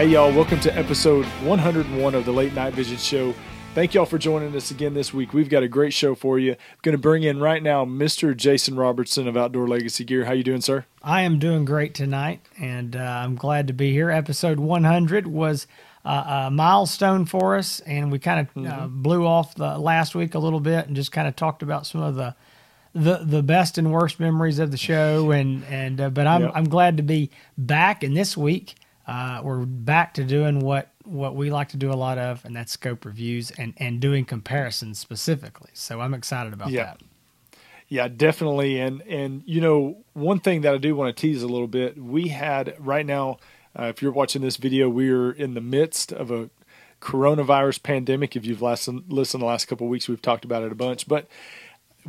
Hey, 0.00 0.06
y'all, 0.06 0.32
welcome 0.32 0.58
to 0.60 0.74
episode 0.78 1.26
101 1.44 2.14
of 2.14 2.24
the 2.24 2.32
Late 2.32 2.54
Night 2.54 2.72
Vision 2.72 2.96
Show. 2.96 3.34
Thank 3.74 3.92
y'all 3.92 4.06
for 4.06 4.16
joining 4.16 4.56
us 4.56 4.70
again 4.70 4.94
this 4.94 5.12
week. 5.12 5.34
We've 5.34 5.50
got 5.50 5.62
a 5.62 5.68
great 5.68 5.92
show 5.92 6.14
for 6.14 6.38
you. 6.38 6.52
I'm 6.52 6.78
going 6.80 6.94
to 6.94 6.98
bring 6.98 7.22
in 7.22 7.38
right 7.38 7.62
now 7.62 7.84
Mr. 7.84 8.34
Jason 8.34 8.76
Robertson 8.76 9.28
of 9.28 9.36
Outdoor 9.36 9.68
Legacy 9.68 10.04
Gear. 10.04 10.24
How 10.24 10.32
you 10.32 10.42
doing, 10.42 10.62
sir? 10.62 10.86
I 11.02 11.20
am 11.20 11.38
doing 11.38 11.66
great 11.66 11.92
tonight, 11.92 12.40
and 12.58 12.96
uh, 12.96 13.00
I'm 13.00 13.34
glad 13.34 13.66
to 13.66 13.74
be 13.74 13.92
here. 13.92 14.08
Episode 14.08 14.58
100 14.58 15.26
was 15.26 15.66
uh, 16.06 16.46
a 16.46 16.50
milestone 16.50 17.26
for 17.26 17.58
us, 17.58 17.80
and 17.80 18.10
we 18.10 18.18
kind 18.18 18.40
of 18.40 18.46
uh, 18.46 18.70
mm-hmm. 18.70 18.82
uh, 18.84 18.86
blew 18.86 19.26
off 19.26 19.54
the 19.54 19.76
last 19.76 20.14
week 20.14 20.34
a 20.34 20.38
little 20.38 20.60
bit 20.60 20.86
and 20.86 20.96
just 20.96 21.12
kind 21.12 21.28
of 21.28 21.36
talked 21.36 21.62
about 21.62 21.86
some 21.86 22.00
of 22.00 22.14
the 22.14 22.34
the 22.94 23.18
the 23.18 23.42
best 23.42 23.76
and 23.76 23.92
worst 23.92 24.18
memories 24.18 24.60
of 24.60 24.70
the 24.70 24.78
show. 24.78 25.30
And 25.38 25.62
and 25.64 26.00
uh, 26.00 26.08
but 26.08 26.26
I'm 26.26 26.44
yep. 26.44 26.52
I'm 26.54 26.70
glad 26.70 26.96
to 26.96 27.02
be 27.02 27.30
back. 27.58 28.02
And 28.02 28.16
this 28.16 28.34
week 28.34 28.76
uh, 29.10 29.40
we're 29.42 29.66
back 29.66 30.14
to 30.14 30.22
doing 30.22 30.60
what 30.60 30.92
what 31.02 31.34
we 31.34 31.50
like 31.50 31.70
to 31.70 31.76
do 31.76 31.92
a 31.92 31.94
lot 31.94 32.16
of, 32.16 32.44
and 32.44 32.54
that's 32.54 32.70
scope 32.70 33.04
reviews 33.04 33.50
and 33.50 33.74
and 33.78 33.98
doing 33.98 34.24
comparisons 34.24 35.00
specifically. 35.00 35.70
So 35.74 36.00
I'm 36.00 36.14
excited 36.14 36.52
about 36.52 36.70
yeah. 36.70 36.84
that. 36.84 37.00
Yeah, 37.88 38.06
definitely. 38.06 38.78
And 38.78 39.02
and 39.02 39.42
you 39.46 39.60
know, 39.60 39.98
one 40.12 40.38
thing 40.38 40.60
that 40.60 40.72
I 40.72 40.78
do 40.78 40.94
want 40.94 41.14
to 41.14 41.20
tease 41.20 41.42
a 41.42 41.48
little 41.48 41.66
bit, 41.66 41.98
we 41.98 42.28
had 42.28 42.76
right 42.78 43.04
now, 43.04 43.38
uh, 43.76 43.86
if 43.86 44.00
you're 44.00 44.12
watching 44.12 44.42
this 44.42 44.56
video, 44.56 44.88
we're 44.88 45.32
in 45.32 45.54
the 45.54 45.60
midst 45.60 46.12
of 46.12 46.30
a 46.30 46.48
coronavirus 47.00 47.82
pandemic. 47.82 48.36
If 48.36 48.46
you've 48.46 48.62
listened 48.62 49.06
listened 49.08 49.42
the 49.42 49.46
last 49.46 49.66
couple 49.66 49.88
of 49.88 49.90
weeks, 49.90 50.08
we've 50.08 50.22
talked 50.22 50.44
about 50.44 50.62
it 50.62 50.70
a 50.70 50.76
bunch, 50.76 51.08
but 51.08 51.26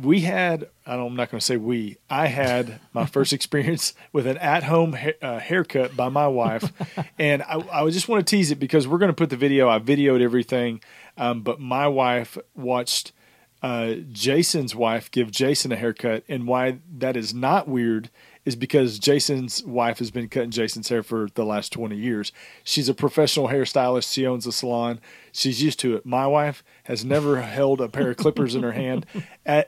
we 0.00 0.20
had 0.20 0.68
I 0.86 0.94
am 0.94 1.16
not 1.16 1.30
going 1.30 1.38
to 1.38 1.44
say 1.44 1.56
we 1.56 1.98
I 2.08 2.26
had 2.26 2.80
my 2.92 3.06
first 3.06 3.32
experience 3.32 3.94
with 4.12 4.26
an 4.26 4.38
at 4.38 4.64
home 4.64 4.94
ha- 4.94 5.18
uh, 5.20 5.38
haircut 5.38 5.96
by 5.96 6.08
my 6.08 6.28
wife. 6.28 6.72
And 7.18 7.42
I, 7.42 7.62
I, 7.72 7.90
just 7.90 8.08
want 8.08 8.26
to 8.26 8.30
tease 8.36 8.50
it 8.50 8.56
because 8.56 8.88
we're 8.88 8.98
going 8.98 9.10
to 9.10 9.14
put 9.14 9.30
the 9.30 9.36
video 9.36 9.68
I 9.68 9.78
videoed 9.78 10.20
everything 10.20 10.80
um, 11.16 11.42
but 11.42 11.60
my 11.60 11.86
wife 11.86 12.36
watched 12.54 13.12
uh, 13.62 13.94
Jason's 14.10 14.74
wife 14.74 15.10
give 15.10 15.30
Jason 15.30 15.70
a 15.70 15.76
haircut 15.76 16.24
and 16.28 16.46
why 16.46 16.78
that 16.98 17.16
is 17.16 17.32
not 17.32 17.68
weird 17.68 18.10
is 18.44 18.56
because 18.56 18.98
Jason's 18.98 19.62
wife 19.62 20.00
has 20.00 20.10
been 20.10 20.28
cutting 20.28 20.50
Jason's 20.50 20.88
hair 20.88 21.04
for 21.04 21.28
the 21.34 21.44
last 21.44 21.72
20 21.72 21.96
years. 21.96 22.32
She's 22.64 22.88
a 22.88 22.94
professional 22.94 23.48
hairstylist. 23.48 24.12
She 24.12 24.26
owns 24.26 24.46
a 24.48 24.52
salon. 24.52 25.00
She's 25.30 25.62
used 25.62 25.78
to 25.80 25.94
it. 25.94 26.04
My 26.04 26.26
wife 26.26 26.64
has 26.84 27.04
never 27.04 27.40
held 27.40 27.80
a 27.80 27.88
pair 27.88 28.10
of 28.10 28.16
clippers 28.16 28.56
in 28.56 28.64
her 28.64 28.72
hand 28.72 29.06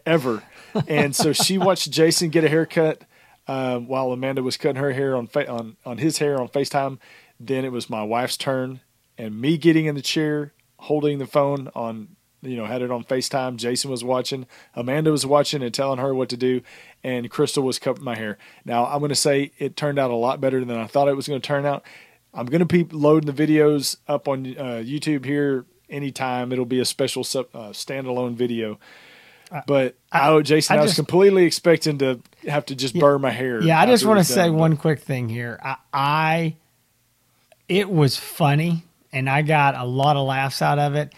ever. 0.04 0.42
And 0.88 1.14
so 1.14 1.32
she 1.32 1.56
watched 1.56 1.92
Jason 1.92 2.30
get 2.30 2.42
a 2.42 2.48
haircut 2.48 3.02
um, 3.46 3.86
while 3.86 4.10
Amanda 4.10 4.42
was 4.42 4.56
cutting 4.56 4.82
her 4.82 4.92
hair 4.92 5.14
on, 5.14 5.28
fa- 5.28 5.48
on, 5.48 5.76
on 5.86 5.98
his 5.98 6.18
hair 6.18 6.40
on 6.40 6.48
FaceTime. 6.48 6.98
Then 7.38 7.64
it 7.64 7.70
was 7.70 7.88
my 7.88 8.02
wife's 8.02 8.36
turn 8.36 8.80
and 9.16 9.40
me 9.40 9.56
getting 9.56 9.86
in 9.86 9.94
the 9.94 10.02
chair, 10.02 10.52
holding 10.78 11.18
the 11.18 11.26
phone 11.26 11.70
on 11.76 12.16
you 12.44 12.56
know, 12.56 12.66
had 12.66 12.82
it 12.82 12.90
on 12.90 13.04
FaceTime. 13.04 13.56
Jason 13.56 13.90
was 13.90 14.04
watching, 14.04 14.46
Amanda 14.74 15.10
was 15.10 15.26
watching 15.26 15.62
and 15.62 15.72
telling 15.72 15.98
her 15.98 16.14
what 16.14 16.28
to 16.28 16.36
do, 16.36 16.62
and 17.02 17.30
Crystal 17.30 17.62
was 17.62 17.78
cutting 17.78 18.04
my 18.04 18.16
hair. 18.16 18.38
Now, 18.64 18.86
I'm 18.86 18.98
going 19.00 19.08
to 19.10 19.14
say 19.14 19.52
it 19.58 19.76
turned 19.76 19.98
out 19.98 20.10
a 20.10 20.16
lot 20.16 20.40
better 20.40 20.64
than 20.64 20.76
I 20.76 20.86
thought 20.86 21.08
it 21.08 21.16
was 21.16 21.28
going 21.28 21.40
to 21.40 21.46
turn 21.46 21.66
out. 21.66 21.84
I'm 22.32 22.46
going 22.46 22.66
to 22.66 22.66
be 22.66 22.84
loading 22.84 23.32
the 23.32 23.46
videos 23.46 23.96
up 24.08 24.28
on 24.28 24.46
uh, 24.46 24.82
YouTube 24.84 25.24
here 25.24 25.66
anytime. 25.88 26.52
It'll 26.52 26.64
be 26.64 26.80
a 26.80 26.84
special 26.84 27.22
uh, 27.22 27.70
standalone 27.70 28.34
video. 28.34 28.78
But 29.66 29.94
I, 30.10 30.32
I 30.32 30.42
Jason, 30.42 30.76
I, 30.76 30.80
I 30.80 30.82
was 30.82 30.94
completely 30.94 31.44
expecting 31.44 31.98
to 31.98 32.20
have 32.48 32.66
to 32.66 32.74
just 32.74 32.94
yeah, 32.94 33.00
burn 33.00 33.20
my 33.20 33.30
hair. 33.30 33.62
Yeah, 33.62 33.80
I 33.80 33.86
just 33.86 34.04
want 34.04 34.18
to 34.18 34.24
say 34.24 34.50
one 34.50 34.76
quick 34.76 35.00
thing 35.00 35.28
here. 35.28 35.60
I, 35.62 35.76
I, 35.92 36.56
it 37.68 37.88
was 37.88 38.16
funny, 38.16 38.82
and 39.12 39.30
I 39.30 39.42
got 39.42 39.76
a 39.76 39.84
lot 39.84 40.16
of 40.16 40.26
laughs 40.26 40.60
out 40.60 40.78
of 40.78 40.94
it. 40.94 41.14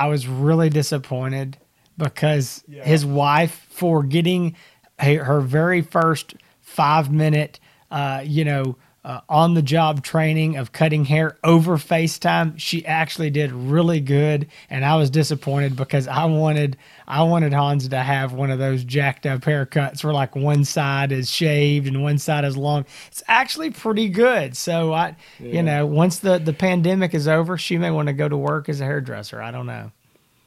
I 0.00 0.06
was 0.06 0.26
really 0.26 0.70
disappointed 0.70 1.58
because 1.98 2.64
yeah. 2.66 2.82
his 2.84 3.04
wife, 3.04 3.66
for 3.68 4.02
getting 4.02 4.56
her 4.98 5.42
very 5.42 5.82
first 5.82 6.36
five 6.62 7.12
minute, 7.12 7.60
uh, 7.90 8.22
you 8.24 8.46
know, 8.46 8.76
uh, 9.04 9.20
on 9.28 9.52
the 9.52 9.60
job 9.60 10.02
training 10.02 10.56
of 10.56 10.72
cutting 10.72 11.04
hair 11.04 11.36
over 11.44 11.76
FaceTime, 11.76 12.54
she 12.56 12.84
actually 12.86 13.28
did 13.28 13.52
really 13.52 14.00
good, 14.00 14.46
and 14.70 14.86
I 14.86 14.96
was 14.96 15.10
disappointed 15.10 15.76
because 15.76 16.08
I 16.08 16.24
wanted 16.24 16.78
I 17.10 17.24
wanted 17.24 17.52
Hans 17.52 17.88
to 17.88 17.98
have 17.98 18.32
one 18.32 18.52
of 18.52 18.60
those 18.60 18.84
jacked 18.84 19.26
up 19.26 19.40
haircuts 19.40 20.04
where 20.04 20.12
like 20.12 20.36
one 20.36 20.64
side 20.64 21.10
is 21.10 21.28
shaved 21.28 21.88
and 21.88 22.02
one 22.02 22.18
side 22.18 22.44
is 22.44 22.56
long. 22.56 22.86
It's 23.08 23.22
actually 23.26 23.70
pretty 23.70 24.08
good. 24.08 24.56
So 24.56 24.92
I, 24.92 25.16
yeah. 25.40 25.54
you 25.54 25.62
know, 25.64 25.86
once 25.86 26.20
the 26.20 26.38
the 26.38 26.52
pandemic 26.52 27.12
is 27.12 27.26
over, 27.26 27.58
she 27.58 27.78
may 27.78 27.90
want 27.90 28.06
to 28.06 28.12
go 28.12 28.28
to 28.28 28.36
work 28.36 28.68
as 28.68 28.80
a 28.80 28.84
hairdresser. 28.84 29.42
I 29.42 29.50
don't 29.50 29.66
know. 29.66 29.90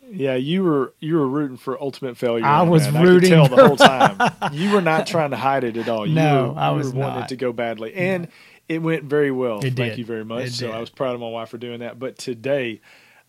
Yeah, 0.09 0.35
you 0.35 0.63
were 0.63 0.93
you 1.01 1.15
were 1.15 1.27
rooting 1.27 1.57
for 1.57 1.81
ultimate 1.81 2.17
failure. 2.17 2.45
I 2.45 2.61
was 2.61 2.89
rooting. 2.89 3.33
I 3.33 3.47
could 3.47 3.49
tell 3.49 3.57
the 3.57 3.67
whole 3.67 3.77
time. 4.39 4.53
you 4.53 4.71
were 4.71 4.81
not 4.81 5.05
trying 5.05 5.31
to 5.31 5.37
hide 5.37 5.65
it 5.65 5.75
at 5.75 5.89
all. 5.89 6.07
You 6.07 6.15
no, 6.15 6.53
were, 6.53 6.59
I 6.59 6.69
was 6.69 6.93
were 6.93 6.99
wanting 6.99 7.19
not. 7.19 7.25
it 7.25 7.29
to 7.29 7.35
go 7.35 7.51
badly, 7.51 7.93
and 7.93 8.29
it 8.69 8.81
went 8.81 9.03
very 9.03 9.31
well. 9.31 9.57
It 9.57 9.75
Thank 9.75 9.75
did. 9.75 9.97
you 9.97 10.05
very 10.05 10.23
much. 10.23 10.45
It 10.45 10.53
so 10.53 10.67
did. 10.67 10.75
I 10.75 10.79
was 10.79 10.89
proud 10.89 11.15
of 11.15 11.19
my 11.19 11.29
wife 11.29 11.49
for 11.49 11.57
doing 11.57 11.79
that. 11.79 11.99
But 11.99 12.17
today, 12.17 12.79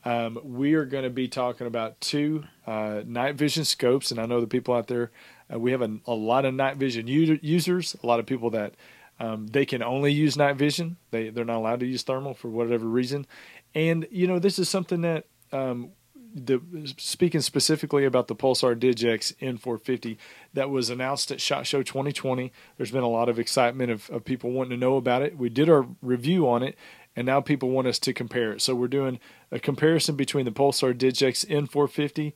um, 0.04 0.38
we 0.44 0.74
are 0.74 0.84
going 0.84 1.04
to 1.04 1.10
be 1.10 1.28
talking 1.28 1.66
about 1.66 2.00
two 2.00 2.44
uh, 2.66 3.02
night 3.06 3.36
vision 3.36 3.64
scopes, 3.64 4.10
and 4.10 4.20
I 4.20 4.26
know 4.26 4.40
the 4.40 4.46
people 4.46 4.74
out 4.74 4.86
there. 4.86 5.10
Uh, 5.52 5.58
we 5.58 5.72
have 5.72 5.82
a, 5.82 5.98
a, 6.06 6.14
lot 6.14 6.44
of 6.44 6.54
night 6.54 6.76
vision 6.76 7.06
users. 7.06 7.96
A 8.02 8.06
lot 8.06 8.20
of 8.20 8.26
people 8.26 8.50
that 8.50 8.74
um, 9.18 9.46
they 9.46 9.64
can 9.64 9.82
only 9.82 10.12
use 10.12 10.36
night 10.36 10.56
vision. 10.56 10.96
They 11.10 11.30
they're 11.30 11.44
not 11.44 11.56
allowed 11.56 11.80
to 11.80 11.86
use 11.86 12.02
thermal 12.02 12.34
for 12.34 12.48
whatever 12.48 12.86
reason. 12.86 13.26
And 13.74 14.06
you 14.10 14.26
know, 14.26 14.38
this 14.38 14.58
is 14.58 14.68
something 14.68 15.00
that 15.02 15.26
um, 15.52 15.92
the 16.34 16.60
speaking 16.96 17.40
specifically 17.40 18.04
about 18.04 18.26
the 18.26 18.34
Pulsar 18.34 18.74
Digex 18.74 19.34
N450 19.36 20.16
that 20.52 20.68
was 20.68 20.90
announced 20.90 21.30
at 21.30 21.40
Shot 21.40 21.66
Show 21.66 21.82
2020. 21.82 22.52
There's 22.76 22.90
been 22.90 23.04
a 23.04 23.08
lot 23.08 23.28
of 23.28 23.38
excitement 23.38 23.90
of, 23.90 24.10
of 24.10 24.24
people 24.24 24.50
wanting 24.50 24.70
to 24.70 24.76
know 24.76 24.96
about 24.96 25.22
it. 25.22 25.38
We 25.38 25.48
did 25.48 25.68
our 25.68 25.86
review 26.02 26.48
on 26.48 26.62
it, 26.62 26.76
and 27.16 27.26
now 27.26 27.40
people 27.40 27.70
want 27.70 27.86
us 27.86 27.98
to 28.00 28.12
compare 28.12 28.52
it. 28.52 28.62
So 28.62 28.74
we're 28.74 28.88
doing 28.88 29.18
a 29.50 29.58
comparison 29.58 30.16
between 30.16 30.44
the 30.44 30.52
Pulsar 30.52 30.94
Digex 30.94 31.46
N450 31.46 32.32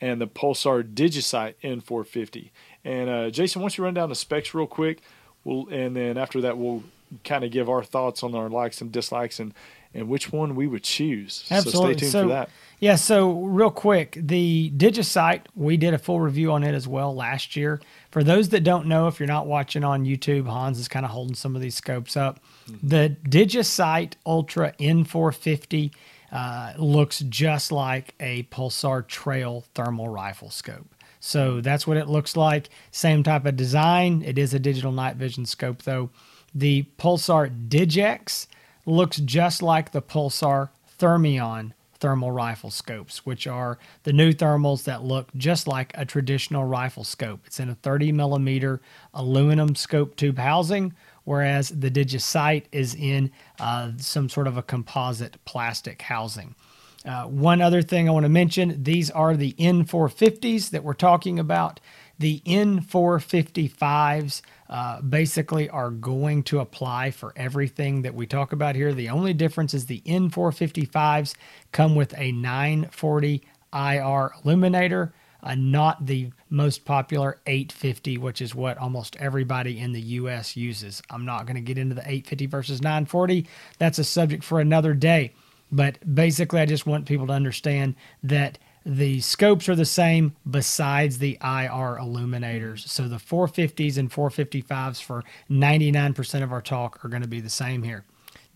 and 0.00 0.20
the 0.20 0.26
Pulsar 0.26 0.82
DigiSight 0.82 1.54
N450. 1.62 2.50
And 2.84 3.08
uh, 3.08 3.30
Jason, 3.30 3.60
don't 3.62 3.76
you 3.76 3.84
run 3.84 3.94
down 3.94 4.08
the 4.08 4.14
specs 4.14 4.52
real 4.52 4.66
quick? 4.66 5.00
We'll, 5.44 5.68
and 5.68 5.94
then 5.94 6.18
after 6.18 6.40
that, 6.40 6.58
we'll 6.58 6.82
kind 7.24 7.44
of 7.44 7.52
give 7.52 7.68
our 7.68 7.84
thoughts 7.84 8.22
on 8.22 8.34
our 8.34 8.48
likes 8.48 8.80
and 8.80 8.90
dislikes 8.90 9.38
and, 9.38 9.54
and 9.94 10.08
which 10.08 10.32
one 10.32 10.54
we 10.54 10.66
would 10.66 10.82
choose. 10.82 11.44
Absolutely. 11.50 11.80
So 11.80 11.86
stay 11.92 12.00
tuned 12.00 12.12
so, 12.12 12.22
for 12.22 12.28
that. 12.28 12.50
Yeah, 12.80 12.96
so 12.96 13.42
real 13.42 13.70
quick, 13.70 14.18
the 14.20 14.72
DigiSight, 14.76 15.42
we 15.54 15.76
did 15.76 15.94
a 15.94 15.98
full 15.98 16.20
review 16.20 16.50
on 16.50 16.64
it 16.64 16.74
as 16.74 16.88
well 16.88 17.14
last 17.14 17.54
year. 17.54 17.80
For 18.10 18.24
those 18.24 18.48
that 18.48 18.64
don't 18.64 18.86
know, 18.86 19.06
if 19.06 19.20
you're 19.20 19.28
not 19.28 19.46
watching 19.46 19.84
on 19.84 20.04
YouTube, 20.04 20.48
Hans 20.48 20.80
is 20.80 20.88
kind 20.88 21.04
of 21.04 21.12
holding 21.12 21.36
some 21.36 21.54
of 21.54 21.62
these 21.62 21.76
scopes 21.76 22.16
up. 22.16 22.40
Mm-hmm. 22.68 22.88
The 22.88 23.16
DigiSight 23.28 24.14
Ultra 24.26 24.72
N450 24.80 25.92
uh, 26.32 26.72
looks 26.76 27.20
just 27.20 27.70
like 27.70 28.14
a 28.18 28.42
Pulsar 28.44 29.06
Trail 29.06 29.64
thermal 29.74 30.08
rifle 30.08 30.50
scope. 30.50 30.92
So 31.20 31.60
that's 31.60 31.86
what 31.86 31.98
it 31.98 32.08
looks 32.08 32.36
like. 32.36 32.68
Same 32.90 33.22
type 33.22 33.46
of 33.46 33.54
design. 33.54 34.24
It 34.26 34.38
is 34.38 34.54
a 34.54 34.58
digital 34.58 34.90
night 34.90 35.14
vision 35.14 35.46
scope, 35.46 35.82
though. 35.82 36.10
The 36.52 36.84
Pulsar 36.98 37.68
Digex 37.68 38.48
looks 38.86 39.18
just 39.18 39.62
like 39.62 39.92
the 39.92 40.02
Pulsar 40.02 40.70
Thermion 40.98 41.72
thermal 42.02 42.32
rifle 42.32 42.70
scopes, 42.70 43.24
which 43.24 43.46
are 43.46 43.78
the 44.02 44.12
new 44.12 44.32
thermals 44.32 44.82
that 44.82 45.04
look 45.04 45.28
just 45.36 45.68
like 45.68 45.92
a 45.94 46.04
traditional 46.04 46.64
rifle 46.64 47.04
scope. 47.04 47.42
It's 47.46 47.60
in 47.60 47.70
a 47.70 47.76
30 47.76 48.10
millimeter 48.10 48.80
aluminum 49.14 49.76
scope 49.76 50.16
tube 50.16 50.38
housing, 50.38 50.94
whereas 51.22 51.68
the 51.68 51.92
DigiSight 51.92 52.64
is 52.72 52.96
in 52.96 53.30
uh, 53.60 53.92
some 53.98 54.28
sort 54.28 54.48
of 54.48 54.56
a 54.56 54.62
composite 54.64 55.36
plastic 55.44 56.02
housing. 56.02 56.56
Uh, 57.04 57.24
one 57.24 57.62
other 57.62 57.82
thing 57.82 58.08
I 58.08 58.12
want 58.12 58.24
to 58.24 58.28
mention 58.28 58.82
these 58.82 59.08
are 59.08 59.36
the 59.36 59.52
N450s 59.52 60.70
that 60.70 60.82
we're 60.82 60.94
talking 60.94 61.38
about. 61.38 61.78
The 62.18 62.40
N455s 62.46 64.42
uh, 64.72 65.02
basically 65.02 65.68
are 65.68 65.90
going 65.90 66.42
to 66.42 66.60
apply 66.60 67.10
for 67.10 67.34
everything 67.36 68.00
that 68.00 68.14
we 68.14 68.26
talk 68.26 68.54
about 68.54 68.74
here. 68.74 68.94
The 68.94 69.10
only 69.10 69.34
difference 69.34 69.74
is 69.74 69.84
the 69.84 70.00
N455s 70.06 71.34
come 71.72 71.94
with 71.94 72.14
a 72.16 72.32
940 72.32 73.42
IR 73.74 74.32
illuminator, 74.42 75.12
uh, 75.42 75.54
not 75.56 76.06
the 76.06 76.30
most 76.48 76.86
popular 76.86 77.38
850, 77.46 78.16
which 78.16 78.40
is 78.40 78.54
what 78.54 78.78
almost 78.78 79.14
everybody 79.16 79.78
in 79.78 79.92
the 79.92 80.00
US 80.00 80.56
uses. 80.56 81.02
I'm 81.10 81.26
not 81.26 81.44
going 81.44 81.56
to 81.56 81.60
get 81.60 81.76
into 81.76 81.94
the 81.94 82.00
850 82.00 82.46
versus 82.46 82.80
940. 82.80 83.46
That's 83.78 83.98
a 83.98 84.04
subject 84.04 84.42
for 84.42 84.58
another 84.58 84.94
day. 84.94 85.34
But 85.70 85.98
basically, 86.14 86.60
I 86.60 86.66
just 86.66 86.86
want 86.86 87.04
people 87.04 87.26
to 87.26 87.34
understand 87.34 87.94
that 88.22 88.56
the 88.84 89.20
scopes 89.20 89.68
are 89.68 89.74
the 89.74 89.84
same 89.84 90.34
besides 90.48 91.18
the 91.18 91.38
IR 91.42 91.98
illuminators. 91.98 92.90
So 92.90 93.08
the 93.08 93.16
450s 93.16 93.96
and 93.98 94.10
455s 94.10 95.02
for 95.02 95.22
99% 95.50 96.42
of 96.42 96.52
our 96.52 96.62
talk 96.62 97.04
are 97.04 97.08
going 97.08 97.22
to 97.22 97.28
be 97.28 97.40
the 97.40 97.50
same 97.50 97.82
here. 97.82 98.04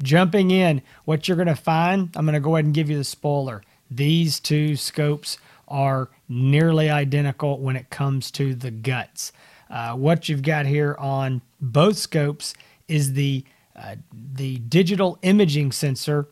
jumping 0.02 0.50
in, 0.50 0.82
what 1.06 1.26
you're 1.26 1.37
going 1.37 1.49
to 1.49 1.55
find, 1.55 2.11
I'm 2.17 2.26
going 2.26 2.34
to 2.34 2.40
go 2.40 2.56
ahead 2.56 2.67
and 2.67 2.75
give 2.75 2.90
you 2.90 2.99
the 2.99 3.05
spoiler. 3.05 3.62
These 3.90 4.40
two 4.40 4.76
scopes 4.76 5.38
are 5.69 6.11
nearly 6.29 6.90
identical 6.90 7.58
when 7.61 7.76
it 7.76 7.88
comes 7.88 8.31
to 8.32 8.55
the 8.55 8.70
guts. 8.70 9.32
Uh, 9.70 9.94
what 9.94 10.29
you've 10.29 10.43
got 10.43 10.67
here 10.67 10.96
on 10.99 11.40
both 11.61 11.96
scopes 11.96 12.55
is 12.88 13.14
the 13.14 13.44
uh, 13.75 13.96
the 14.34 14.56
digital 14.58 15.19
imaging 15.22 15.70
sensor 15.70 16.29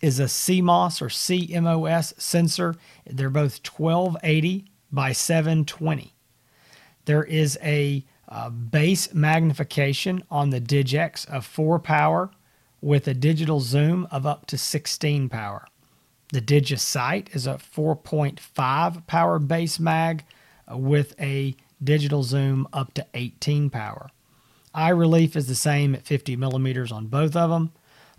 is 0.00 0.20
a 0.20 0.24
CMOS 0.24 1.02
or 1.02 1.08
CMOS 1.08 2.20
sensor. 2.20 2.76
They're 3.06 3.30
both 3.30 3.60
1280 3.66 4.66
by 4.92 5.12
720. 5.12 6.14
There 7.04 7.24
is 7.24 7.58
a 7.62 8.04
uh, 8.28 8.50
base 8.50 9.14
magnification 9.14 10.24
on 10.30 10.50
the 10.50 10.60
Digex 10.60 11.28
of 11.28 11.46
4 11.46 11.78
power 11.78 12.30
with 12.80 13.08
a 13.08 13.14
digital 13.14 13.60
zoom 13.60 14.06
of 14.10 14.26
up 14.26 14.46
to 14.46 14.58
16 14.58 15.28
power. 15.28 15.66
The 16.32 16.40
DigiSight 16.40 17.34
is 17.34 17.46
a 17.46 17.54
4.5 17.54 19.06
power 19.06 19.38
base 19.38 19.78
mag 19.78 20.24
uh, 20.70 20.76
with 20.76 21.14
a 21.20 21.56
digital 21.82 22.22
zoom 22.22 22.66
up 22.72 22.94
to 22.94 23.06
18 23.14 23.70
power. 23.70 24.10
Eye 24.74 24.90
relief 24.90 25.36
is 25.36 25.46
the 25.46 25.54
same 25.54 25.94
at 25.94 26.04
50 26.04 26.36
millimeters 26.36 26.90
on 26.90 27.06
both 27.06 27.36
of 27.36 27.50
them. 27.50 27.72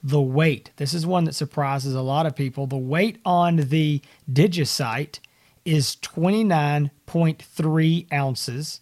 The 0.03 0.21
weight, 0.21 0.71
this 0.77 0.93
is 0.93 1.05
one 1.05 1.25
that 1.25 1.35
surprises 1.35 1.93
a 1.95 2.01
lot 2.01 2.25
of 2.25 2.35
people. 2.35 2.67
The 2.67 2.77
weight 2.77 3.19
on 3.25 3.57
the 3.57 4.01
DigiSight 4.31 5.19
is 5.65 5.97
29.3 5.97 8.13
ounces, 8.13 8.79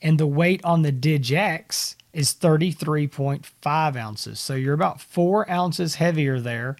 and 0.00 0.18
the 0.18 0.26
weight 0.26 0.64
on 0.64 0.80
the 0.82 0.92
Digex 0.92 1.96
is 2.12 2.34
33.5 2.34 3.96
ounces. 3.96 4.40
So 4.40 4.54
you're 4.54 4.74
about 4.74 5.00
four 5.00 5.50
ounces 5.50 5.96
heavier 5.96 6.40
there. 6.40 6.76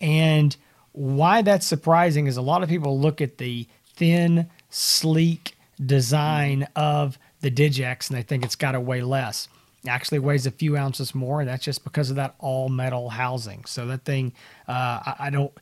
And 0.00 0.56
why 0.92 1.42
that's 1.42 1.66
surprising 1.66 2.26
is 2.26 2.36
a 2.36 2.42
lot 2.42 2.62
of 2.62 2.68
people 2.68 2.98
look 2.98 3.20
at 3.20 3.38
the 3.38 3.66
thin, 3.84 4.50
sleek 4.70 5.56
design 5.84 6.68
of 6.76 7.18
the 7.40 7.50
Digex 7.50 8.08
and 8.08 8.16
they 8.16 8.22
think 8.22 8.44
it's 8.44 8.56
got 8.56 8.72
to 8.72 8.80
weigh 8.80 9.02
less 9.02 9.48
actually 9.86 10.18
weighs 10.18 10.46
a 10.46 10.50
few 10.50 10.76
ounces 10.76 11.14
more, 11.14 11.40
and 11.40 11.48
that's 11.48 11.64
just 11.64 11.84
because 11.84 12.10
of 12.10 12.16
that 12.16 12.34
all 12.38 12.68
metal 12.68 13.10
housing. 13.10 13.64
So 13.64 13.86
that 13.86 14.04
thing, 14.04 14.32
uh, 14.68 14.72
I, 14.72 15.14
I, 15.20 15.30
don't. 15.30 15.52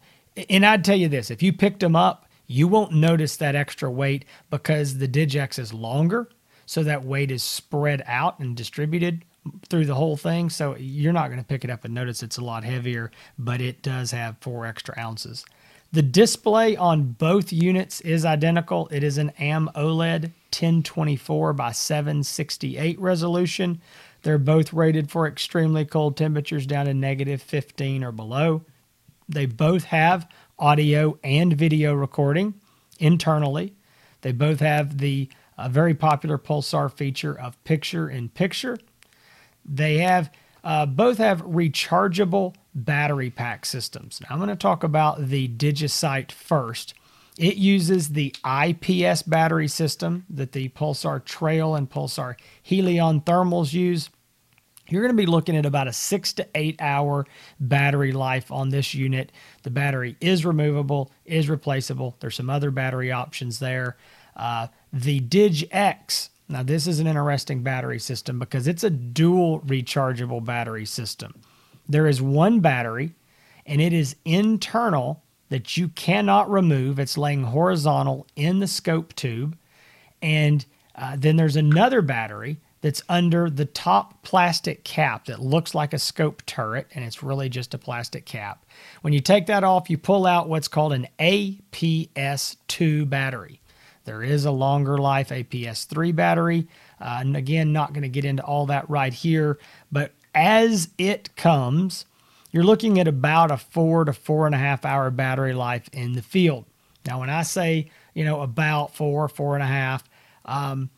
And 0.48 0.64
I'd 0.64 0.84
tell 0.84 0.96
you 0.96 1.08
this: 1.08 1.30
if 1.30 1.42
you 1.42 1.52
picked 1.52 1.80
them 1.80 1.96
up, 1.96 2.26
you 2.46 2.68
won't 2.68 2.92
notice 2.92 3.36
that 3.36 3.54
extra 3.54 3.90
weight 3.90 4.24
because 4.50 4.98
the 4.98 5.08
Digex 5.08 5.58
is 5.58 5.72
longer, 5.72 6.28
so 6.66 6.82
that 6.82 7.04
weight 7.04 7.30
is 7.30 7.42
spread 7.42 8.02
out 8.06 8.38
and 8.38 8.56
distributed 8.56 9.24
through 9.68 9.86
the 9.86 9.94
whole 9.94 10.16
thing. 10.16 10.50
So 10.50 10.76
you're 10.76 11.12
not 11.12 11.28
going 11.28 11.40
to 11.40 11.46
pick 11.46 11.64
it 11.64 11.70
up 11.70 11.84
and 11.84 11.94
notice 11.94 12.22
it's 12.22 12.38
a 12.38 12.44
lot 12.44 12.64
heavier, 12.64 13.10
but 13.38 13.60
it 13.60 13.82
does 13.82 14.12
have 14.12 14.36
four 14.40 14.66
extra 14.66 14.96
ounces. 14.98 15.44
The 15.92 16.02
display 16.02 16.74
on 16.74 17.12
both 17.12 17.52
units 17.52 18.00
is 18.00 18.24
identical. 18.24 18.88
It 18.90 19.04
is 19.04 19.18
an 19.18 19.30
AMOLED 19.38 20.32
1024 20.52 21.52
by 21.52 21.72
768 21.72 22.98
resolution. 22.98 23.80
They're 24.22 24.38
both 24.38 24.72
rated 24.72 25.10
for 25.10 25.26
extremely 25.26 25.84
cold 25.84 26.16
temperatures 26.16 26.66
down 26.66 26.86
to 26.86 26.94
negative 26.94 27.42
15 27.42 28.04
or 28.04 28.12
below. 28.12 28.64
They 29.28 29.46
both 29.46 29.84
have 29.84 30.28
audio 30.58 31.18
and 31.24 31.52
video 31.52 31.94
recording 31.94 32.54
internally. 32.98 33.74
They 34.20 34.32
both 34.32 34.60
have 34.60 34.98
the 34.98 35.28
uh, 35.58 35.68
very 35.68 35.94
popular 35.94 36.38
Pulsar 36.38 36.92
feature 36.92 37.38
of 37.38 37.62
picture 37.64 38.08
in 38.08 38.28
picture. 38.28 38.78
They 39.64 39.98
have 39.98 40.30
uh, 40.64 40.86
both 40.86 41.18
have 41.18 41.42
rechargeable 41.42 42.54
battery 42.74 43.30
pack 43.30 43.66
systems. 43.66 44.20
Now 44.20 44.28
I'm 44.30 44.38
going 44.38 44.48
to 44.48 44.56
talk 44.56 44.84
about 44.84 45.26
the 45.28 45.48
DigiSight 45.48 46.30
first. 46.30 46.94
It 47.42 47.56
uses 47.56 48.10
the 48.10 48.32
IPS 48.46 49.22
battery 49.22 49.66
system 49.66 50.24
that 50.30 50.52
the 50.52 50.68
Pulsar 50.68 51.24
Trail 51.24 51.74
and 51.74 51.90
Pulsar 51.90 52.36
Helion 52.64 53.24
thermals 53.24 53.72
use. 53.72 54.10
You're 54.88 55.02
going 55.02 55.16
to 55.16 55.20
be 55.20 55.26
looking 55.26 55.56
at 55.56 55.66
about 55.66 55.88
a 55.88 55.92
six 55.92 56.32
to 56.34 56.46
eight 56.54 56.80
hour 56.80 57.26
battery 57.58 58.12
life 58.12 58.52
on 58.52 58.68
this 58.68 58.94
unit. 58.94 59.32
The 59.64 59.70
battery 59.70 60.16
is 60.20 60.46
removable, 60.46 61.10
is 61.24 61.50
replaceable. 61.50 62.16
There's 62.20 62.36
some 62.36 62.48
other 62.48 62.70
battery 62.70 63.10
options 63.10 63.58
there. 63.58 63.96
Uh, 64.36 64.68
the 64.92 65.18
Digex, 65.18 66.28
now 66.48 66.62
this 66.62 66.86
is 66.86 67.00
an 67.00 67.08
interesting 67.08 67.64
battery 67.64 67.98
system 67.98 68.38
because 68.38 68.68
it's 68.68 68.84
a 68.84 68.90
dual 68.90 69.62
rechargeable 69.62 70.44
battery 70.44 70.86
system. 70.86 71.34
There 71.88 72.06
is 72.06 72.22
one 72.22 72.60
battery 72.60 73.16
and 73.66 73.80
it 73.80 73.92
is 73.92 74.14
internal 74.24 75.24
that 75.52 75.76
you 75.76 75.88
cannot 75.88 76.50
remove. 76.50 76.98
It's 76.98 77.18
laying 77.18 77.44
horizontal 77.44 78.26
in 78.34 78.60
the 78.60 78.66
scope 78.66 79.14
tube. 79.14 79.54
And 80.22 80.64
uh, 80.96 81.16
then 81.18 81.36
there's 81.36 81.56
another 81.56 82.00
battery 82.00 82.56
that's 82.80 83.02
under 83.06 83.50
the 83.50 83.66
top 83.66 84.22
plastic 84.22 84.82
cap 84.82 85.26
that 85.26 85.42
looks 85.42 85.74
like 85.74 85.92
a 85.92 85.98
scope 85.98 86.42
turret, 86.46 86.86
and 86.94 87.04
it's 87.04 87.22
really 87.22 87.50
just 87.50 87.74
a 87.74 87.78
plastic 87.78 88.24
cap. 88.24 88.64
When 89.02 89.12
you 89.12 89.20
take 89.20 89.44
that 89.46 89.62
off, 89.62 89.90
you 89.90 89.98
pull 89.98 90.24
out 90.24 90.48
what's 90.48 90.68
called 90.68 90.94
an 90.94 91.06
APS2 91.18 93.10
battery. 93.10 93.60
There 94.06 94.22
is 94.22 94.46
a 94.46 94.50
longer 94.50 94.96
life 94.96 95.28
APS3 95.28 96.16
battery. 96.16 96.66
Uh, 96.98 97.18
and 97.20 97.36
again, 97.36 97.74
not 97.74 97.92
going 97.92 98.04
to 98.04 98.08
get 98.08 98.24
into 98.24 98.42
all 98.42 98.64
that 98.66 98.88
right 98.88 99.12
here, 99.12 99.58
but 99.92 100.12
as 100.34 100.88
it 100.96 101.36
comes, 101.36 102.06
you're 102.52 102.64
looking 102.64 103.00
at 103.00 103.08
about 103.08 103.50
a 103.50 103.56
four 103.56 104.04
to 104.04 104.12
four 104.12 104.46
and 104.46 104.54
a 104.54 104.58
half 104.58 104.84
hour 104.84 105.10
battery 105.10 105.54
life 105.54 105.88
in 105.92 106.12
the 106.12 106.22
field. 106.22 106.66
Now, 107.06 107.20
when 107.20 107.30
I 107.30 107.42
say, 107.42 107.90
you 108.14 108.24
know, 108.24 108.42
about 108.42 108.94
four, 108.94 109.26
four 109.28 109.54
and 109.54 109.62
a 109.62 109.66
half, 109.66 110.04
um, 110.44 110.90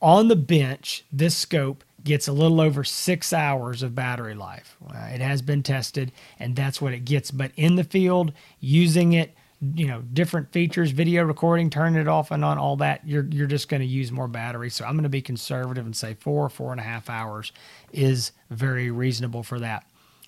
on 0.00 0.28
the 0.28 0.36
bench, 0.36 1.04
this 1.12 1.36
scope 1.36 1.84
gets 2.04 2.28
a 2.28 2.32
little 2.32 2.60
over 2.60 2.84
six 2.84 3.32
hours 3.32 3.82
of 3.82 3.94
battery 3.94 4.34
life. 4.34 4.76
Uh, 4.88 5.08
it 5.12 5.20
has 5.20 5.42
been 5.42 5.62
tested, 5.62 6.12
and 6.38 6.54
that's 6.54 6.80
what 6.80 6.92
it 6.92 7.04
gets. 7.04 7.30
But 7.30 7.50
in 7.56 7.74
the 7.74 7.84
field, 7.84 8.32
using 8.60 9.12
it, 9.12 9.34
you 9.60 9.86
know, 9.86 10.02
different 10.12 10.52
features, 10.52 10.92
video 10.92 11.24
recording, 11.24 11.68
turning 11.70 12.00
it 12.00 12.06
off 12.06 12.30
and 12.30 12.44
on, 12.44 12.58
all 12.58 12.76
that, 12.76 13.00
you're 13.06 13.24
you're 13.24 13.46
just 13.46 13.68
going 13.68 13.80
to 13.80 13.86
use 13.86 14.12
more 14.12 14.28
battery. 14.28 14.70
So 14.70 14.84
I'm 14.84 14.92
going 14.92 15.02
to 15.02 15.08
be 15.08 15.22
conservative 15.22 15.84
and 15.84 15.96
say 15.96 16.14
four, 16.14 16.48
four 16.48 16.70
and 16.72 16.80
a 16.80 16.84
half 16.84 17.10
hours 17.10 17.52
is 17.92 18.32
very 18.50 18.90
reasonable 18.90 19.42
for 19.42 19.58
that. 19.60 19.84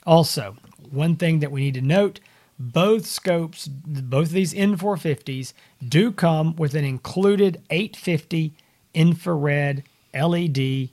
Also, 0.09 0.57
one 0.91 1.17
thing 1.17 1.41
that 1.41 1.53
we 1.53 1.61
need 1.61 1.75
to 1.75 1.83
note 1.83 2.19
both 2.59 3.05
scopes, 3.05 3.69
both 3.69 4.29
of 4.29 4.33
these 4.33 4.55
N450s, 4.55 5.53
do 5.87 6.11
come 6.13 6.57
with 6.57 6.75
an 6.75 6.83
included 6.83 7.61
850 7.69 8.55
infrared 8.95 9.85
LED 10.15 10.89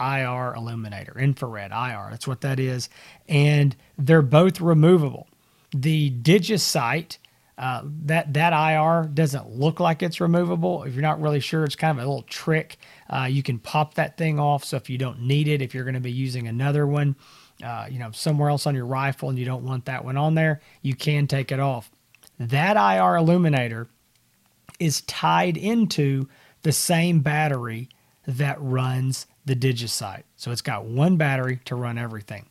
IR 0.00 0.54
illuminator. 0.56 1.16
Infrared 1.16 1.70
IR, 1.70 2.08
that's 2.10 2.26
what 2.26 2.40
that 2.40 2.58
is. 2.58 2.88
And 3.28 3.76
they're 3.96 4.20
both 4.20 4.60
removable. 4.60 5.28
The 5.70 6.10
DigiSight, 6.10 7.18
uh, 7.58 7.82
that, 7.84 8.34
that 8.34 8.52
IR 8.52 9.08
doesn't 9.08 9.48
look 9.48 9.78
like 9.78 10.02
it's 10.02 10.20
removable. 10.20 10.82
If 10.82 10.94
you're 10.94 11.02
not 11.02 11.20
really 11.20 11.38
sure, 11.38 11.62
it's 11.62 11.76
kind 11.76 11.96
of 11.96 12.04
a 12.04 12.08
little 12.08 12.24
trick. 12.24 12.78
Uh, 13.08 13.28
you 13.30 13.44
can 13.44 13.60
pop 13.60 13.94
that 13.94 14.16
thing 14.16 14.40
off. 14.40 14.64
So 14.64 14.76
if 14.76 14.90
you 14.90 14.98
don't 14.98 15.20
need 15.20 15.46
it, 15.46 15.62
if 15.62 15.72
you're 15.72 15.84
going 15.84 15.94
to 15.94 16.00
be 16.00 16.10
using 16.10 16.48
another 16.48 16.84
one, 16.84 17.14
uh, 17.62 17.86
you 17.90 17.98
know, 17.98 18.10
somewhere 18.10 18.50
else 18.50 18.66
on 18.66 18.74
your 18.74 18.86
rifle 18.86 19.28
and 19.28 19.38
you 19.38 19.44
don't 19.44 19.64
want 19.64 19.86
that 19.86 20.04
one 20.04 20.16
on 20.16 20.34
there, 20.34 20.60
you 20.82 20.94
can 20.94 21.26
take 21.26 21.52
it 21.52 21.60
off. 21.60 21.90
That 22.38 22.76
IR 22.76 23.16
illuminator 23.16 23.88
is 24.78 25.00
tied 25.02 25.56
into 25.56 26.28
the 26.62 26.72
same 26.72 27.20
battery 27.20 27.88
that 28.26 28.60
runs 28.60 29.26
the 29.44 29.56
DigiSight. 29.56 30.24
So 30.36 30.50
it's 30.50 30.60
got 30.60 30.84
one 30.84 31.16
battery 31.16 31.60
to 31.66 31.76
run 31.76 31.96
everything. 31.96 32.46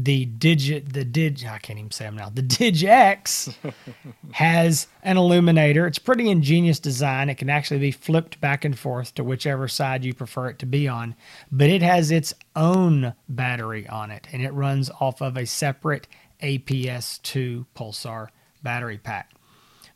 The 0.00 0.26
Digit, 0.26 0.92
the 0.92 1.04
Dig, 1.04 1.44
I 1.44 1.58
can't 1.58 1.76
even 1.76 1.90
say 1.90 2.04
them 2.04 2.16
now. 2.16 2.28
The 2.28 2.42
Digex 2.42 3.52
has 4.30 4.86
an 5.02 5.16
illuminator. 5.16 5.88
It's 5.88 5.98
pretty 5.98 6.30
ingenious 6.30 6.78
design. 6.78 7.28
It 7.28 7.34
can 7.34 7.50
actually 7.50 7.80
be 7.80 7.90
flipped 7.90 8.40
back 8.40 8.64
and 8.64 8.78
forth 8.78 9.12
to 9.16 9.24
whichever 9.24 9.66
side 9.66 10.04
you 10.04 10.14
prefer 10.14 10.50
it 10.50 10.60
to 10.60 10.66
be 10.66 10.86
on, 10.86 11.16
but 11.50 11.68
it 11.68 11.82
has 11.82 12.12
its 12.12 12.32
own 12.54 13.12
battery 13.28 13.88
on 13.88 14.12
it, 14.12 14.28
and 14.32 14.40
it 14.40 14.52
runs 14.52 14.88
off 15.00 15.20
of 15.20 15.36
a 15.36 15.44
separate 15.44 16.06
APS2 16.44 17.66
Pulsar 17.74 18.28
battery 18.62 18.98
pack. 18.98 19.32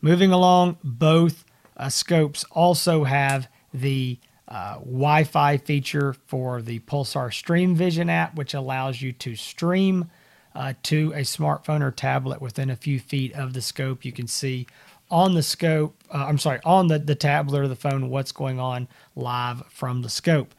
Moving 0.01 0.33
along, 0.33 0.79
both 0.83 1.45
uh, 1.77 1.89
scopes 1.89 2.45
also 2.51 3.05
have 3.05 3.47
the 3.73 4.19
uh, 4.49 4.75
Wi 4.79 5.25
Fi 5.25 5.57
feature 5.57 6.15
for 6.27 6.63
the 6.63 6.81
Pulsar 6.81 7.33
Stream 7.33 7.75
Vision 7.75 8.11
app, 8.11 8.35
which 8.35 8.55
allows 8.55 9.01
you 9.01 9.13
to 9.13 9.37
stream 9.37 10.11
uh, 10.55 10.75
to 10.85 11.13
a 11.15 11.21
smartphone 11.21 11.81
or 11.81 11.91
tablet 11.91 12.41
within 12.41 12.71
a 12.71 12.77
few 12.77 13.01
feet 13.01 13.33
of 13.35 13.55
the 13.55 13.63
scope. 13.63 14.05
You 14.05 14.13
can 14.13 14.27
see 14.27 14.67
on 15.11 15.35
the 15.35 15.43
scope, 15.43 16.03
uh, 16.13 16.27
I'm 16.27 16.39
sorry, 16.39 16.61
on 16.65 16.89
the, 16.89 16.99
the 16.99 17.15
tablet 17.15 17.61
or 17.61 17.69
the 17.69 17.77
phone, 17.77 18.11
what's 18.11 18.33
going 18.33 18.59
on 18.59 18.89
live 19.15 19.63
from 19.69 20.03
the 20.03 20.09
scope. 20.09 20.55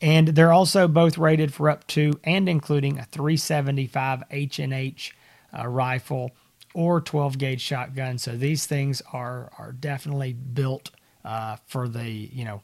And 0.00 0.28
they're 0.28 0.52
also 0.52 0.88
both 0.88 1.16
rated 1.18 1.54
for 1.54 1.70
up 1.70 1.86
to 1.88 2.18
and 2.24 2.48
including 2.48 2.98
a 2.98 3.04
375 3.04 4.22
H&H 4.30 5.16
uh, 5.58 5.66
rifle 5.66 6.32
or 6.74 7.00
12 7.00 7.38
gauge 7.38 7.60
shotgun. 7.60 8.18
So 8.18 8.36
these 8.36 8.66
things 8.66 9.02
are 9.12 9.50
are 9.58 9.72
definitely 9.72 10.34
built 10.34 10.90
uh, 11.24 11.56
for 11.66 11.88
the 11.88 12.08
you 12.08 12.44
know 12.44 12.62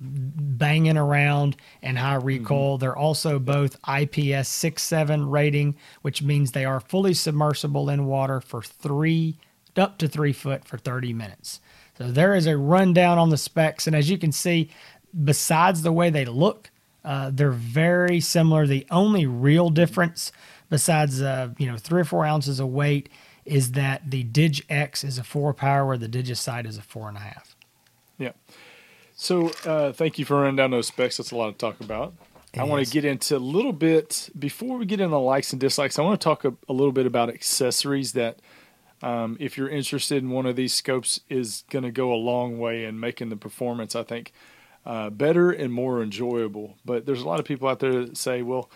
banging 0.00 0.96
around 0.96 1.56
and 1.82 1.98
high 1.98 2.16
recoil. 2.16 2.74
Mm-hmm. 2.74 2.80
They're 2.80 2.96
also 2.96 3.38
both 3.38 3.74
IPS 3.76 4.48
6-7 4.48 5.30
rating, 5.30 5.76
which 6.02 6.22
means 6.22 6.52
they 6.52 6.64
are 6.64 6.80
fully 6.80 7.14
submersible 7.14 7.90
in 7.90 8.06
water 8.06 8.40
for 8.40 8.62
three 8.62 9.38
up 9.76 9.98
to 9.98 10.08
three 10.08 10.32
foot 10.32 10.64
for 10.64 10.78
30 10.78 11.12
minutes. 11.12 11.60
So 11.98 12.10
there 12.10 12.34
is 12.34 12.46
a 12.46 12.56
rundown 12.56 13.18
on 13.18 13.30
the 13.30 13.36
specs, 13.36 13.86
and 13.86 13.94
as 13.94 14.10
you 14.10 14.18
can 14.18 14.32
see, 14.32 14.70
besides 15.22 15.82
the 15.82 15.92
way 15.92 16.10
they 16.10 16.24
look, 16.24 16.70
uh, 17.04 17.30
they're 17.32 17.50
very 17.50 18.20
similar. 18.20 18.66
The 18.66 18.86
only 18.90 19.26
real 19.26 19.70
difference, 19.70 20.32
besides 20.70 21.22
uh, 21.22 21.50
you 21.58 21.66
know 21.66 21.76
three 21.76 22.00
or 22.00 22.04
four 22.04 22.24
ounces 22.24 22.58
of 22.58 22.68
weight, 22.68 23.08
is 23.44 23.72
that 23.72 24.10
the 24.10 24.24
Digex 24.24 25.04
is 25.04 25.18
a 25.18 25.24
four 25.24 25.52
power, 25.54 25.86
where 25.86 25.98
the 25.98 26.08
DigiSight 26.08 26.66
is 26.66 26.78
a 26.78 26.82
four 26.82 27.08
and 27.08 27.16
a 27.16 27.20
half. 27.20 27.54
Yeah. 28.18 28.32
So 29.24 29.50
uh, 29.64 29.90
thank 29.92 30.18
you 30.18 30.26
for 30.26 30.42
running 30.42 30.56
down 30.56 30.70
those 30.70 30.88
specs. 30.88 31.16
That's 31.16 31.30
a 31.30 31.36
lot 31.36 31.50
to 31.50 31.56
talk 31.56 31.80
about. 31.80 32.12
It 32.52 32.60
I 32.60 32.64
want 32.64 32.86
to 32.86 32.92
get 32.92 33.06
into 33.06 33.38
a 33.38 33.38
little 33.38 33.72
bit 33.72 34.28
before 34.38 34.76
we 34.76 34.84
get 34.84 35.00
into 35.00 35.16
likes 35.16 35.50
and 35.50 35.58
dislikes. 35.58 35.98
I 35.98 36.02
want 36.02 36.20
to 36.20 36.24
talk 36.24 36.44
a, 36.44 36.52
a 36.68 36.74
little 36.74 36.92
bit 36.92 37.06
about 37.06 37.30
accessories 37.30 38.12
that, 38.12 38.40
um, 39.00 39.38
if 39.40 39.56
you're 39.56 39.70
interested 39.70 40.22
in 40.22 40.28
one 40.28 40.44
of 40.44 40.56
these 40.56 40.74
scopes, 40.74 41.20
is 41.30 41.64
going 41.70 41.84
to 41.84 41.90
go 41.90 42.12
a 42.12 42.16
long 42.16 42.58
way 42.58 42.84
in 42.84 43.00
making 43.00 43.30
the 43.30 43.36
performance. 43.36 43.96
I 43.96 44.02
think 44.02 44.34
uh, 44.84 45.08
better 45.08 45.50
and 45.50 45.72
more 45.72 46.02
enjoyable. 46.02 46.76
But 46.84 47.06
there's 47.06 47.22
a 47.22 47.26
lot 47.26 47.40
of 47.40 47.46
people 47.46 47.66
out 47.66 47.78
there 47.78 48.04
that 48.04 48.18
say, 48.18 48.42
well, 48.42 48.68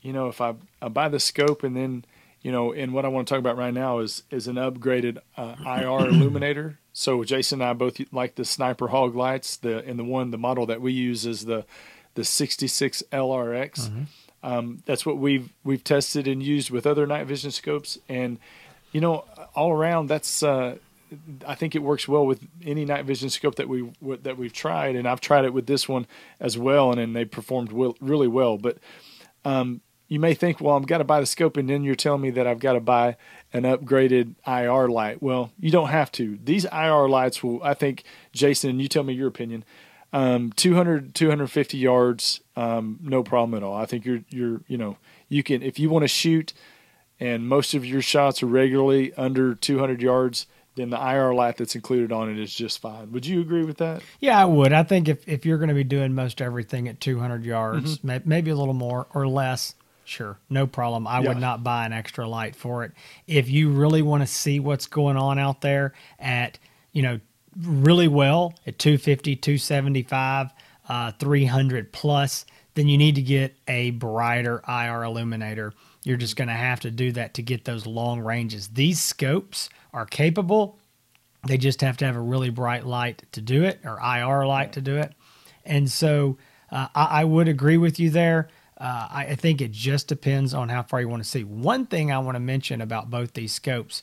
you 0.00 0.14
know, 0.14 0.28
if 0.28 0.40
I, 0.40 0.54
I 0.80 0.88
buy 0.88 1.10
the 1.10 1.20
scope 1.20 1.64
and 1.64 1.76
then 1.76 2.06
you 2.40 2.50
know, 2.50 2.72
and 2.72 2.94
what 2.94 3.04
I 3.04 3.08
want 3.08 3.28
to 3.28 3.34
talk 3.34 3.38
about 3.38 3.58
right 3.58 3.74
now 3.74 3.98
is 3.98 4.22
is 4.30 4.48
an 4.48 4.56
upgraded 4.56 5.18
uh, 5.36 5.54
IR 5.66 6.08
illuminator. 6.08 6.78
So 6.92 7.24
Jason 7.24 7.62
and 7.62 7.70
I 7.70 7.72
both 7.72 8.00
like 8.12 8.34
the 8.34 8.44
Sniper 8.44 8.88
Hog 8.88 9.14
lights. 9.14 9.56
The 9.56 9.84
and 9.84 9.98
the 9.98 10.04
one 10.04 10.30
the 10.30 10.38
model 10.38 10.66
that 10.66 10.80
we 10.80 10.92
use 10.92 11.26
is 11.26 11.44
the 11.44 11.64
the 12.14 12.24
66 12.24 13.02
LRX. 13.12 13.80
Mm-hmm. 13.80 14.02
Um, 14.42 14.82
that's 14.86 15.06
what 15.06 15.18
we've 15.18 15.52
we've 15.64 15.84
tested 15.84 16.26
and 16.26 16.42
used 16.42 16.70
with 16.70 16.86
other 16.86 17.06
night 17.06 17.26
vision 17.26 17.50
scopes, 17.50 17.98
and 18.08 18.38
you 18.92 19.00
know, 19.00 19.24
all 19.54 19.72
around 19.72 20.08
that's. 20.08 20.42
Uh, 20.42 20.76
I 21.46 21.54
think 21.54 21.74
it 21.74 21.80
works 21.82 22.08
well 22.08 22.24
with 22.24 22.40
any 22.64 22.86
night 22.86 23.04
vision 23.04 23.28
scope 23.28 23.56
that 23.56 23.68
we 23.68 23.90
that 24.22 24.38
we've 24.38 24.52
tried, 24.52 24.96
and 24.96 25.06
I've 25.06 25.20
tried 25.20 25.44
it 25.44 25.52
with 25.52 25.66
this 25.66 25.88
one 25.88 26.06
as 26.40 26.56
well, 26.56 26.90
and, 26.90 26.98
and 26.98 27.14
they 27.14 27.26
performed 27.26 27.70
well, 27.70 27.96
really 28.00 28.28
well. 28.28 28.56
But 28.56 28.78
um, 29.44 29.82
you 30.12 30.20
may 30.20 30.34
think, 30.34 30.60
well, 30.60 30.76
I've 30.76 30.86
got 30.86 30.98
to 30.98 31.04
buy 31.04 31.20
the 31.20 31.26
scope, 31.26 31.56
and 31.56 31.70
then 31.70 31.84
you're 31.84 31.94
telling 31.94 32.20
me 32.20 32.28
that 32.32 32.46
I've 32.46 32.58
got 32.58 32.74
to 32.74 32.80
buy 32.80 33.16
an 33.50 33.62
upgraded 33.62 34.34
IR 34.46 34.88
light. 34.88 35.22
Well, 35.22 35.52
you 35.58 35.70
don't 35.70 35.88
have 35.88 36.12
to. 36.12 36.38
These 36.44 36.66
IR 36.66 37.08
lights 37.08 37.42
will, 37.42 37.62
I 37.62 37.72
think, 37.72 38.04
Jason, 38.32 38.78
you 38.78 38.88
tell 38.88 39.04
me 39.04 39.14
your 39.14 39.28
opinion. 39.28 39.64
Um, 40.12 40.52
200, 40.52 41.14
250 41.14 41.78
yards, 41.78 42.42
um, 42.56 42.98
no 43.02 43.22
problem 43.22 43.56
at 43.56 43.62
all. 43.62 43.74
I 43.74 43.86
think 43.86 44.04
you're, 44.04 44.22
you're, 44.28 44.60
you 44.68 44.76
know, 44.76 44.98
you 45.30 45.42
can, 45.42 45.62
if 45.62 45.78
you 45.78 45.88
want 45.88 46.02
to 46.02 46.08
shoot 46.08 46.52
and 47.18 47.48
most 47.48 47.72
of 47.72 47.86
your 47.86 48.02
shots 48.02 48.42
are 48.42 48.46
regularly 48.46 49.14
under 49.14 49.54
200 49.54 50.02
yards, 50.02 50.46
then 50.74 50.90
the 50.90 50.98
IR 50.98 51.32
light 51.32 51.56
that's 51.56 51.74
included 51.74 52.12
on 52.12 52.30
it 52.30 52.38
is 52.38 52.52
just 52.52 52.80
fine. 52.80 53.12
Would 53.12 53.24
you 53.24 53.40
agree 53.40 53.64
with 53.64 53.78
that? 53.78 54.02
Yeah, 54.20 54.38
I 54.38 54.44
would. 54.44 54.74
I 54.74 54.82
think 54.82 55.08
if, 55.08 55.26
if 55.26 55.46
you're 55.46 55.58
going 55.58 55.68
to 55.68 55.74
be 55.74 55.84
doing 55.84 56.14
most 56.14 56.42
everything 56.42 56.88
at 56.88 57.00
200 57.00 57.44
yards, 57.44 57.98
mm-hmm. 57.98 58.06
may, 58.06 58.20
maybe 58.26 58.50
a 58.50 58.56
little 58.56 58.74
more 58.74 59.06
or 59.14 59.26
less, 59.26 59.74
Sure, 60.12 60.36
no 60.50 60.66
problem. 60.66 61.06
I 61.06 61.22
yeah. 61.22 61.28
would 61.28 61.38
not 61.38 61.64
buy 61.64 61.86
an 61.86 61.94
extra 61.94 62.28
light 62.28 62.54
for 62.54 62.84
it. 62.84 62.92
If 63.26 63.48
you 63.48 63.70
really 63.70 64.02
want 64.02 64.22
to 64.22 64.26
see 64.26 64.60
what's 64.60 64.86
going 64.86 65.16
on 65.16 65.38
out 65.38 65.62
there 65.62 65.94
at, 66.18 66.58
you 66.92 67.00
know, 67.00 67.18
really 67.62 68.08
well 68.08 68.52
at 68.66 68.78
250, 68.78 69.36
275, 69.36 70.50
uh, 70.86 71.12
300 71.12 71.92
plus, 71.92 72.44
then 72.74 72.88
you 72.88 72.98
need 72.98 73.14
to 73.14 73.22
get 73.22 73.56
a 73.66 73.92
brighter 73.92 74.62
IR 74.68 75.04
illuminator. 75.04 75.72
You're 76.04 76.18
just 76.18 76.36
going 76.36 76.48
to 76.48 76.54
have 76.54 76.80
to 76.80 76.90
do 76.90 77.12
that 77.12 77.32
to 77.32 77.42
get 77.42 77.64
those 77.64 77.86
long 77.86 78.20
ranges. 78.20 78.68
These 78.68 79.00
scopes 79.00 79.70
are 79.94 80.04
capable. 80.04 80.78
They 81.46 81.56
just 81.56 81.80
have 81.80 81.96
to 81.96 82.04
have 82.04 82.16
a 82.16 82.20
really 82.20 82.50
bright 82.50 82.84
light 82.84 83.22
to 83.32 83.40
do 83.40 83.62
it 83.62 83.80
or 83.82 83.98
IR 83.98 84.46
light 84.46 84.74
to 84.74 84.82
do 84.82 84.98
it. 84.98 85.14
And 85.64 85.90
so 85.90 86.36
uh, 86.70 86.88
I, 86.94 87.22
I 87.22 87.24
would 87.24 87.48
agree 87.48 87.78
with 87.78 87.98
you 87.98 88.10
there. 88.10 88.50
Uh, 88.82 89.06
I, 89.12 89.26
I 89.26 89.34
think 89.36 89.60
it 89.60 89.70
just 89.70 90.08
depends 90.08 90.52
on 90.52 90.68
how 90.68 90.82
far 90.82 91.00
you 91.00 91.08
want 91.08 91.22
to 91.22 91.28
see. 91.28 91.44
One 91.44 91.86
thing 91.86 92.10
I 92.10 92.18
want 92.18 92.34
to 92.34 92.40
mention 92.40 92.80
about 92.80 93.10
both 93.10 93.32
these 93.32 93.52
scopes 93.52 94.02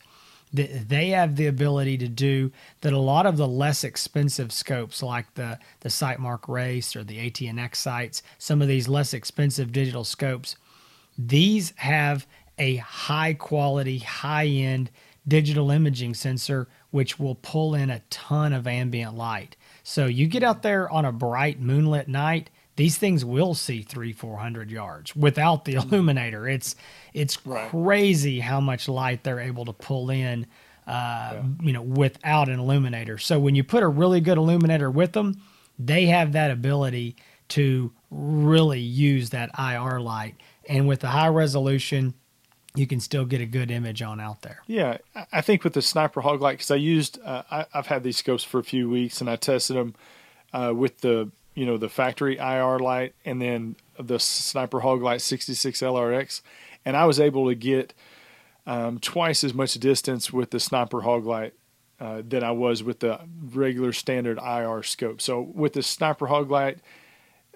that 0.53 0.87
they 0.87 1.09
have 1.09 1.35
the 1.35 1.47
ability 1.47 1.97
to 1.97 2.07
do 2.07 2.49
that 2.79 2.93
a 2.93 2.97
lot 2.97 3.25
of 3.25 3.35
the 3.35 3.47
less 3.47 3.83
expensive 3.83 4.53
scopes 4.53 5.03
like 5.03 5.33
the 5.35 5.59
the 5.81 5.89
Sightmark 5.89 6.47
Wraith 6.47 6.95
or 6.95 7.03
the 7.03 7.29
ATNX 7.29 7.75
sights, 7.75 8.23
some 8.37 8.61
of 8.61 8.69
these 8.69 8.87
less 8.87 9.13
expensive 9.13 9.73
digital 9.73 10.05
scopes, 10.05 10.55
these 11.17 11.73
have 11.75 12.25
a 12.57 12.77
high 12.77 13.33
quality, 13.33 13.99
high 13.99 14.47
end 14.47 14.91
digital 15.27 15.71
imaging 15.71 16.13
sensor 16.13 16.69
which 16.91 17.19
will 17.19 17.35
pull 17.35 17.75
in 17.75 17.89
a 17.89 18.01
ton 18.09 18.53
of 18.53 18.65
ambient 18.65 19.15
light. 19.15 19.57
So 19.83 20.05
you 20.05 20.25
get 20.25 20.41
out 20.41 20.63
there 20.63 20.89
on 20.89 21.03
a 21.03 21.11
bright 21.11 21.59
moonlit 21.59 22.07
night 22.07 22.49
these 22.79 22.97
things 22.97 23.25
will 23.25 23.53
see 23.53 23.81
three, 23.81 24.13
four 24.13 24.37
hundred 24.37 24.71
yards 24.71 25.13
without 25.13 25.65
the 25.65 25.73
mm-hmm. 25.73 25.93
illuminator. 25.93 26.47
It's 26.47 26.77
it's 27.13 27.45
right. 27.45 27.69
crazy 27.69 28.39
how 28.39 28.61
much 28.61 28.87
light 28.87 29.25
they're 29.25 29.41
able 29.41 29.65
to 29.65 29.73
pull 29.73 30.09
in, 30.09 30.47
uh, 30.87 31.33
yeah. 31.33 31.43
you 31.59 31.73
know, 31.73 31.81
without 31.81 32.47
an 32.47 32.57
illuminator. 32.57 33.17
So 33.17 33.37
when 33.37 33.53
you 33.53 33.65
put 33.65 33.83
a 33.83 33.87
really 33.89 34.21
good 34.21 34.37
illuminator 34.37 34.89
with 34.89 35.11
them, 35.11 35.41
they 35.77 36.05
have 36.05 36.31
that 36.31 36.51
ability 36.51 37.17
to 37.49 37.91
really 38.11 38.79
use 38.79 39.31
that 39.31 39.51
IR 39.59 39.99
light, 39.99 40.35
and 40.69 40.87
with 40.87 41.01
the 41.01 41.09
high 41.09 41.27
resolution, 41.27 42.13
you 42.75 42.87
can 42.87 43.01
still 43.01 43.25
get 43.25 43.41
a 43.41 43.45
good 43.45 43.71
image 43.71 44.01
on 44.01 44.21
out 44.21 44.41
there. 44.41 44.61
Yeah, 44.67 44.99
I 45.33 45.41
think 45.41 45.65
with 45.65 45.73
the 45.73 45.81
Sniper 45.81 46.21
Hog 46.21 46.39
light, 46.39 46.53
because 46.53 46.71
I 46.71 46.77
used, 46.77 47.19
uh, 47.25 47.43
I, 47.51 47.65
have 47.73 47.87
had 47.87 48.03
these 48.03 48.15
scopes 48.15 48.45
for 48.45 48.57
a 48.57 48.63
few 48.63 48.89
weeks, 48.89 49.19
and 49.19 49.29
I 49.29 49.35
tested 49.35 49.75
them 49.75 49.95
uh, 50.53 50.73
with 50.73 51.01
the 51.01 51.31
you 51.59 51.65
know, 51.65 51.75
the 51.75 51.89
factory 51.89 52.37
IR 52.37 52.79
light 52.79 53.13
and 53.25 53.41
then 53.41 53.75
the 53.99 54.17
Sniper 54.17 54.79
Hog 54.79 55.01
Light 55.01 55.19
66 55.19 55.81
LRX. 55.81 56.41
And 56.85 56.95
I 56.95 57.03
was 57.03 57.19
able 57.19 57.49
to 57.49 57.55
get 57.55 57.93
um, 58.65 58.97
twice 58.97 59.43
as 59.43 59.53
much 59.53 59.73
distance 59.73 60.31
with 60.31 60.51
the 60.51 60.59
Sniper 60.61 61.01
Hog 61.01 61.25
Light 61.25 61.53
uh, 61.99 62.21
than 62.25 62.45
I 62.45 62.51
was 62.51 62.81
with 62.81 63.01
the 63.01 63.19
regular 63.51 63.91
standard 63.91 64.37
IR 64.37 64.83
scope. 64.83 65.19
So 65.19 65.41
with 65.41 65.73
the 65.73 65.83
Sniper 65.83 66.27
Hog 66.27 66.49
Light, 66.49 66.77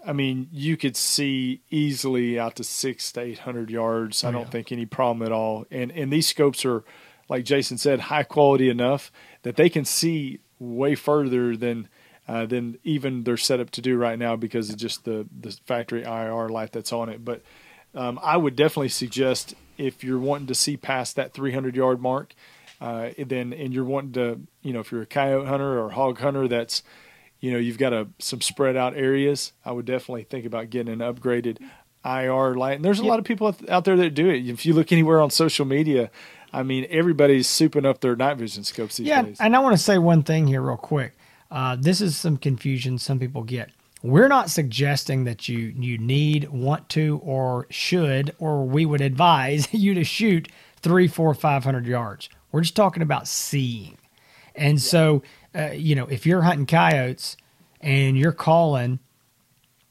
I 0.05 0.11
mean, 0.11 0.49
you 0.51 0.75
could 0.75 0.97
see 0.97 1.61
easily 1.71 2.37
out 2.37 2.57
to 2.57 2.65
six 2.65 3.09
to 3.13 3.21
eight 3.21 3.39
hundred 3.39 3.69
yards. 3.69 4.21
Oh, 4.25 4.27
I 4.27 4.31
don't 4.33 4.41
yeah. 4.41 4.49
think 4.49 4.73
any 4.73 4.85
problem 4.85 5.25
at 5.25 5.31
all. 5.31 5.65
And 5.71 5.93
and 5.93 6.11
these 6.11 6.27
scopes 6.27 6.65
are, 6.65 6.83
like 7.29 7.45
Jason 7.45 7.77
said, 7.77 8.01
high 8.01 8.23
quality 8.23 8.67
enough 8.67 9.13
that 9.43 9.55
they 9.55 9.69
can 9.69 9.85
see 9.85 10.41
way 10.59 10.93
further 10.93 11.55
than 11.55 11.87
uh, 12.27 12.45
than 12.45 12.77
even 12.83 13.23
they're 13.23 13.37
set 13.37 13.59
up 13.59 13.69
to 13.71 13.81
do 13.81 13.97
right 13.97 14.17
now 14.17 14.35
because 14.35 14.69
of 14.69 14.77
just 14.77 15.05
the 15.05 15.27
the 15.39 15.57
factory 15.65 16.03
IR 16.03 16.49
light 16.49 16.71
that's 16.71 16.93
on 16.93 17.09
it. 17.09 17.23
But 17.23 17.41
um, 17.95 18.19
I 18.21 18.37
would 18.37 18.55
definitely 18.55 18.89
suggest 18.89 19.55
if 19.77 20.03
you're 20.03 20.19
wanting 20.19 20.47
to 20.47 20.55
see 20.55 20.77
past 20.77 21.15
that 21.15 21.33
300 21.33 21.75
yard 21.75 22.01
mark, 22.01 22.33
uh, 22.79 23.09
then 23.17 23.53
and 23.53 23.73
you're 23.73 23.83
wanting 23.83 24.13
to, 24.13 24.39
you 24.61 24.73
know, 24.73 24.79
if 24.79 24.91
you're 24.91 25.01
a 25.01 25.07
coyote 25.07 25.47
hunter 25.47 25.79
or 25.79 25.89
hog 25.89 26.19
hunter, 26.19 26.47
that's 26.47 26.83
you 27.39 27.51
know 27.51 27.57
you've 27.57 27.77
got 27.77 27.93
a 27.93 28.07
some 28.19 28.41
spread 28.41 28.77
out 28.77 28.95
areas. 28.95 29.53
I 29.65 29.71
would 29.71 29.85
definitely 29.85 30.23
think 30.23 30.45
about 30.45 30.69
getting 30.69 30.93
an 30.93 30.99
upgraded 30.99 31.57
IR 32.05 32.55
light. 32.55 32.73
And 32.73 32.85
there's 32.85 32.99
a 32.99 33.03
yep. 33.03 33.09
lot 33.09 33.19
of 33.19 33.25
people 33.25 33.55
out 33.69 33.85
there 33.85 33.95
that 33.97 34.13
do 34.13 34.29
it. 34.29 34.47
If 34.47 34.65
you 34.65 34.73
look 34.73 34.91
anywhere 34.91 35.21
on 35.21 35.29
social 35.29 35.65
media, 35.65 36.11
I 36.51 36.63
mean, 36.63 36.85
everybody's 36.89 37.47
souping 37.47 37.85
up 37.85 38.01
their 38.01 38.15
night 38.15 38.37
vision 38.37 38.63
scopes 38.63 38.97
these 38.97 39.07
yeah, 39.07 39.23
days. 39.23 39.37
and 39.39 39.55
I 39.55 39.59
want 39.59 39.75
to 39.75 39.81
say 39.81 39.97
one 39.97 40.23
thing 40.23 40.47
here, 40.47 40.61
real 40.61 40.77
quick. 40.77 41.13
Uh, 41.53 41.77
this 41.79 42.01
is 42.01 42.17
some 42.17 42.35
confusion 42.35 42.97
some 42.97 43.19
people 43.19 43.43
get. 43.43 43.69
We're 44.01 44.27
not 44.27 44.49
suggesting 44.49 45.23
that 45.25 45.47
you 45.47 45.73
you 45.77 45.99
need, 45.99 46.49
want 46.49 46.89
to, 46.89 47.21
or 47.23 47.67
should, 47.69 48.35
or 48.39 48.65
we 48.65 48.87
would 48.87 49.01
advise 49.01 49.67
you 49.73 49.93
to 49.93 50.03
shoot 50.03 50.49
three, 50.81 51.07
four, 51.07 51.33
five 51.35 51.63
hundred 51.63 51.85
yards. 51.85 52.27
We're 52.51 52.61
just 52.61 52.75
talking 52.75 53.03
about 53.03 53.27
seeing. 53.27 53.97
And 54.55 54.73
yeah. 54.73 54.83
so, 54.83 55.23
uh, 55.55 55.71
you 55.73 55.95
know, 55.95 56.07
if 56.07 56.25
you're 56.25 56.41
hunting 56.41 56.65
coyotes 56.65 57.37
and 57.81 58.17
you're 58.17 58.31
calling 58.31 58.99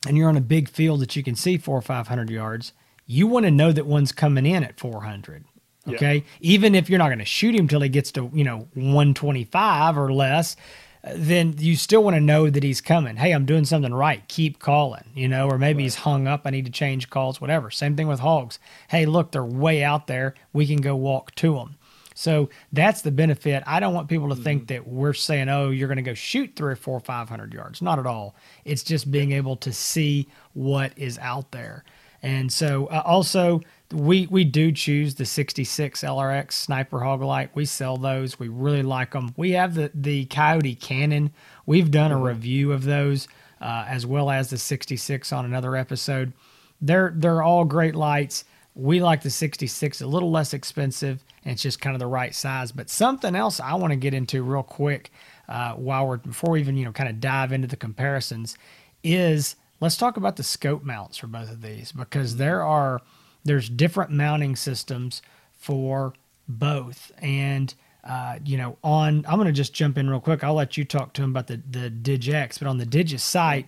and 0.07 0.16
you're 0.19 0.28
on 0.28 0.37
a 0.37 0.42
big 0.42 0.69
field 0.69 1.00
that 1.00 1.14
you 1.14 1.23
can 1.23 1.37
see 1.37 1.59
four 1.59 1.78
or 1.78 1.83
five 1.83 2.09
hundred 2.09 2.28
yards, 2.28 2.73
you 3.07 3.28
want 3.28 3.47
to 3.47 3.52
know 3.52 3.71
that 3.71 3.87
one's 3.87 4.11
coming 4.11 4.47
in 4.47 4.64
at 4.64 4.81
four 4.81 5.04
hundred. 5.04 5.45
Okay, 5.88 6.16
yeah. 6.16 6.23
even 6.40 6.75
if 6.75 6.90
you're 6.90 6.99
not 6.99 7.09
going 7.09 7.19
to 7.21 7.25
shoot 7.25 7.54
him 7.54 7.69
till 7.69 7.81
he 7.81 7.88
gets 7.88 8.12
to 8.12 8.31
you 8.35 8.45
know 8.45 8.69
125 8.75 9.97
or 9.97 10.12
less, 10.12 10.57
then 11.05 11.55
you 11.59 11.77
still 11.77 12.05
want 12.05 12.15
to 12.15 12.21
know 12.21 12.49
that 12.49 12.63
he's 12.63 12.81
coming. 12.81 13.17
Hey, 13.17 13.33
I'm 13.33 13.45
doing 13.45 13.65
something 13.65 13.93
right. 13.93 14.27
Keep 14.29 14.61
calling, 14.61 15.05
you 15.15 15.29
know, 15.29 15.49
or 15.49 15.59
maybe 15.59 15.79
right. 15.79 15.85
he's 15.85 15.97
hung 15.97 16.29
up. 16.29 16.43
I 16.45 16.51
need 16.51 16.67
to 16.67 16.71
change 16.71 17.11
calls, 17.11 17.41
whatever. 17.41 17.71
Same 17.71 17.97
thing 17.97 18.07
with 18.07 18.21
hogs. 18.21 18.59
Hey, 18.89 19.07
look, 19.07 19.33
they're 19.33 19.45
way 19.45 19.83
out 19.83 20.07
there. 20.07 20.35
We 20.53 20.67
can 20.67 20.81
go 20.81 20.95
walk 20.95 21.35
to 21.37 21.55
them. 21.55 21.77
So 22.15 22.51
that's 22.73 23.03
the 23.03 23.11
benefit. 23.11 23.63
I 23.67 23.81
don't 23.81 23.95
want 23.95 24.09
people 24.09 24.29
to 24.29 24.35
mm-hmm. 24.35 24.45
think 24.45 24.69
that 24.69 24.87
we're 24.87 25.15
saying, 25.15 25.49
oh, 25.49 25.71
you're 25.71 25.89
going 25.89 25.97
to 25.97 26.03
go 26.03 26.15
shoot 26.15 26.53
three 26.55 26.73
or 26.73 26.77
four, 26.77 27.01
500 27.01 27.53
yards. 27.53 27.83
Not 27.83 27.99
at 27.99 28.07
all. 28.07 28.37
It's 28.65 28.83
just 28.83 29.11
being 29.11 29.33
able 29.33 29.57
to 29.57 29.73
see 29.73 30.29
what 30.53 30.93
is 30.97 31.19
out 31.19 31.51
there. 31.51 31.85
And 32.23 32.53
so 32.53 32.87
uh, 32.87 33.03
also, 33.05 33.61
we 33.93 34.27
we 34.27 34.45
do 34.45 34.73
choose 34.73 35.15
the 35.15 35.25
66 35.25 36.03
LRX 36.03 36.53
Sniper 36.53 37.01
Hog-A-Lite. 37.01 37.55
We 37.55 37.65
sell 37.65 37.97
those. 37.97 38.39
We 38.39 38.49
really 38.49 38.83
like 38.83 39.13
them. 39.13 39.35
We 39.37 39.53
have 39.53 39.75
the 39.75 39.91
the 39.95 40.25
Coyote 40.27 40.75
Cannon. 40.75 41.33
We've 41.67 41.91
done 41.91 42.13
a 42.13 42.17
mm-hmm. 42.17 42.25
review 42.25 42.73
of 42.73 42.85
those 42.85 43.29
uh, 43.63 43.85
as 43.89 44.05
well 44.05 44.31
as 44.31 44.51
the 44.51 44.59
66 44.59 45.33
on 45.33 45.45
another 45.45 45.77
episode. 45.77 46.33
They're 46.81 47.13
they're 47.15 47.43
all 47.43 47.65
great 47.65 47.95
lights. 47.95 48.45
We 48.75 49.01
like 49.01 49.23
the 49.23 49.31
66, 49.31 50.01
a 50.01 50.07
little 50.07 50.31
less 50.31 50.55
expensive, 50.55 51.23
and 51.45 51.53
it's 51.53 51.63
just 51.63 51.81
kind 51.81 51.95
of 51.95 52.01
the 52.01 52.07
right 52.07 52.35
size. 52.35 52.73
But 52.73 52.89
something 52.91 53.37
else 53.37 53.61
I 53.61 53.75
want 53.75 53.93
to 53.93 53.97
get 53.97 54.15
into 54.15 54.43
real 54.43 54.63
quick 54.63 55.13
uh, 55.49 55.75
while 55.75 56.07
we're 56.09 56.17
before 56.17 56.53
we 56.53 56.61
even 56.61 56.77
you 56.77 56.85
know 56.85 56.93
kind 56.93 57.09
of 57.09 57.21
dive 57.21 57.53
into 57.53 57.69
the 57.69 57.77
comparisons 57.77 58.57
is 59.05 59.57
let's 59.81 59.97
talk 59.97 60.17
about 60.17 60.37
the 60.37 60.43
scope 60.43 60.83
mounts 60.83 61.19
for 61.19 61.27
both 61.27 61.51
of 61.51 61.63
these 61.63 61.93
because 61.93 62.37
there 62.37 62.63
are 62.65 63.01
there's 63.45 63.69
different 63.69 64.11
mounting 64.11 64.57
systems 64.57 65.23
for 65.57 66.15
both. 66.49 67.13
And 67.19 67.75
uh, 68.05 68.39
you 68.45 68.57
know, 68.57 68.77
on 68.83 69.25
I'm 69.29 69.37
going 69.37 69.47
to 69.47 69.53
just 69.53 69.73
jump 69.75 69.97
in 69.97 70.11
real 70.11 70.21
quick. 70.21 70.43
I'll 70.43 70.55
let 70.55 70.77
you 70.77 70.85
talk 70.85 71.13
to 71.15 71.23
him 71.23 71.31
about 71.31 71.47
the 71.47 71.61
the 71.71 71.91
Digex, 71.91 72.59
but 72.59 72.67
on 72.67 72.79
the 72.79 72.87
DigiSight, 72.87 73.67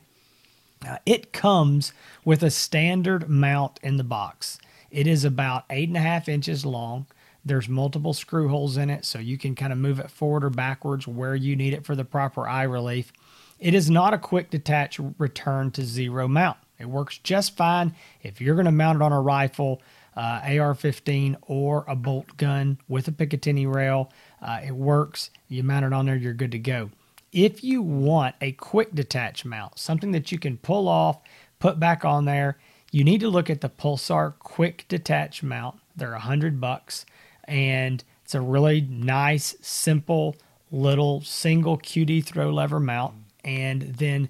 uh, 0.89 0.97
it 1.07 1.33
comes 1.33 1.93
with 2.25 2.43
a 2.43 2.51
standard 2.51 3.29
mount 3.29 3.79
in 3.83 3.97
the 3.97 4.05
box. 4.05 4.59
It 4.91 5.07
is 5.07 5.25
about 5.25 5.65
eight 5.71 5.89
and 5.89 5.97
a 5.97 6.01
half 6.01 6.29
inches 6.29 6.67
long. 6.67 7.07
There's 7.45 7.69
multiple 7.69 8.13
screw 8.13 8.49
holes 8.49 8.77
in 8.77 8.91
it, 8.91 9.05
so 9.05 9.19
you 9.19 9.39
can 9.39 9.55
kind 9.55 9.73
of 9.73 9.79
move 9.79 10.01
it 10.01 10.11
forward 10.11 10.45
or 10.45 10.51
backwards 10.51 11.07
where 11.07 11.35
you 11.37 11.55
need 11.55 11.75
it 11.75 11.85
for 11.85 11.95
the 11.95 12.05
proper 12.05 12.49
eye 12.49 12.63
relief. 12.63 13.13
It 13.61 13.75
is 13.75 13.89
not 13.89 14.15
a 14.15 14.19
quick 14.19 14.51
detach 14.51 14.99
return 15.19 15.71
to 15.73 15.85
zero 15.85 16.27
mount. 16.27 16.57
It 16.85 16.91
works 16.91 17.17
just 17.17 17.57
fine 17.57 17.95
if 18.23 18.43
you're 18.43 18.55
going 18.57 18.67
to 18.67 18.73
mount 18.73 18.97
it 18.97 19.03
on 19.03 19.11
a 19.11 19.21
rifle, 19.21 19.81
uh, 20.15 20.41
AR-15 20.45 21.37
or 21.47 21.87
a 21.89 21.97
bolt 21.97 22.37
gun 22.37 22.79
with 22.89 23.09
a 23.09 23.11
Picatinny 23.11 23.73
rail. 23.73 24.13
Uh, 24.43 24.61
it 24.63 24.73
works. 24.73 25.31
You 25.49 25.63
mount 25.63 25.87
it 25.87 25.95
on 25.95 26.05
there, 26.05 26.15
you're 26.15 26.35
good 26.35 26.53
to 26.53 26.59
go. 26.59 26.91
If 27.33 27.65
you 27.65 27.81
want 27.81 28.35
a 28.43 28.53
quick 28.53 28.95
detach 28.95 29.47
mount, 29.47 29.79
something 29.79 30.13
that 30.13 30.31
you 30.31 30.39
can 30.39 30.59
pull 30.59 30.89
off, 30.89 31.21
put 31.59 31.81
back 31.81 32.05
on 32.05 32.27
there, 32.27 32.59
you 32.93 33.03
need 33.03 33.21
to 33.21 33.31
look 33.31 33.49
at 33.49 33.63
the 33.63 33.71
Pulsar 33.71 34.35
Quick 34.39 34.85
Detach 34.89 35.43
Mount. 35.43 35.81
They're 35.97 36.13
a 36.13 36.21
hundred 36.21 36.61
bucks, 36.61 37.07
and 37.45 38.05
it's 38.23 38.35
a 38.35 38.43
really 38.43 38.83
nice, 38.83 39.57
simple 39.63 40.37
little 40.71 41.23
single 41.23 41.79
QD 41.79 42.25
throw 42.27 42.51
lever 42.51 42.79
mount. 42.79 43.15
And 43.43 43.83
then 43.83 44.29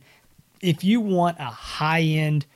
if 0.65 0.83
you 0.83 1.01
want 1.01 1.39
a 1.39 1.45
high 1.45 2.03
end, 2.03 2.47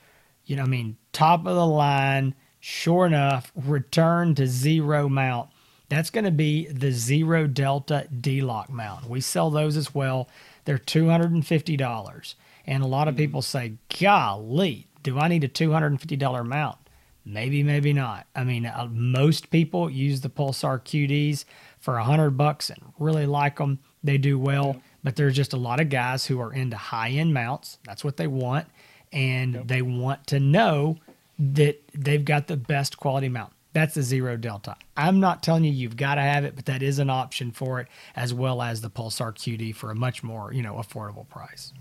you 0.45 0.57
know, 0.57 0.63
I 0.63 0.67
mean, 0.67 0.97
top 1.13 1.41
of 1.41 1.55
the 1.55 1.67
line, 1.67 2.35
sure 2.59 3.07
enough, 3.07 3.53
return 3.55 4.35
to 4.37 4.47
zero 4.47 5.09
mount, 5.09 5.51
that's 5.89 6.11
going 6.11 6.25
to 6.25 6.31
be 6.31 6.67
the 6.69 6.91
Zero 6.91 7.47
Delta 7.47 8.09
D 8.21 8.41
Lock 8.43 8.71
mount. 8.71 9.09
We 9.09 9.21
sell 9.21 9.51
those 9.51 9.77
as 9.77 9.95
well. 9.95 10.29
They're 10.65 10.79
$250. 10.79 12.35
And 12.67 12.83
a 12.83 12.87
lot 12.87 13.09
of 13.09 13.15
hmm. 13.15 13.19
people 13.19 13.43
say, 13.43 13.75
golly, 14.01 14.89
do 15.03 15.19
I 15.19 15.29
need 15.29 15.45
a 15.45 15.49
$250 15.49 16.47
mount? 16.47 16.79
Maybe, 17.25 17.63
maybe 17.63 17.93
not. 17.93 18.27
I 18.35 18.45
mean, 18.45 18.65
uh, 18.67 18.89
most 18.91 19.51
people 19.51 19.91
use 19.91 20.23
the 20.23 20.31
Pulsar 20.31 20.81
QDs 20.81 21.45
for 21.79 21.99
a 21.99 22.05
hundred 22.05 22.33
bucks 22.33 22.71
and 22.71 22.79
really 22.99 23.27
like 23.27 23.57
them. 23.57 23.81
They 24.03 24.17
do 24.17 24.39
well. 24.39 24.81
But 25.05 25.17
there's 25.17 25.37
just 25.37 25.53
a 25.53 25.57
lot 25.57 25.81
of 25.81 25.89
guys 25.89 26.27
who 26.27 26.41
are 26.41 26.53
into 26.53 26.77
high 26.77 27.11
end 27.11 27.33
mounts. 27.33 27.79
That's 27.85 28.05
what 28.05 28.17
they 28.17 28.27
want. 28.27 28.67
And 29.13 29.55
yep. 29.55 29.69
they 29.69 29.83
want 29.83 30.27
to 30.29 30.41
know 30.41 30.99
that 31.39 31.83
they've 31.95 32.25
got 32.25 32.47
the 32.47 32.57
best 32.57 32.99
quality 32.99 33.29
mount. 33.29 33.53
That's 33.73 33.95
the 33.95 34.03
Zero 34.03 34.37
Delta. 34.37 34.77
I'm 34.97 35.21
not 35.21 35.43
telling 35.43 35.65
you 35.65 35.71
you've 35.71 35.97
got 35.97 36.17
to 36.17 36.23
have 36.23 36.45
it, 36.45 36.57
but 36.57 36.67
that 36.67 36.83
is 36.83 36.99
an 36.99 37.11
option 37.11 37.53
for 37.53 37.81
it, 37.81 37.87
as 38.17 38.35
well 38.35 38.61
as 38.61 38.81
the 38.81 38.91
Pulsar 38.91 39.33
QD 39.33 39.75
for 39.77 39.91
a 39.91 39.95
much 39.95 40.23
more 40.23 40.53
you 40.53 40.63
know 40.63 40.75
affordable 40.75 41.29
price. 41.29 41.73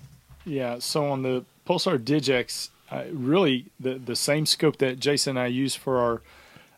Yeah. 0.45 0.79
So 0.79 1.07
on 1.07 1.23
the 1.23 1.43
Pulsar 1.65 1.97
Digex, 1.97 2.69
uh, 2.91 3.05
really 3.11 3.65
the 3.79 3.95
the 3.95 4.15
same 4.15 4.45
scope 4.45 4.77
that 4.77 4.99
Jason 4.99 5.31
and 5.31 5.39
I 5.39 5.47
use 5.47 5.75
for 5.75 5.97
our 5.97 6.21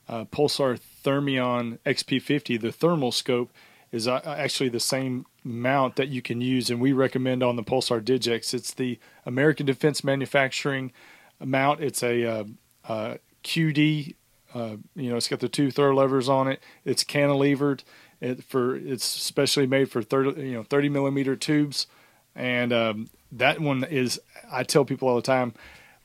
uh, 0.07 0.25
Pulsar 0.25 0.79
Thermion 1.03 1.79
XP50, 1.85 2.59
the 2.59 2.71
thermal 2.71 3.11
scope, 3.11 3.51
is 3.91 4.07
uh, 4.07 4.21
actually 4.25 4.69
the 4.69 4.79
same 4.79 5.25
mount 5.49 5.95
that 5.95 6.07
you 6.07 6.21
can 6.21 6.39
use, 6.41 6.69
and 6.69 6.79
we 6.79 6.93
recommend 6.93 7.43
on 7.43 7.55
the 7.55 7.63
Pulsar 7.63 8.01
Digex. 8.01 8.53
It's 8.53 8.73
the 8.73 8.99
American 9.25 9.65
Defense 9.65 10.03
Manufacturing 10.03 10.91
mount. 11.43 11.81
It's 11.81 12.03
a 12.03 12.25
uh, 12.25 12.43
uh, 12.87 13.17
QD. 13.43 14.15
Uh, 14.53 14.77
you 14.95 15.09
know, 15.09 15.17
it's 15.17 15.27
got 15.27 15.39
the 15.39 15.49
two 15.49 15.71
throw 15.71 15.93
levers 15.93 16.29
on 16.29 16.47
it. 16.47 16.61
It's 16.85 17.03
cantilevered. 17.03 17.83
It 18.21 18.43
for 18.43 18.75
it's 18.75 19.05
specially 19.05 19.67
made 19.67 19.91
for 19.91 20.01
thirty 20.01 20.41
you 20.41 20.53
know 20.53 20.63
thirty 20.63 20.89
millimeter 20.89 21.35
tubes, 21.35 21.87
and 22.35 22.71
um, 22.71 23.09
that 23.31 23.59
one 23.59 23.83
is. 23.83 24.19
I 24.51 24.63
tell 24.63 24.85
people 24.85 25.07
all 25.07 25.15
the 25.15 25.21
time 25.21 25.53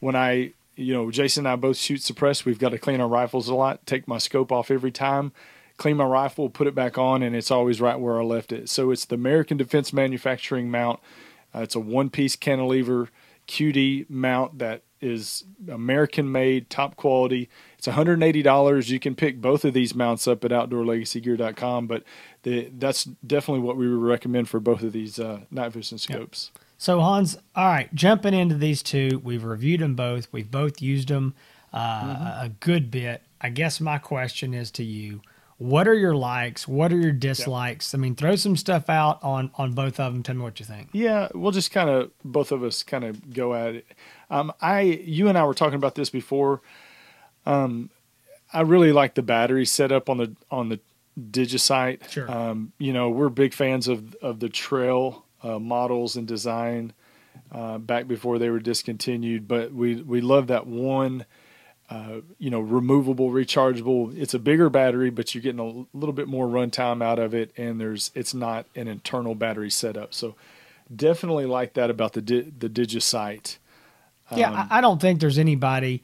when 0.00 0.16
I 0.16 0.52
you 0.76 0.94
know 0.94 1.10
Jason 1.10 1.46
and 1.46 1.52
I 1.52 1.56
both 1.56 1.76
shoot 1.76 2.02
suppressed. 2.02 2.46
We've 2.46 2.58
got 2.58 2.70
to 2.70 2.78
clean 2.78 3.00
our 3.00 3.08
rifles 3.08 3.48
a 3.48 3.54
lot. 3.54 3.84
Take 3.86 4.08
my 4.08 4.18
scope 4.18 4.52
off 4.52 4.70
every 4.70 4.92
time 4.92 5.32
clean 5.76 5.96
my 5.96 6.04
rifle, 6.04 6.48
put 6.48 6.66
it 6.66 6.74
back 6.74 6.98
on, 6.98 7.22
and 7.22 7.34
it's 7.34 7.50
always 7.50 7.80
right 7.80 7.98
where 7.98 8.20
I 8.20 8.24
left 8.24 8.52
it. 8.52 8.68
So 8.68 8.90
it's 8.90 9.04
the 9.04 9.16
American 9.16 9.56
Defense 9.56 9.92
Manufacturing 9.92 10.70
mount. 10.70 11.00
Uh, 11.54 11.60
it's 11.60 11.74
a 11.74 11.80
one 11.80 12.10
piece 12.10 12.36
cantilever 12.36 13.08
QD 13.48 14.08
mount 14.08 14.58
that 14.58 14.82
is 15.00 15.44
American 15.70 16.32
made, 16.32 16.70
top 16.70 16.96
quality. 16.96 17.48
It's 17.76 17.86
$180. 17.86 18.88
You 18.88 18.98
can 18.98 19.14
pick 19.14 19.40
both 19.40 19.64
of 19.64 19.74
these 19.74 19.94
mounts 19.94 20.26
up 20.26 20.44
at 20.44 20.50
outdoorlegacygear.com, 20.50 21.86
but 21.86 22.04
the, 22.42 22.70
that's 22.78 23.04
definitely 23.04 23.60
what 23.60 23.76
we 23.76 23.88
would 23.88 24.02
recommend 24.02 24.48
for 24.48 24.60
both 24.60 24.82
of 24.82 24.92
these 24.92 25.18
uh, 25.18 25.40
night 25.50 25.72
vision 25.72 25.98
scopes. 25.98 26.50
Yep. 26.54 26.62
So, 26.78 27.00
Hans, 27.00 27.36
all 27.54 27.66
right, 27.66 27.94
jumping 27.94 28.34
into 28.34 28.56
these 28.56 28.82
two, 28.82 29.20
we've 29.22 29.44
reviewed 29.44 29.80
them 29.80 29.94
both. 29.94 30.26
We've 30.32 30.50
both 30.50 30.80
used 30.80 31.08
them 31.08 31.34
uh, 31.72 32.02
mm-hmm. 32.02 32.44
a 32.46 32.48
good 32.60 32.90
bit. 32.90 33.22
I 33.40 33.50
guess 33.50 33.80
my 33.80 33.98
question 33.98 34.54
is 34.54 34.70
to 34.72 34.84
you 34.84 35.20
what 35.58 35.86
are 35.86 35.94
your 35.94 36.14
likes? 36.14 36.66
What 36.66 36.92
are 36.92 36.98
your 36.98 37.12
dislikes? 37.12 37.94
I 37.94 37.98
mean, 37.98 38.14
throw 38.14 38.36
some 38.36 38.56
stuff 38.56 38.88
out 38.88 39.22
on 39.22 39.50
on 39.54 39.72
both 39.72 40.00
of 40.00 40.12
them. 40.12 40.22
Tell 40.22 40.34
me 40.34 40.42
what 40.42 40.58
you 40.58 40.66
think. 40.66 40.88
Yeah, 40.92 41.28
we'll 41.34 41.52
just 41.52 41.70
kind 41.70 41.88
of 41.88 42.10
both 42.24 42.52
of 42.52 42.62
us 42.62 42.82
kind 42.82 43.04
of 43.04 43.32
go 43.32 43.54
at 43.54 43.76
it. 43.76 43.86
Um, 44.30 44.52
I, 44.60 44.80
you 44.80 45.28
and 45.28 45.38
I 45.38 45.44
were 45.44 45.54
talking 45.54 45.76
about 45.76 45.94
this 45.94 46.10
before. 46.10 46.60
Um, 47.46 47.90
I 48.52 48.62
really 48.62 48.92
like 48.92 49.14
the 49.14 49.22
battery 49.22 49.66
setup 49.66 50.08
on 50.10 50.18
the 50.18 50.36
on 50.50 50.68
the 50.68 50.80
DigiSight. 51.18 52.10
Sure. 52.10 52.30
Um, 52.30 52.72
you 52.78 52.92
know, 52.92 53.10
we're 53.10 53.28
big 53.28 53.54
fans 53.54 53.86
of 53.86 54.14
of 54.16 54.40
the 54.40 54.48
Trail 54.48 55.24
uh, 55.42 55.58
models 55.58 56.16
and 56.16 56.26
design 56.26 56.92
uh, 57.52 57.78
back 57.78 58.08
before 58.08 58.38
they 58.38 58.50
were 58.50 58.60
discontinued, 58.60 59.46
but 59.46 59.72
we 59.72 59.96
we 59.96 60.20
love 60.20 60.48
that 60.48 60.66
one 60.66 61.26
uh, 61.90 62.20
you 62.38 62.50
know, 62.50 62.60
removable, 62.60 63.30
rechargeable. 63.30 64.16
It's 64.18 64.32
a 64.32 64.38
bigger 64.38 64.70
battery, 64.70 65.10
but 65.10 65.34
you're 65.34 65.42
getting 65.42 65.60
a 65.60 65.96
little 65.96 66.14
bit 66.14 66.28
more 66.28 66.46
runtime 66.46 67.02
out 67.02 67.18
of 67.18 67.34
it, 67.34 67.52
and 67.56 67.80
there's 67.80 68.10
it's 68.14 68.32
not 68.32 68.66
an 68.74 68.88
internal 68.88 69.34
battery 69.34 69.70
setup. 69.70 70.14
So 70.14 70.34
definitely 70.94 71.46
like 71.46 71.74
that 71.74 71.90
about 71.90 72.14
the 72.14 72.20
the 72.20 72.70
DigiSight. 72.70 73.58
Um, 74.30 74.38
yeah, 74.38 74.66
I 74.70 74.80
don't 74.80 75.00
think 75.00 75.20
there's 75.20 75.38
anybody 75.38 76.02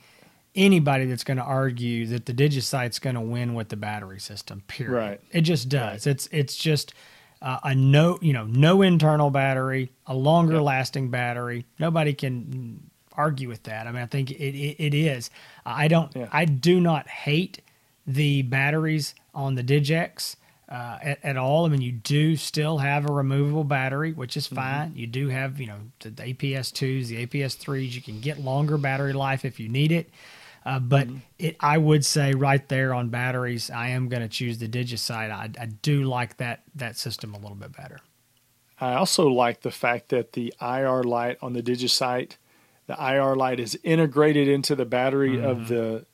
anybody 0.54 1.06
that's 1.06 1.24
going 1.24 1.38
to 1.38 1.44
argue 1.44 2.06
that 2.08 2.26
the 2.26 2.34
DigiSight's 2.34 2.98
going 2.98 3.14
to 3.14 3.20
win 3.20 3.54
with 3.54 3.70
the 3.70 3.76
battery 3.76 4.20
system. 4.20 4.62
Period. 4.66 4.92
Right. 4.92 5.20
It 5.32 5.42
just 5.42 5.68
does. 5.68 6.06
Right. 6.06 6.12
It's 6.12 6.28
it's 6.30 6.56
just. 6.56 6.94
Uh, 7.42 7.58
a 7.64 7.74
no, 7.74 8.18
you 8.20 8.34
know, 8.34 8.44
no 8.44 8.82
internal 8.82 9.30
battery, 9.30 9.90
a 10.06 10.14
longer 10.14 10.56
yep. 10.56 10.62
lasting 10.62 11.08
battery. 11.08 11.64
Nobody 11.78 12.12
can 12.12 12.89
argue 13.12 13.48
with 13.48 13.64
that. 13.64 13.86
I 13.86 13.92
mean, 13.92 14.02
I 14.02 14.06
think 14.06 14.30
it, 14.30 14.36
it, 14.36 14.82
it 14.82 14.94
is. 14.94 15.30
I 15.64 15.88
don't. 15.88 16.14
Yeah. 16.14 16.28
I 16.32 16.44
do 16.44 16.80
not 16.80 17.08
hate 17.08 17.60
the 18.06 18.42
batteries 18.42 19.14
on 19.34 19.54
the 19.54 19.62
Digex 19.62 20.36
uh, 20.68 20.98
at, 21.02 21.24
at, 21.24 21.36
all. 21.36 21.66
I 21.66 21.68
mean, 21.68 21.82
you 21.82 21.92
do 21.92 22.36
still 22.36 22.78
have 22.78 23.08
a 23.08 23.12
removable 23.12 23.64
battery, 23.64 24.12
which 24.12 24.36
is 24.36 24.46
mm-hmm. 24.46 24.56
fine. 24.56 24.88
Mm-hmm. 24.90 24.98
You 24.98 25.06
do 25.06 25.28
have, 25.28 25.60
you 25.60 25.66
know, 25.66 25.78
the, 26.00 26.10
the 26.10 26.34
APS 26.34 26.72
twos, 26.72 27.08
the 27.08 27.26
APS 27.26 27.56
threes. 27.56 27.94
You 27.94 28.02
can 28.02 28.20
get 28.20 28.38
longer 28.38 28.78
battery 28.78 29.12
life 29.12 29.44
if 29.44 29.58
you 29.58 29.68
need 29.68 29.92
it. 29.92 30.10
Uh, 30.64 30.78
but 30.78 31.08
mm-hmm. 31.08 31.18
it, 31.38 31.56
I 31.60 31.78
would 31.78 32.04
say 32.04 32.32
right 32.32 32.66
there 32.68 32.92
on 32.92 33.08
batteries, 33.08 33.70
I 33.70 33.88
am 33.88 34.08
going 34.08 34.22
to 34.22 34.28
choose 34.28 34.58
the 34.58 34.68
DigiSight. 34.68 35.30
I, 35.30 35.50
I 35.60 35.66
do 35.66 36.04
like 36.04 36.36
that 36.36 36.62
that 36.74 36.96
system 36.96 37.34
a 37.34 37.38
little 37.38 37.56
bit 37.56 37.74
better. 37.74 38.00
I 38.80 38.94
also 38.94 39.26
like 39.28 39.60
the 39.60 39.70
fact 39.70 40.08
that 40.10 40.32
the 40.32 40.54
IR 40.60 41.02
light 41.02 41.38
on 41.42 41.52
the 41.52 41.62
DigiSight, 41.62 42.36
the 42.90 43.14
IR 43.14 43.36
light 43.36 43.60
is 43.60 43.78
integrated 43.84 44.48
into 44.48 44.74
the 44.74 44.84
battery 44.84 45.36
mm-hmm. 45.36 45.46
of 45.46 45.68
the 45.68 46.06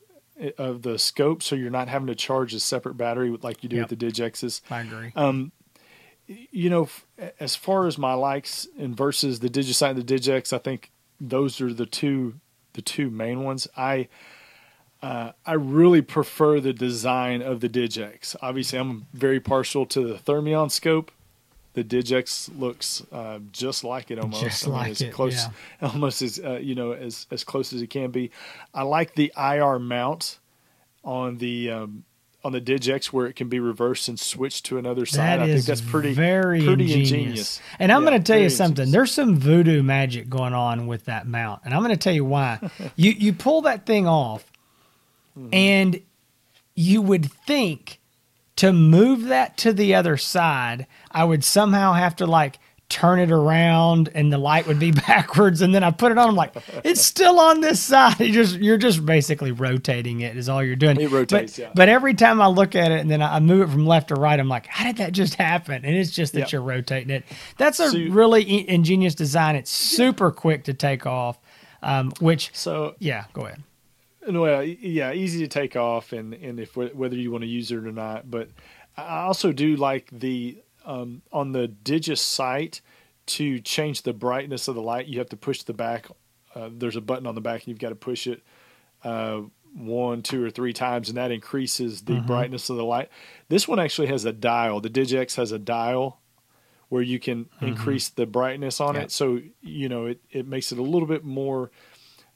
of 0.59 0.83
the 0.83 0.99
scope, 0.99 1.41
so 1.41 1.55
you're 1.55 1.71
not 1.71 1.87
having 1.87 2.05
to 2.05 2.13
charge 2.13 2.53
a 2.53 2.59
separate 2.59 2.93
battery 2.95 3.35
like 3.41 3.63
you 3.63 3.69
do 3.69 3.77
yep. 3.77 3.89
with 3.89 3.99
the 3.99 4.05
Digexes. 4.05 4.61
I 4.69 4.81
agree. 4.81 5.11
Um, 5.15 5.51
you 6.27 6.69
know, 6.69 6.87
as 7.39 7.55
far 7.55 7.87
as 7.87 7.97
my 7.97 8.13
likes 8.13 8.67
and 8.77 8.95
versus 8.95 9.39
the 9.39 9.49
DigiSight 9.49 9.91
and 9.91 10.05
the 10.05 10.15
Digex, 10.15 10.53
I 10.53 10.59
think 10.59 10.91
those 11.19 11.59
are 11.61 11.73
the 11.73 11.87
two 11.87 12.35
the 12.73 12.83
two 12.83 13.09
main 13.09 13.43
ones. 13.43 13.67
I 13.75 14.07
uh, 15.01 15.31
I 15.47 15.53
really 15.53 16.03
prefer 16.03 16.59
the 16.59 16.73
design 16.73 17.41
of 17.41 17.61
the 17.61 17.69
Digex. 17.69 18.35
Obviously, 18.39 18.77
I'm 18.77 19.07
very 19.13 19.39
partial 19.39 19.87
to 19.87 20.01
the 20.01 20.19
Thermion 20.19 20.69
scope 20.69 21.11
the 21.77 21.83
Digex 21.83 22.49
looks 22.57 23.03
uh, 23.11 23.37
just 23.51 23.83
like 23.83 24.09
it 24.09 24.17
almost. 24.17 24.41
Just 24.41 24.65
I 24.65 24.69
mean, 24.69 24.77
like 24.79 24.91
as 24.91 25.01
it, 25.01 25.13
close, 25.13 25.35
yeah. 25.35 25.49
almost 25.93 26.23
as 26.23 26.39
uh, 26.43 26.53
you 26.53 26.73
know 26.73 26.93
as 26.93 27.27
as 27.29 27.43
close 27.43 27.71
as 27.71 27.83
it 27.83 27.91
can 27.91 28.09
be. 28.09 28.31
I 28.73 28.81
like 28.81 29.13
the 29.13 29.31
IR 29.37 29.77
mount 29.77 30.39
on 31.03 31.37
the 31.37 31.69
um, 31.69 32.03
on 32.43 32.51
the 32.51 32.61
Digex 32.61 33.07
where 33.07 33.27
it 33.27 33.35
can 33.35 33.47
be 33.47 33.59
reversed 33.59 34.07
and 34.07 34.19
switched 34.19 34.65
to 34.65 34.79
another 34.79 35.05
side. 35.05 35.39
That 35.39 35.41
I 35.41 35.53
think 35.53 35.65
that's 35.65 35.81
pretty 35.81 36.13
very 36.13 36.63
pretty 36.63 36.85
ingenious. 36.85 37.11
ingenious. 37.11 37.61
And 37.77 37.91
I'm 37.91 38.03
yeah, 38.03 38.09
going 38.09 38.23
to 38.23 38.33
tell 38.33 38.41
you 38.41 38.49
something. 38.49 38.87
Ingenious. 38.87 38.93
There's 38.93 39.11
some 39.11 39.35
voodoo 39.35 39.83
magic 39.83 40.29
going 40.29 40.55
on 40.55 40.87
with 40.87 41.05
that 41.05 41.27
mount, 41.27 41.61
and 41.63 41.75
I'm 41.75 41.81
going 41.81 41.91
to 41.91 41.97
tell 41.97 42.13
you 42.13 42.25
why. 42.25 42.59
you 42.95 43.11
you 43.11 43.33
pull 43.33 43.61
that 43.61 43.85
thing 43.85 44.07
off, 44.07 44.51
mm-hmm. 45.37 45.53
and 45.53 46.01
you 46.73 47.03
would 47.03 47.31
think 47.31 47.99
to 48.57 48.73
move 48.73 49.25
that 49.25 49.57
to 49.57 49.73
the 49.73 49.95
other 49.95 50.17
side, 50.17 50.87
I 51.11 51.23
would 51.23 51.43
somehow 51.43 51.93
have 51.93 52.15
to 52.17 52.25
like 52.27 52.59
turn 52.89 53.19
it 53.19 53.31
around 53.31 54.09
and 54.15 54.31
the 54.31 54.37
light 54.37 54.65
would 54.65 54.79
be 54.79 54.91
backwards 55.07 55.61
and 55.61 55.75
then 55.75 55.83
I 55.83 55.91
put 55.91 56.11
it 56.11 56.17
on 56.17 56.29
I'm 56.29 56.35
like 56.35 56.55
it's 56.85 57.01
still 57.01 57.39
on 57.39 57.61
this 57.61 57.81
side. 57.81 58.19
You 58.19 58.31
just 58.31 58.57
you're 58.57 58.77
just 58.77 59.05
basically 59.05 59.51
rotating 59.51 60.21
it 60.21 60.37
is 60.37 60.47
all 60.47 60.63
you're 60.63 60.75
doing. 60.75 60.99
It 60.99 61.11
rotates 61.11 61.57
but, 61.57 61.61
yeah. 61.61 61.71
but 61.75 61.89
every 61.89 62.13
time 62.13 62.41
I 62.41 62.47
look 62.47 62.75
at 62.75 62.91
it 62.91 62.99
and 62.99 63.11
then 63.11 63.21
I 63.21 63.39
move 63.39 63.69
it 63.69 63.71
from 63.71 63.85
left 63.85 64.07
to 64.09 64.15
right 64.15 64.39
I'm 64.39 64.47
like 64.47 64.67
how 64.67 64.85
did 64.85 64.97
that 64.97 65.11
just 65.11 65.35
happen? 65.35 65.83
And 65.85 65.95
it's 65.95 66.11
just 66.11 66.33
that 66.33 66.39
yep. 66.39 66.51
you're 66.51 66.61
rotating 66.61 67.09
it. 67.09 67.25
That's 67.57 67.79
a 67.79 67.91
so, 67.91 67.97
really 67.97 68.67
ingenious 68.69 69.15
design. 69.15 69.55
It's 69.55 69.71
super 69.71 70.31
quick 70.31 70.63
to 70.65 70.73
take 70.73 71.05
off 71.05 71.39
um, 71.83 72.11
which 72.19 72.51
so 72.53 72.95
yeah 72.99 73.25
go 73.33 73.45
ahead 73.45 73.61
well, 74.29 74.63
yeah, 74.63 75.13
easy 75.13 75.39
to 75.39 75.47
take 75.47 75.75
off, 75.75 76.13
and 76.13 76.33
and 76.33 76.59
if 76.59 76.75
whether 76.75 77.15
you 77.15 77.31
want 77.31 77.43
to 77.43 77.49
use 77.49 77.71
it 77.71 77.77
or 77.77 77.91
not. 77.91 78.29
But 78.29 78.49
I 78.95 79.21
also 79.21 79.51
do 79.51 79.75
like 79.75 80.09
the 80.11 80.61
um, 80.85 81.21
on 81.31 81.51
the 81.51 81.67
DigiSight 81.67 82.81
to 83.27 83.59
change 83.59 84.03
the 84.03 84.13
brightness 84.13 84.67
of 84.67 84.75
the 84.75 84.81
light. 84.81 85.07
You 85.07 85.19
have 85.19 85.29
to 85.29 85.37
push 85.37 85.63
the 85.63 85.73
back. 85.73 86.07
Uh, 86.55 86.69
there's 86.71 86.95
a 86.95 87.01
button 87.01 87.27
on 87.27 87.35
the 87.35 87.41
back, 87.41 87.61
and 87.61 87.67
you've 87.67 87.79
got 87.79 87.89
to 87.89 87.95
push 87.95 88.25
it 88.25 88.41
uh, 89.03 89.41
one, 89.75 90.21
two, 90.23 90.43
or 90.43 90.49
three 90.49 90.73
times, 90.73 91.09
and 91.09 91.17
that 91.17 91.31
increases 91.31 92.01
the 92.01 92.13
mm-hmm. 92.13 92.27
brightness 92.27 92.69
of 92.69 92.77
the 92.77 92.85
light. 92.85 93.09
This 93.49 93.67
one 93.67 93.79
actually 93.79 94.07
has 94.07 94.25
a 94.25 94.33
dial. 94.33 94.81
The 94.81 94.89
Digex 94.89 95.35
has 95.35 95.51
a 95.51 95.59
dial 95.59 96.19
where 96.89 97.01
you 97.01 97.19
can 97.19 97.45
mm-hmm. 97.45 97.67
increase 97.67 98.09
the 98.09 98.25
brightness 98.25 98.79
on 98.79 98.95
it. 98.95 99.11
So 99.11 99.41
you 99.61 99.89
know 99.89 100.05
it 100.05 100.21
it 100.31 100.47
makes 100.47 100.71
it 100.71 100.79
a 100.79 100.83
little 100.83 101.07
bit 101.07 101.23
more 101.23 101.71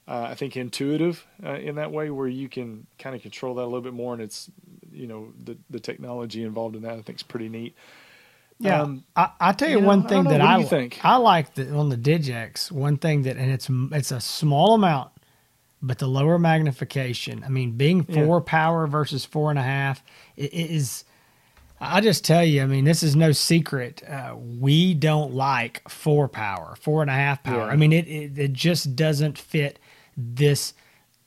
uh, 0.08 0.26
I 0.30 0.34
think 0.34 0.56
intuitive 0.56 1.26
uh, 1.44 1.54
in 1.54 1.76
that 1.76 1.92
way, 1.92 2.10
where 2.10 2.28
you 2.28 2.48
can 2.48 2.86
kind 2.98 3.14
of 3.14 3.22
control 3.22 3.54
that 3.54 3.62
a 3.62 3.64
little 3.64 3.80
bit 3.80 3.94
more, 3.94 4.12
and 4.12 4.22
it's 4.22 4.50
you 4.92 5.06
know 5.06 5.32
the 5.42 5.56
the 5.70 5.80
technology 5.80 6.42
involved 6.42 6.76
in 6.76 6.82
that 6.82 6.92
I 6.92 7.02
think 7.02 7.18
is 7.18 7.22
pretty 7.22 7.48
neat. 7.48 7.74
Yeah, 8.58 8.82
um, 8.82 9.04
I, 9.16 9.30
I 9.40 9.52
tell 9.52 9.68
you, 9.68 9.80
you 9.80 9.84
one 9.84 10.02
know, 10.02 10.08
thing 10.08 10.26
I 10.26 10.30
that 10.30 10.40
I 10.40 10.62
think 10.64 11.00
I 11.04 11.16
like 11.16 11.54
the, 11.54 11.72
on 11.74 11.88
the 11.88 11.96
Digex. 11.96 12.70
One 12.70 12.96
thing 12.96 13.22
that, 13.22 13.36
and 13.36 13.50
it's 13.50 13.68
it's 13.92 14.10
a 14.10 14.20
small 14.20 14.74
amount, 14.74 15.10
but 15.80 15.98
the 15.98 16.06
lower 16.08 16.38
magnification. 16.38 17.42
I 17.44 17.48
mean, 17.48 17.72
being 17.72 18.04
four 18.04 18.38
yeah. 18.38 18.44
power 18.46 18.86
versus 18.86 19.24
four 19.24 19.50
and 19.50 19.58
a 19.58 19.62
half 19.62 20.02
it, 20.36 20.52
it 20.52 20.70
is. 20.70 21.04
I 21.84 22.00
just 22.00 22.24
tell 22.24 22.44
you, 22.44 22.62
I 22.62 22.66
mean, 22.66 22.84
this 22.84 23.02
is 23.02 23.16
no 23.16 23.32
secret. 23.32 24.04
Uh, 24.08 24.36
we 24.38 24.94
don't 24.94 25.34
like 25.34 25.88
four 25.88 26.28
power, 26.28 26.76
four 26.80 27.02
and 27.02 27.10
a 27.10 27.14
half 27.14 27.42
power. 27.42 27.66
Yeah. 27.66 27.72
I 27.72 27.76
mean, 27.76 27.92
it, 27.92 28.06
it, 28.06 28.38
it 28.38 28.52
just 28.52 28.94
doesn't 28.94 29.36
fit 29.36 29.80
this 30.16 30.74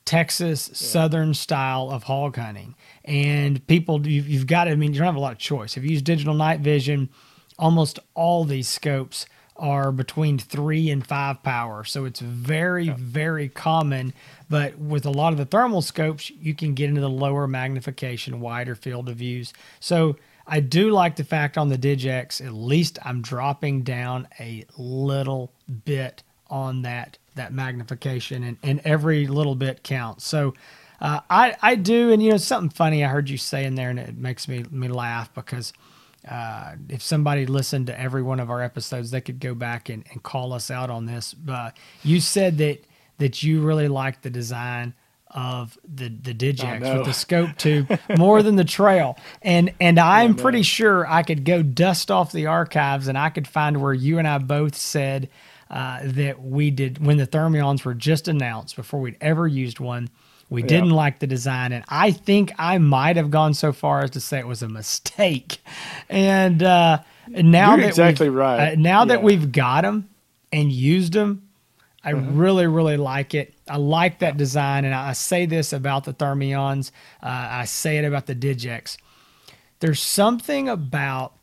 Texas 0.06 0.68
yeah. 0.68 0.74
Southern 0.74 1.34
style 1.34 1.90
of 1.90 2.04
hog 2.04 2.36
hunting. 2.36 2.74
And 3.04 3.64
people, 3.66 4.06
you've, 4.06 4.26
you've, 4.28 4.46
got 4.46 4.64
to, 4.64 4.70
I 4.70 4.76
mean, 4.76 4.94
you 4.94 4.98
don't 4.98 5.06
have 5.06 5.16
a 5.16 5.20
lot 5.20 5.32
of 5.32 5.38
choice. 5.38 5.76
If 5.76 5.84
you 5.84 5.90
use 5.90 6.00
digital 6.00 6.32
night 6.32 6.60
vision, 6.60 7.10
almost 7.58 7.98
all 8.14 8.44
these 8.44 8.68
scopes 8.68 9.26
are 9.56 9.92
between 9.92 10.38
three 10.38 10.88
and 10.88 11.06
five 11.06 11.42
power. 11.42 11.84
So 11.84 12.06
it's 12.06 12.20
very, 12.20 12.86
yeah. 12.86 12.96
very 12.98 13.50
common. 13.50 14.14
But 14.48 14.78
with 14.78 15.04
a 15.04 15.10
lot 15.10 15.34
of 15.34 15.38
the 15.38 15.44
thermal 15.44 15.82
scopes, 15.82 16.30
you 16.30 16.54
can 16.54 16.72
get 16.72 16.88
into 16.88 17.02
the 17.02 17.10
lower 17.10 17.46
magnification, 17.46 18.40
wider 18.40 18.74
field 18.74 19.10
of 19.10 19.16
views. 19.16 19.52
So 19.80 20.16
I 20.46 20.60
do 20.60 20.90
like 20.90 21.16
the 21.16 21.24
fact 21.24 21.58
on 21.58 21.68
the 21.68 21.78
Digex, 21.78 22.44
at 22.44 22.52
least 22.52 22.98
I'm 23.04 23.22
dropping 23.22 23.82
down 23.82 24.28
a 24.38 24.64
little 24.76 25.52
bit 25.84 26.22
on 26.48 26.82
that 26.82 27.18
that 27.34 27.52
magnification, 27.52 28.42
and, 28.42 28.56
and 28.62 28.80
every 28.84 29.26
little 29.26 29.54
bit 29.54 29.82
counts. 29.82 30.26
So 30.26 30.54
uh, 31.00 31.20
I 31.28 31.56
I 31.60 31.74
do, 31.74 32.12
and 32.12 32.22
you 32.22 32.30
know 32.30 32.36
something 32.36 32.70
funny 32.70 33.04
I 33.04 33.08
heard 33.08 33.28
you 33.28 33.38
say 33.38 33.64
in 33.64 33.74
there, 33.74 33.90
and 33.90 33.98
it 33.98 34.16
makes 34.16 34.48
me 34.48 34.64
me 34.70 34.88
laugh 34.88 35.32
because. 35.34 35.72
Uh, 36.28 36.74
if 36.88 37.02
somebody 37.02 37.46
listened 37.46 37.86
to 37.86 38.00
every 38.00 38.20
one 38.20 38.40
of 38.40 38.50
our 38.50 38.60
episodes, 38.60 39.12
they 39.12 39.20
could 39.20 39.38
go 39.38 39.54
back 39.54 39.88
and, 39.88 40.04
and 40.10 40.24
call 40.24 40.52
us 40.52 40.72
out 40.72 40.90
on 40.90 41.06
this. 41.06 41.32
But 41.32 41.76
you 42.02 42.18
said 42.18 42.58
that 42.58 42.84
that 43.18 43.44
you 43.44 43.60
really 43.60 43.86
like 43.86 44.22
the 44.22 44.30
design 44.30 44.92
of 45.36 45.78
the 45.86 46.08
the 46.08 46.34
Digex 46.34 46.96
with 46.96 47.06
the 47.06 47.12
scope 47.12 47.56
tube 47.58 48.00
more 48.16 48.42
than 48.42 48.56
the 48.56 48.64
trail. 48.64 49.16
And 49.42 49.72
and 49.80 50.00
I'm 50.00 50.34
pretty 50.34 50.62
sure 50.62 51.06
I 51.06 51.22
could 51.22 51.44
go 51.44 51.62
dust 51.62 52.10
off 52.10 52.32
the 52.32 52.46
archives 52.46 53.06
and 53.06 53.16
I 53.16 53.28
could 53.28 53.46
find 53.46 53.80
where 53.80 53.94
you 53.94 54.18
and 54.18 54.26
I 54.26 54.38
both 54.38 54.74
said 54.74 55.28
uh, 55.70 56.00
that 56.02 56.42
we 56.42 56.70
did 56.70 57.04
when 57.04 57.18
the 57.18 57.26
Thermions 57.26 57.84
were 57.84 57.94
just 57.94 58.28
announced 58.28 58.74
before 58.76 59.00
we'd 59.00 59.18
ever 59.20 59.46
used 59.46 59.78
one. 59.78 60.08
We 60.48 60.62
yeah. 60.62 60.68
didn't 60.68 60.90
like 60.90 61.18
the 61.18 61.26
design, 61.26 61.72
and 61.72 61.84
I 61.88 62.12
think 62.12 62.52
I 62.56 62.78
might 62.78 63.16
have 63.16 63.32
gone 63.32 63.52
so 63.52 63.72
far 63.72 64.04
as 64.04 64.12
to 64.12 64.20
say 64.20 64.38
it 64.38 64.46
was 64.46 64.62
a 64.62 64.68
mistake. 64.68 65.58
And 66.08 66.62
uh, 66.62 67.00
now 67.28 67.70
You're 67.70 67.82
that 67.82 67.88
exactly 67.88 68.28
right. 68.28 68.72
Uh, 68.72 68.74
now 68.76 69.00
yeah. 69.00 69.06
that 69.06 69.22
we've 69.24 69.50
got 69.50 69.82
them 69.82 70.08
and 70.52 70.70
used 70.70 71.14
them, 71.14 71.45
I 72.06 72.12
mm-hmm. 72.12 72.38
really, 72.38 72.68
really 72.68 72.96
like 72.96 73.34
it. 73.34 73.52
I 73.68 73.78
like 73.78 74.20
that 74.20 74.36
design, 74.36 74.84
and 74.84 74.94
I 74.94 75.12
say 75.12 75.44
this 75.44 75.72
about 75.72 76.04
the 76.04 76.14
Thermions. 76.14 76.92
Uh, 77.20 77.48
I 77.50 77.64
say 77.64 77.98
it 77.98 78.04
about 78.04 78.26
the 78.26 78.34
Digex. 78.36 78.96
There's 79.80 80.00
something 80.00 80.68
about 80.68 81.34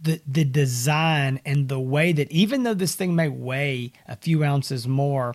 the 0.00 0.20
the 0.26 0.44
design 0.44 1.40
and 1.44 1.68
the 1.68 1.78
way 1.78 2.12
that 2.12 2.32
even 2.32 2.62
though 2.62 2.74
this 2.74 2.94
thing 2.94 3.14
may 3.14 3.28
weigh 3.28 3.92
a 4.08 4.16
few 4.16 4.42
ounces 4.42 4.88
more, 4.88 5.34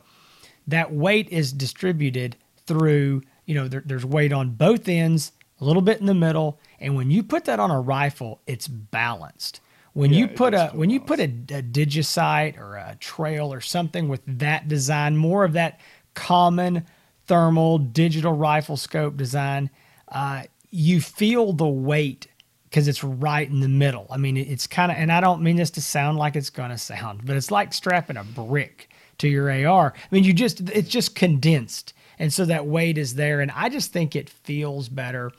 that 0.68 0.92
weight 0.92 1.30
is 1.30 1.54
distributed 1.54 2.36
through 2.66 3.22
you 3.46 3.54
know 3.54 3.68
there, 3.68 3.84
there's 3.86 4.06
weight 4.06 4.34
on 4.34 4.56
both 4.56 4.90
ends, 4.90 5.34
a 5.60 5.66
little 5.66 5.84
bit 5.84 6.00
in 6.00 6.08
the 6.08 6.16
middle, 6.16 6.60
and 6.80 6.96
when 6.96 7.12
you 7.12 7.22
put 7.22 7.46
that 7.46 7.60
on 7.60 7.70
a 7.70 7.80
rifle, 7.80 8.42
it's 8.48 8.68
balanced. 8.68 9.62
When 9.94 10.12
yeah, 10.12 10.20
you 10.20 10.28
put 10.30 10.54
a 10.54 10.72
when 10.74 10.90
you 10.90 11.00
put 11.00 11.20
a, 11.20 11.26
a 11.26 11.62
digisight 11.62 12.58
or 12.58 12.76
a 12.76 12.96
trail 13.00 13.52
or 13.54 13.62
something 13.62 14.08
with 14.08 14.22
that 14.26 14.68
design, 14.68 15.18
more 15.18 15.44
of 15.44 15.54
that 15.54 15.80
common 16.14 16.86
thermal 17.28 17.78
digital 17.78 18.34
rifle 18.34 18.78
scope 18.78 19.18
design, 19.18 19.70
uh, 20.10 20.44
you 20.70 21.02
feel 21.02 21.54
the 21.54 21.68
weight 21.68 22.28
because 22.72 22.88
it's 22.88 23.04
right 23.04 23.50
in 23.50 23.60
the 23.60 23.68
middle. 23.68 24.08
I 24.10 24.16
mean, 24.16 24.38
it's 24.38 24.66
kind 24.66 24.92
of, 24.92 24.98
and 24.98 25.12
I 25.12 25.20
don't 25.20 25.42
mean 25.42 25.58
this 25.58 25.72
to 25.72 25.82
sound 25.82 26.18
like 26.18 26.38
it's 26.38 26.50
going 26.50 26.70
to 26.70 26.78
sound, 26.78 27.26
but 27.26 27.36
it's 27.36 27.52
like 27.52 27.74
strapping 27.74 28.16
a 28.16 28.24
brick 28.24 28.90
to 29.18 29.28
your 29.28 29.52
AR. 29.52 29.94
I 29.94 30.16
mean, 30.16 30.24
you 30.24 30.32
just, 30.32 30.62
it's 30.70 30.88
just 30.88 31.14
condensed. 31.14 31.94
And 32.18 32.32
so 32.32 32.46
that 32.46 32.66
weight 32.66 32.98
is 32.98 33.16
there. 33.16 33.42
And 33.42 33.52
I 33.52 33.68
just 33.68 33.92
think 33.92 34.16
it 34.16 34.30
feels 34.30 34.88
better 34.88 35.34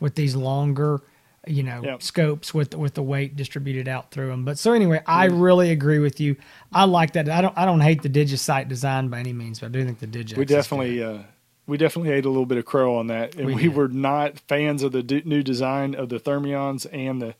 with 0.00 0.14
these 0.14 0.34
longer, 0.34 1.02
you 1.50 1.62
know, 1.62 1.82
yep. 1.82 2.02
scopes 2.02 2.52
with 2.52 2.74
with 2.74 2.94
the 2.94 3.02
weight 3.02 3.36
distributed 3.36 3.88
out 3.88 4.10
through 4.10 4.28
them. 4.28 4.44
But 4.44 4.58
so 4.58 4.72
anyway, 4.72 5.02
I 5.06 5.26
really 5.26 5.70
agree 5.70 5.98
with 5.98 6.20
you. 6.20 6.36
I 6.72 6.84
like 6.84 7.12
that. 7.14 7.28
I 7.28 7.40
don't 7.40 7.56
I 7.56 7.64
don't 7.64 7.80
hate 7.80 8.02
the 8.02 8.08
Digisight 8.08 8.68
design 8.68 9.08
by 9.08 9.20
any 9.20 9.32
means, 9.32 9.60
but 9.60 9.66
I 9.66 9.68
do 9.70 9.84
think 9.84 9.98
the 9.98 10.06
Digex. 10.06 10.36
We 10.36 10.44
definitely 10.44 11.02
uh, 11.02 11.18
we 11.66 11.76
definitely 11.76 12.12
ate 12.12 12.24
a 12.24 12.28
little 12.28 12.46
bit 12.46 12.58
of 12.58 12.64
crow 12.64 12.96
on 12.96 13.08
that, 13.08 13.34
and 13.36 13.46
we, 13.46 13.54
we 13.54 13.68
were 13.68 13.88
not 13.88 14.40
fans 14.40 14.82
of 14.82 14.92
the 14.92 15.02
d- 15.02 15.22
new 15.24 15.42
design 15.42 15.94
of 15.94 16.08
the 16.08 16.18
Thermions 16.18 16.86
and 16.92 17.20
the 17.20 17.34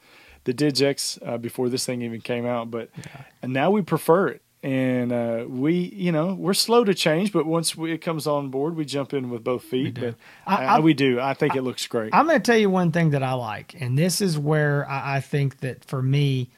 the 0.45 0.55
Digex 0.55 1.19
uh, 1.27 1.39
before 1.39 1.69
this 1.69 1.85
thing 1.85 2.03
even 2.03 2.21
came 2.21 2.47
out. 2.47 2.71
But 2.71 2.91
yeah. 2.97 3.25
and 3.43 3.53
now 3.53 3.71
we 3.71 3.83
prefer 3.83 4.29
it, 4.29 4.43
and 4.63 5.13
uh, 5.13 5.45
we 5.49 5.75
you 5.75 6.13
know 6.13 6.35
we're 6.35 6.55
slow 6.55 6.85
to 6.85 6.95
change, 6.95 7.33
but 7.33 7.47
once 7.47 7.77
we, 7.77 7.93
it 7.93 7.99
comes 7.99 8.27
on 8.27 8.49
board, 8.51 8.77
we 8.77 8.85
jump 8.85 9.15
in 9.15 9.31
with 9.31 9.45
both 9.45 9.63
feet. 9.63 9.99
But 10.01 10.15
I, 10.47 10.65
I, 10.65 10.79
we 10.81 10.95
do. 10.95 11.21
I 11.21 11.35
think 11.35 11.55
I, 11.55 11.59
it 11.59 11.63
looks 11.63 11.87
great. 11.87 12.15
I'm 12.15 12.27
going 12.27 12.41
to 12.41 12.45
tell 12.45 12.59
you 12.59 12.71
one 12.71 12.91
thing 12.93 13.11
that 13.11 13.23
I 13.23 13.35
like, 13.35 13.75
and 13.81 13.97
this 13.99 14.21
is 14.21 14.39
where 14.39 14.89
I, 14.89 15.17
I 15.17 15.21
think 15.21 15.61
that 15.61 15.85
for 15.85 16.03
me. 16.03 16.51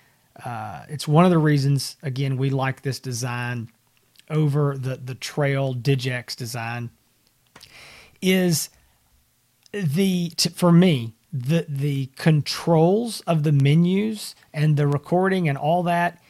uh, 0.44 0.84
it's 0.88 1.06
one 1.06 1.24
of 1.24 1.30
the 1.30 1.38
reasons 1.38 1.96
again 2.02 2.36
we 2.36 2.48
like 2.50 2.82
this 2.82 2.98
design 3.00 3.68
over 4.30 4.76
the 4.78 4.96
the 4.96 5.14
Trail 5.14 5.74
Digex 5.74 6.34
design. 6.36 6.90
Is 8.22 8.70
the 9.72 10.30
t- 10.36 10.50
for 10.50 10.72
me 10.72 11.14
the 11.32 11.66
the 11.68 12.06
controls 12.16 13.20
of 13.22 13.42
the 13.42 13.52
menus 13.52 14.34
and 14.52 14.76
the 14.76 14.86
recording 14.86 15.48
and 15.48 15.56
all 15.58 15.82
that 15.84 16.20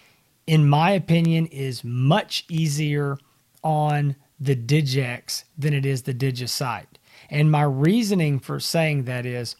in 0.46 0.68
my 0.68 0.92
opinion 0.92 1.46
is 1.46 1.84
much 1.84 2.44
easier 2.48 3.18
on 3.62 4.16
the 4.38 4.56
digex 4.56 5.44
than 5.58 5.74
it 5.74 5.84
is 5.84 6.02
the 6.02 6.14
DigiSight 6.14 6.86
and 7.28 7.50
my 7.50 7.62
reasoning 7.62 8.38
for 8.38 8.58
saying 8.58 9.04
that 9.04 9.26
is 9.26 9.56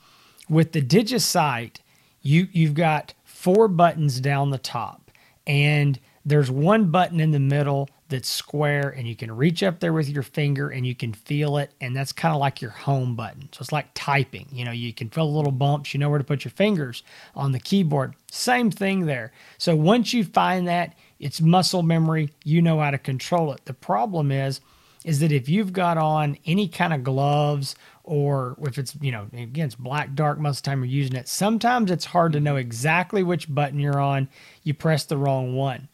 with 0.48 0.72
the 0.72 0.82
DigiSight 0.82 1.76
you 2.22 2.48
you've 2.52 2.74
got 2.74 3.14
four 3.24 3.68
buttons 3.68 4.20
down 4.20 4.50
the 4.50 4.58
top 4.58 5.10
and 5.46 5.98
there's 6.24 6.50
one 6.50 6.90
button 6.90 7.20
in 7.20 7.30
the 7.30 7.40
middle 7.40 7.88
that's 8.10 8.28
square 8.28 8.90
and 8.90 9.08
you 9.08 9.16
can 9.16 9.34
reach 9.34 9.62
up 9.62 9.80
there 9.80 9.92
with 9.92 10.08
your 10.08 10.22
finger 10.22 10.68
and 10.68 10.86
you 10.86 10.94
can 10.94 11.12
feel 11.12 11.56
it. 11.56 11.72
And 11.80 11.96
that's 11.96 12.12
kind 12.12 12.34
of 12.34 12.40
like 12.40 12.60
your 12.60 12.72
home 12.72 13.16
button. 13.16 13.48
So 13.52 13.62
it's 13.62 13.72
like 13.72 13.88
typing 13.94 14.48
you 14.52 14.64
know 14.64 14.72
you 14.72 14.92
can 14.92 15.08
feel 15.08 15.32
little 15.32 15.52
bumps 15.52 15.94
you 15.94 16.00
know 16.00 16.10
where 16.10 16.18
to 16.18 16.24
put 16.24 16.44
your 16.44 16.52
fingers 16.52 17.02
on 17.34 17.52
the 17.52 17.60
keyboard. 17.60 18.14
Same 18.30 18.70
thing 18.70 19.06
there. 19.06 19.32
So 19.58 19.74
once 19.74 20.12
you 20.12 20.24
find 20.24 20.68
that 20.68 20.94
it's 21.18 21.40
muscle 21.40 21.82
memory 21.82 22.30
you 22.44 22.60
know 22.62 22.80
how 22.80 22.90
to 22.90 22.98
control 22.98 23.52
it. 23.52 23.64
The 23.64 23.74
problem 23.74 24.32
is 24.32 24.60
is 25.04 25.20
that 25.20 25.32
if 25.32 25.48
you've 25.48 25.72
got 25.72 25.96
on 25.96 26.36
any 26.44 26.68
kind 26.68 26.92
of 26.92 27.02
gloves 27.02 27.74
or 28.04 28.56
if 28.62 28.78
it's 28.78 28.96
you 29.00 29.12
know 29.12 29.26
again 29.32 29.66
it's 29.66 29.74
black 29.74 30.14
dark 30.14 30.38
most 30.38 30.58
of 30.58 30.62
the 30.64 30.70
time 30.70 30.80
you're 30.80 30.92
using 30.92 31.16
it 31.16 31.28
sometimes 31.28 31.90
it's 31.90 32.06
hard 32.06 32.32
to 32.32 32.40
know 32.40 32.56
exactly 32.56 33.22
which 33.22 33.52
button 33.54 33.78
you're 33.78 34.00
on. 34.00 34.28
You 34.62 34.74
press 34.74 35.04
the 35.04 35.16
wrong 35.16 35.54
one 35.54 35.88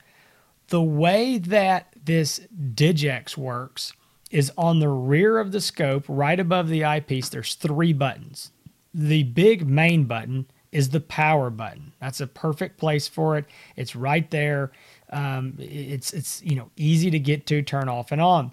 the 0.69 0.83
way 0.83 1.39
that 1.39 1.95
this 2.05 2.41
Digex 2.75 3.37
works 3.37 3.93
is 4.31 4.53
on 4.59 4.81
the 4.81 4.89
rear 4.89 5.39
of 5.39 5.53
the 5.53 5.61
scope, 5.61 6.05
right 6.09 6.39
above 6.39 6.69
the 6.69 6.85
eyepiece, 6.85 7.29
there's 7.29 7.55
three 7.55 7.93
buttons. 7.93 8.51
The 8.93 9.23
big 9.25 9.67
main 9.67 10.05
button 10.05 10.47
is 10.73 10.91
the 10.91 11.01
power 11.01 11.51
button. 11.51 11.93
That's 12.01 12.21
a 12.21 12.27
perfect 12.27 12.79
place 12.79 13.07
for 13.09 13.39
it. 13.39 13.45
It's 13.77 13.95
right 13.95 14.29
there. 14.31 14.73
Um, 15.11 15.55
it's 15.59 16.13
it's 16.13 16.43
you 16.43 16.57
know 16.57 16.71
easy 16.77 17.11
to 17.11 17.19
get 17.19 17.47
to, 17.47 17.63
turn 17.63 17.89
off 17.89 18.13
and 18.13 18.21
on. 18.21 18.53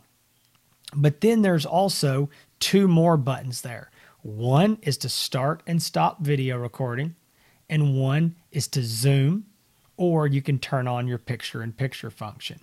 But 0.95 1.21
then 1.21 1.41
there's 1.41 1.65
also 1.65 2.29
two 2.59 2.87
more 2.87 3.17
buttons 3.17 3.61
there. 3.61 3.89
One 4.21 4.77
is 4.83 4.97
to 4.99 5.09
start 5.09 5.63
and 5.65 5.81
stop 5.81 6.21
video 6.21 6.57
recording, 6.57 7.15
and 7.69 7.99
one 7.99 8.35
is 8.51 8.67
to 8.69 8.83
zoom, 8.83 9.47
or 9.97 10.27
you 10.27 10.41
can 10.41 10.59
turn 10.59 10.87
on 10.87 11.07
your 11.07 11.17
picture 11.17 11.63
in 11.63 11.73
picture 11.73 12.09
function. 12.09 12.59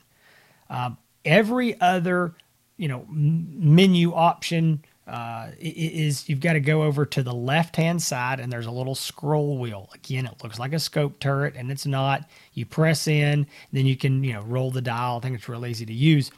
Um, 0.69 0.99
every 1.25 1.81
other, 1.81 2.35
you 2.77 2.88
know, 2.88 3.05
menu 3.09 4.12
option 4.12 4.85
uh, 5.07 5.51
is 5.59 6.29
you've 6.29 6.40
got 6.40 6.53
to 6.53 6.61
go 6.61 6.85
over 6.85 7.05
to 7.05 7.23
the 7.23 7.35
left 7.35 7.77
hand 7.77 8.01
side 8.01 8.38
and 8.38 8.53
there's 8.53 8.66
a 8.66 8.71
little 8.71 8.95
scroll 8.95 9.59
wheel. 9.59 9.88
Again, 9.95 10.27
it 10.27 10.43
looks 10.43 10.59
like 10.59 10.73
a 10.73 10.79
scope 10.79 11.19
turret 11.19 11.55
and 11.57 11.71
it's 11.71 11.87
not. 11.87 12.29
You 12.55 12.64
press 12.64 13.09
in, 13.09 13.47
then 13.73 13.87
you 13.87 13.97
can, 13.97 14.23
you 14.23 14.35
know, 14.35 14.43
roll 14.43 14.71
the 14.71 14.83
dial. 14.83 15.16
I 15.16 15.21
think 15.21 15.37
it's 15.37 15.49
real 15.49 15.66
easy 15.66 15.85
to 15.87 15.93
use. 15.93 16.31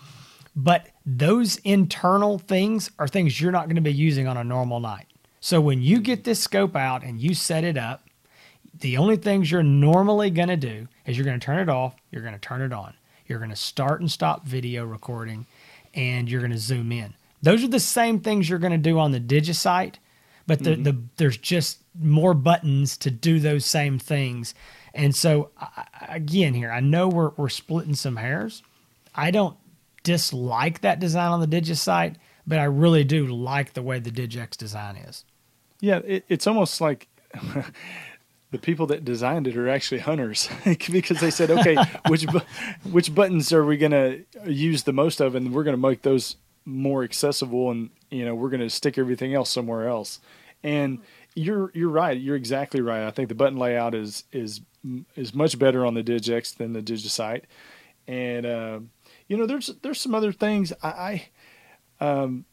But 0.56 0.88
those 1.04 1.56
internal 1.58 2.38
things 2.38 2.90
are 2.98 3.08
things 3.08 3.40
you're 3.40 3.52
not 3.52 3.66
going 3.66 3.76
to 3.76 3.82
be 3.82 3.92
using 3.92 4.26
on 4.26 4.36
a 4.36 4.44
normal 4.44 4.80
night. 4.80 5.06
So 5.40 5.60
when 5.60 5.82
you 5.82 6.00
get 6.00 6.24
this 6.24 6.40
scope 6.40 6.76
out 6.76 7.02
and 7.02 7.20
you 7.20 7.34
set 7.34 7.64
it 7.64 7.76
up, 7.76 8.01
the 8.82 8.96
only 8.98 9.16
things 9.16 9.50
you're 9.50 9.62
normally 9.62 10.28
going 10.28 10.48
to 10.48 10.56
do 10.56 10.88
is 11.06 11.16
you're 11.16 11.24
going 11.24 11.38
to 11.38 11.44
turn 11.44 11.60
it 11.60 11.68
off, 11.68 11.94
you're 12.10 12.22
going 12.22 12.34
to 12.34 12.40
turn 12.40 12.60
it 12.60 12.72
on. 12.72 12.94
You're 13.26 13.38
going 13.38 13.50
to 13.50 13.56
start 13.56 14.00
and 14.00 14.10
stop 14.10 14.44
video 14.44 14.84
recording 14.84 15.46
and 15.94 16.28
you're 16.28 16.40
going 16.40 16.52
to 16.52 16.58
zoom 16.58 16.90
in. 16.90 17.14
Those 17.42 17.62
are 17.64 17.68
the 17.68 17.80
same 17.80 18.20
things 18.20 18.48
you're 18.48 18.58
going 18.58 18.72
to 18.72 18.78
do 18.78 18.98
on 18.98 19.12
the 19.12 19.20
DigiSight, 19.20 19.94
but 20.46 20.58
the, 20.58 20.70
mm-hmm. 20.70 20.82
the, 20.82 20.98
there's 21.16 21.36
just 21.36 21.78
more 22.00 22.34
buttons 22.34 22.96
to 22.98 23.10
do 23.10 23.38
those 23.38 23.64
same 23.64 23.98
things. 23.98 24.54
And 24.94 25.14
so, 25.14 25.50
again, 26.08 26.54
here, 26.54 26.70
I 26.70 26.80
know 26.80 27.08
we're, 27.08 27.30
we're 27.36 27.48
splitting 27.48 27.94
some 27.94 28.16
hairs. 28.16 28.62
I 29.14 29.30
don't 29.30 29.56
dislike 30.02 30.80
that 30.80 30.98
design 30.98 31.30
on 31.30 31.40
the 31.40 31.46
DigiSight, 31.46 32.16
but 32.46 32.58
I 32.58 32.64
really 32.64 33.04
do 33.04 33.26
like 33.26 33.74
the 33.74 33.82
way 33.82 34.00
the 34.00 34.10
Digex 34.10 34.56
design 34.56 34.96
is. 34.96 35.24
Yeah, 35.80 35.98
it, 35.98 36.24
it's 36.28 36.46
almost 36.46 36.80
like 36.80 37.08
the 38.52 38.58
people 38.58 38.86
that 38.86 39.04
designed 39.04 39.48
it 39.48 39.56
are 39.56 39.68
actually 39.68 40.00
hunters 40.00 40.48
because 40.90 41.18
they 41.20 41.30
said, 41.30 41.50
okay, 41.50 41.76
which 42.08 42.24
which 42.84 43.14
buttons 43.14 43.52
are 43.52 43.64
we 43.64 43.76
going 43.76 43.92
to 43.92 44.24
use 44.50 44.84
the 44.84 44.92
most 44.92 45.20
of, 45.20 45.34
and 45.34 45.52
we're 45.52 45.64
going 45.64 45.76
to 45.76 45.88
make 45.88 46.02
those 46.02 46.36
more 46.64 47.02
accessible, 47.02 47.70
and 47.70 47.90
you 48.10 48.24
know 48.24 48.34
we're 48.34 48.50
going 48.50 48.60
to 48.60 48.70
stick 48.70 48.98
everything 48.98 49.34
else 49.34 49.50
somewhere 49.50 49.88
else. 49.88 50.20
And 50.62 51.00
you're 51.34 51.72
you're 51.74 51.88
right. 51.88 52.16
You're 52.16 52.36
exactly 52.36 52.82
right. 52.82 53.06
I 53.06 53.10
think 53.10 53.28
the 53.28 53.34
button 53.34 53.58
layout 53.58 53.94
is 53.94 54.24
is 54.32 54.60
is 55.16 55.34
much 55.34 55.58
better 55.58 55.84
on 55.84 55.94
the 55.94 56.04
Digex 56.04 56.54
than 56.54 56.74
the 56.74 56.82
DigiSight, 56.82 57.44
and 58.06 58.46
uh, 58.46 58.80
you 59.28 59.36
know 59.38 59.46
there's 59.46 59.68
there's 59.82 60.00
some 60.00 60.14
other 60.14 60.32
things 60.32 60.72
I. 60.82 60.88
I 60.88 61.28
um, 62.06 62.44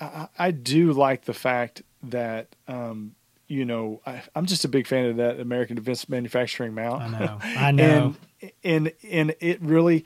I, 0.00 0.28
I 0.36 0.50
do 0.50 0.92
like 0.92 1.24
the 1.24 1.34
fact 1.34 1.82
that 2.02 2.56
um, 2.66 3.14
you 3.46 3.64
know, 3.64 4.00
I, 4.06 4.22
am 4.34 4.46
just 4.46 4.64
a 4.64 4.68
big 4.68 4.86
fan 4.86 5.06
of 5.06 5.16
that 5.16 5.40
American 5.40 5.76
Defense 5.76 6.08
Manufacturing 6.08 6.74
mount. 6.74 7.02
I 7.02 7.08
know. 7.08 7.38
I 7.42 7.70
know. 7.70 8.14
and, 8.40 8.52
and 8.62 8.92
and 9.08 9.34
it 9.40 9.60
really 9.62 10.04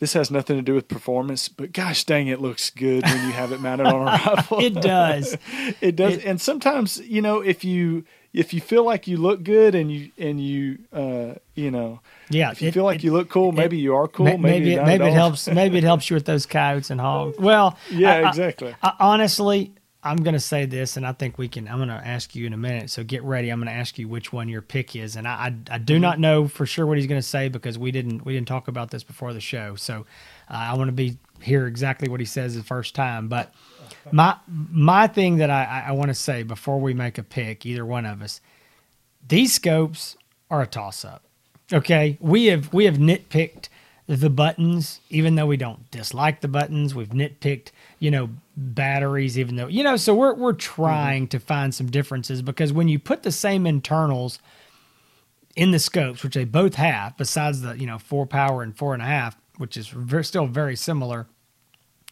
this 0.00 0.14
has 0.14 0.30
nothing 0.30 0.56
to 0.56 0.62
do 0.62 0.74
with 0.74 0.88
performance, 0.88 1.48
but 1.48 1.72
gosh 1.72 2.04
dang, 2.04 2.26
it 2.26 2.40
looks 2.40 2.70
good 2.70 3.04
when 3.04 3.26
you 3.26 3.32
have 3.32 3.52
it 3.52 3.60
mounted 3.60 3.86
on 3.86 4.00
a 4.00 4.04
rifle. 4.04 4.58
it 4.58 4.74
does. 4.74 5.36
it 5.80 5.94
does. 5.94 6.14
It, 6.14 6.24
and 6.24 6.40
sometimes, 6.40 6.98
you 7.00 7.20
know, 7.20 7.40
if 7.40 7.64
you 7.64 8.04
if 8.32 8.54
you 8.54 8.60
feel 8.60 8.82
like 8.84 9.06
you 9.06 9.18
look 9.18 9.42
good 9.42 9.74
and 9.74 9.92
you 9.92 10.10
and 10.16 10.40
you 10.40 10.78
uh 10.92 11.34
you 11.56 11.68
know 11.70 12.00
yeah 12.28 12.52
if 12.52 12.62
you 12.62 12.68
it, 12.68 12.74
feel 12.74 12.84
like 12.84 13.00
it, 13.00 13.04
you 13.04 13.12
look 13.12 13.28
cool 13.28 13.50
maybe 13.50 13.76
you 13.76 13.92
are 13.92 14.06
cool 14.06 14.24
maybe 14.24 14.38
maybe 14.38 14.74
it, 14.74 14.84
maybe 14.84 15.04
it 15.04 15.12
helps 15.12 15.48
maybe 15.48 15.78
it 15.78 15.82
helps 15.82 16.08
you 16.08 16.14
with 16.14 16.26
those 16.26 16.46
coyotes 16.46 16.90
and 16.90 17.00
hogs 17.00 17.36
well 17.38 17.76
yeah 17.90 18.12
I, 18.12 18.28
exactly 18.28 18.72
I, 18.84 18.92
honestly 19.00 19.72
I'm 20.02 20.16
going 20.18 20.34
to 20.34 20.40
say 20.40 20.64
this, 20.64 20.96
and 20.96 21.06
I 21.06 21.12
think 21.12 21.36
we 21.36 21.46
can. 21.46 21.68
I'm 21.68 21.76
going 21.76 21.88
to 21.88 21.94
ask 21.94 22.34
you 22.34 22.46
in 22.46 22.54
a 22.54 22.56
minute. 22.56 22.88
So 22.88 23.04
get 23.04 23.22
ready. 23.22 23.50
I'm 23.50 23.58
going 23.58 23.68
to 23.68 23.78
ask 23.78 23.98
you 23.98 24.08
which 24.08 24.32
one 24.32 24.48
your 24.48 24.62
pick 24.62 24.96
is, 24.96 25.14
and 25.14 25.28
I 25.28 25.30
I, 25.30 25.74
I 25.74 25.78
do 25.78 25.94
mm-hmm. 25.94 26.02
not 26.02 26.18
know 26.18 26.48
for 26.48 26.64
sure 26.64 26.86
what 26.86 26.96
he's 26.96 27.06
going 27.06 27.20
to 27.20 27.26
say 27.26 27.48
because 27.48 27.78
we 27.78 27.90
didn't 27.90 28.24
we 28.24 28.32
didn't 28.32 28.48
talk 28.48 28.68
about 28.68 28.90
this 28.90 29.02
before 29.02 29.34
the 29.34 29.40
show. 29.40 29.74
So 29.76 30.06
uh, 30.50 30.54
I 30.54 30.74
want 30.74 30.88
to 30.88 30.92
be 30.92 31.18
hear 31.42 31.66
exactly 31.66 32.08
what 32.08 32.20
he 32.20 32.26
says 32.26 32.54
the 32.54 32.62
first 32.62 32.94
time. 32.94 33.28
But 33.28 33.52
my 34.10 34.36
my 34.48 35.06
thing 35.06 35.36
that 35.36 35.50
I 35.50 35.84
I 35.88 35.92
want 35.92 36.08
to 36.08 36.14
say 36.14 36.44
before 36.44 36.80
we 36.80 36.94
make 36.94 37.18
a 37.18 37.22
pick, 37.22 37.66
either 37.66 37.84
one 37.84 38.06
of 38.06 38.22
us, 38.22 38.40
these 39.28 39.52
scopes 39.52 40.16
are 40.50 40.62
a 40.62 40.66
toss 40.66 41.04
up. 41.04 41.24
Okay, 41.72 42.16
we 42.20 42.46
have 42.46 42.72
we 42.72 42.86
have 42.86 42.96
nitpicked 42.96 43.68
the 44.06 44.30
buttons, 44.30 45.00
even 45.08 45.36
though 45.36 45.46
we 45.46 45.56
don't 45.56 45.88
dislike 45.92 46.40
the 46.40 46.48
buttons. 46.48 46.96
We've 46.96 47.10
nitpicked, 47.10 47.68
you 48.00 48.10
know, 48.10 48.30
batteries, 48.60 49.38
even 49.38 49.56
though, 49.56 49.66
you 49.66 49.82
know, 49.82 49.96
so 49.96 50.14
we're, 50.14 50.34
we're 50.34 50.52
trying 50.52 51.24
mm-hmm. 51.24 51.38
to 51.38 51.40
find 51.40 51.74
some 51.74 51.90
differences 51.90 52.42
because 52.42 52.72
when 52.72 52.88
you 52.88 52.98
put 52.98 53.22
the 53.22 53.32
same 53.32 53.66
internals 53.66 54.38
in 55.56 55.70
the 55.70 55.78
scopes, 55.78 56.22
which 56.22 56.34
they 56.34 56.44
both 56.44 56.74
have, 56.74 57.16
besides 57.16 57.62
the, 57.62 57.78
you 57.78 57.86
know, 57.86 57.98
four 57.98 58.26
power 58.26 58.62
and 58.62 58.76
four 58.76 58.92
and 58.92 59.02
a 59.02 59.06
half, 59.06 59.36
which 59.56 59.76
is 59.76 59.88
very, 59.88 60.24
still 60.24 60.46
very 60.46 60.76
similar, 60.76 61.26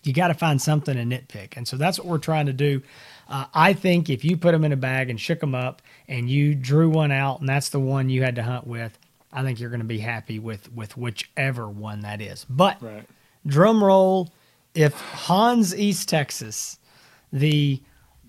you 0.02 0.12
got 0.12 0.28
to 0.28 0.34
find 0.34 0.60
something 0.60 0.94
to 0.96 1.02
nitpick. 1.02 1.56
And 1.56 1.68
so 1.68 1.76
that's 1.76 1.98
what 1.98 2.06
we're 2.06 2.18
trying 2.18 2.46
to 2.46 2.52
do. 2.52 2.82
Uh, 3.28 3.44
I 3.52 3.74
think 3.74 4.08
if 4.08 4.24
you 4.24 4.36
put 4.36 4.52
them 4.52 4.64
in 4.64 4.72
a 4.72 4.76
bag 4.76 5.10
and 5.10 5.20
shook 5.20 5.40
them 5.40 5.54
up 5.54 5.82
and 6.08 6.30
you 6.30 6.54
drew 6.54 6.88
one 6.88 7.12
out 7.12 7.40
and 7.40 7.48
that's 7.48 7.68
the 7.68 7.80
one 7.80 8.08
you 8.08 8.22
had 8.22 8.36
to 8.36 8.42
hunt 8.42 8.66
with, 8.66 8.98
I 9.32 9.42
think 9.42 9.60
you're 9.60 9.70
going 9.70 9.80
to 9.80 9.86
be 9.86 9.98
happy 9.98 10.38
with 10.38 10.72
with 10.72 10.96
whichever 10.96 11.68
one 11.68 12.00
that 12.00 12.22
is. 12.22 12.46
But 12.48 12.82
right. 12.82 13.04
drum 13.46 13.84
roll, 13.84 14.32
if 14.78 14.94
Hans 14.94 15.74
East 15.74 16.08
Texas, 16.08 16.78
the 17.32 17.82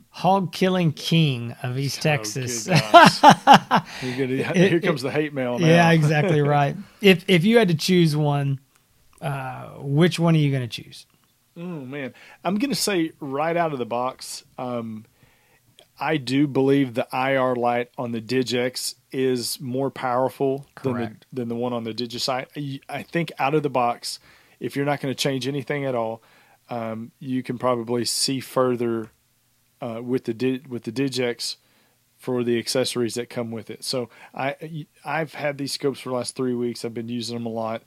hog 0.10 0.52
killing 0.52 0.92
king 0.92 1.56
of 1.62 1.78
East 1.78 2.00
oh, 2.00 2.02
Texas. 2.02 2.66
here, 4.02 4.80
comes 4.82 5.04
the 5.04 5.12
hate 5.12 5.32
mail. 5.32 5.60
Now. 5.60 5.68
Yeah, 5.68 5.92
exactly 5.92 6.42
right. 6.42 6.76
if 7.02 7.24
if 7.28 7.46
you 7.46 7.60
had 7.60 7.68
to 7.68 7.76
choose 7.76 8.16
one, 8.16 8.60
uh, 9.22 9.68
which 9.78 10.18
one 10.18 10.34
are 10.34 10.40
you 10.40 10.50
going 10.50 10.68
to 10.68 10.84
choose? 10.84 11.06
Oh 11.56 11.62
man, 11.62 12.16
I'm 12.44 12.58
going 12.58 12.72
to 12.72 12.76
say 12.76 13.12
right 13.20 13.56
out 13.56 13.72
of 13.72 13.78
the 13.78 13.86
box. 13.86 14.44
Um, 14.58 15.06
I 16.00 16.18
do 16.18 16.48
believe 16.48 16.96
the 16.96 17.08
IR 17.14 17.56
light 17.56 17.92
on 17.98 18.12
the 18.12 18.22
Digex 18.22 18.96
is 19.12 19.60
more 19.60 19.92
powerful 19.92 20.66
than 20.82 20.94
the, 20.94 21.16
than 21.32 21.48
the 21.50 21.56
one 21.56 21.74
on 21.74 21.84
the 21.84 21.94
DigiSight. 21.94 22.80
I 22.88 23.04
think 23.04 23.34
out 23.38 23.54
of 23.54 23.64
the 23.64 23.70
box, 23.70 24.20
if 24.62 24.78
you're 24.78 24.86
not 24.86 25.02
going 25.02 25.14
to 25.14 25.18
change 25.18 25.46
anything 25.46 25.84
at 25.84 25.96
all, 25.96 26.22
um, 26.70 27.12
you 27.20 27.44
can 27.44 27.58
probably 27.58 28.06
see 28.06 28.40
further 28.40 29.12
uh, 29.82 30.02
with 30.04 30.26
the 30.26 30.62
with 30.68 30.84
the 30.84 30.92
Digex 30.92 31.58
for 32.18 32.44
the 32.44 32.60
accessories 32.60 33.16
that 33.16 33.30
come 33.30 33.50
with 33.50 33.70
it. 33.70 33.84
So 33.84 34.10
I 34.34 34.86
I've 35.04 35.34
had 35.34 35.58
these 35.58 35.72
scopes 35.72 36.00
for 36.00 36.10
the 36.10 36.16
last 36.16 36.36
three 36.36 36.54
weeks. 36.54 36.84
I've 36.84 36.94
been 36.94 37.10
using 37.10 37.38
them 37.38 37.46
a 37.46 37.50
lot, 37.50 37.84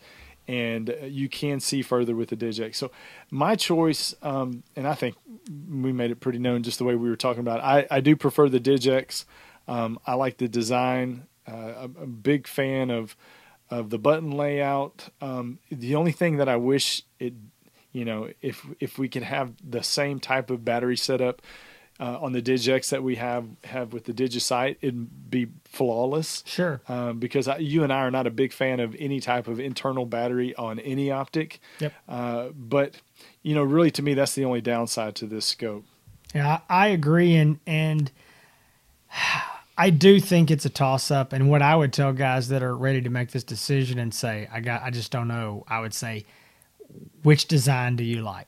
and 0.49 0.95
you 1.05 1.29
can 1.29 1.61
see 1.61 1.83
further 1.83 2.16
with 2.16 2.31
the 2.31 2.37
Digex. 2.37 2.77
So 2.77 2.90
my 3.31 3.55
choice, 3.55 4.14
um, 4.23 4.62
and 4.75 4.88
I 4.88 4.95
think 4.95 5.16
we 5.68 5.92
made 5.92 6.11
it 6.11 6.21
pretty 6.21 6.38
known 6.38 6.62
just 6.62 6.79
the 6.79 6.85
way 6.85 6.95
we 6.95 7.09
were 7.09 7.16
talking 7.16 7.40
about. 7.40 7.59
It. 7.59 7.90
I 7.90 7.97
I 7.99 8.01
do 8.01 8.16
prefer 8.16 8.49
the 8.49 8.61
Digex. 8.61 9.25
Um, 9.68 9.99
I 10.07 10.14
like 10.14 10.38
the 10.38 10.49
design. 10.49 11.27
Uh, 11.47 11.75
I'm 11.83 11.97
a 12.01 12.07
big 12.07 12.47
fan 12.47 12.90
of 12.90 13.16
of 13.71 13.90
the 13.90 13.99
button 13.99 14.31
layout. 14.31 15.09
Um, 15.21 15.59
the 15.71 15.95
only 15.95 16.12
thing 16.12 16.37
that 16.37 16.49
I 16.49 16.57
wish 16.57 17.03
it, 17.18 17.35
you 17.92 18.05
know, 18.05 18.31
if 18.40 18.66
if 18.81 18.98
we 18.98 19.09
can 19.09 19.22
have 19.22 19.52
the 19.62 19.83
same 19.83 20.20
type 20.20 20.50
of 20.50 20.64
battery 20.64 20.96
setup 20.96 21.42
uh, 22.00 22.18
on 22.20 22.33
the 22.33 22.42
Digex 22.42 22.88
that 22.90 23.02
we 23.02 23.16
have 23.16 23.46
have 23.64 23.92
with 23.92 24.05
the 24.05 24.12
DigiSight, 24.12 24.76
it'd 24.81 25.31
be 25.31 25.48
flawless. 25.64 26.42
Sure. 26.46 26.81
Um, 26.88 27.18
because 27.18 27.48
I, 27.48 27.59
you 27.59 27.85
and 27.85 27.92
I 27.92 28.00
are 28.00 28.11
not 28.11 28.26
a 28.26 28.31
big 28.31 28.52
fan 28.52 28.81
of 28.81 28.96
any 28.98 29.20
type 29.20 29.46
of 29.46 29.61
internal 29.61 30.07
battery 30.07 30.55
on 30.57 30.78
any 30.81 31.11
optic. 31.11 31.61
Yep. 31.81 31.92
Uh, 32.09 32.48
but 32.55 32.96
you 33.42 33.55
know, 33.55 33.62
really, 33.62 33.90
to 33.92 34.02
me, 34.02 34.14
that's 34.14 34.35
the 34.35 34.44
only 34.44 34.61
downside 34.61 35.14
to 35.16 35.26
this 35.26 35.46
scope. 35.46 35.85
Yeah, 36.35 36.61
I 36.68 36.88
agree, 36.88 37.37
and 37.37 37.61
and 37.66 38.11
I 39.76 39.90
do 39.90 40.20
think 40.20 40.50
it's 40.50 40.64
a 40.64 40.70
toss 40.70 41.11
up. 41.11 41.33
And 41.33 41.50
what 41.50 41.62
I 41.62 41.74
would 41.74 41.92
tell 41.92 42.12
guys 42.12 42.48
that 42.48 42.62
are 42.62 42.76
ready 42.76 43.00
to 43.02 43.11
make 43.11 43.31
this 43.31 43.44
decision 43.44 43.98
and 43.98 44.12
say, 44.12 44.48
I 44.52 44.61
got, 44.61 44.83
I 44.83 44.90
just 44.90 45.11
don't 45.11 45.28
know. 45.28 45.64
I 45.66 45.81
would 45.81 45.94
say, 45.94 46.24
which 47.22 47.46
design 47.46 47.96
do 47.96 48.05
you 48.05 48.22
like? 48.22 48.46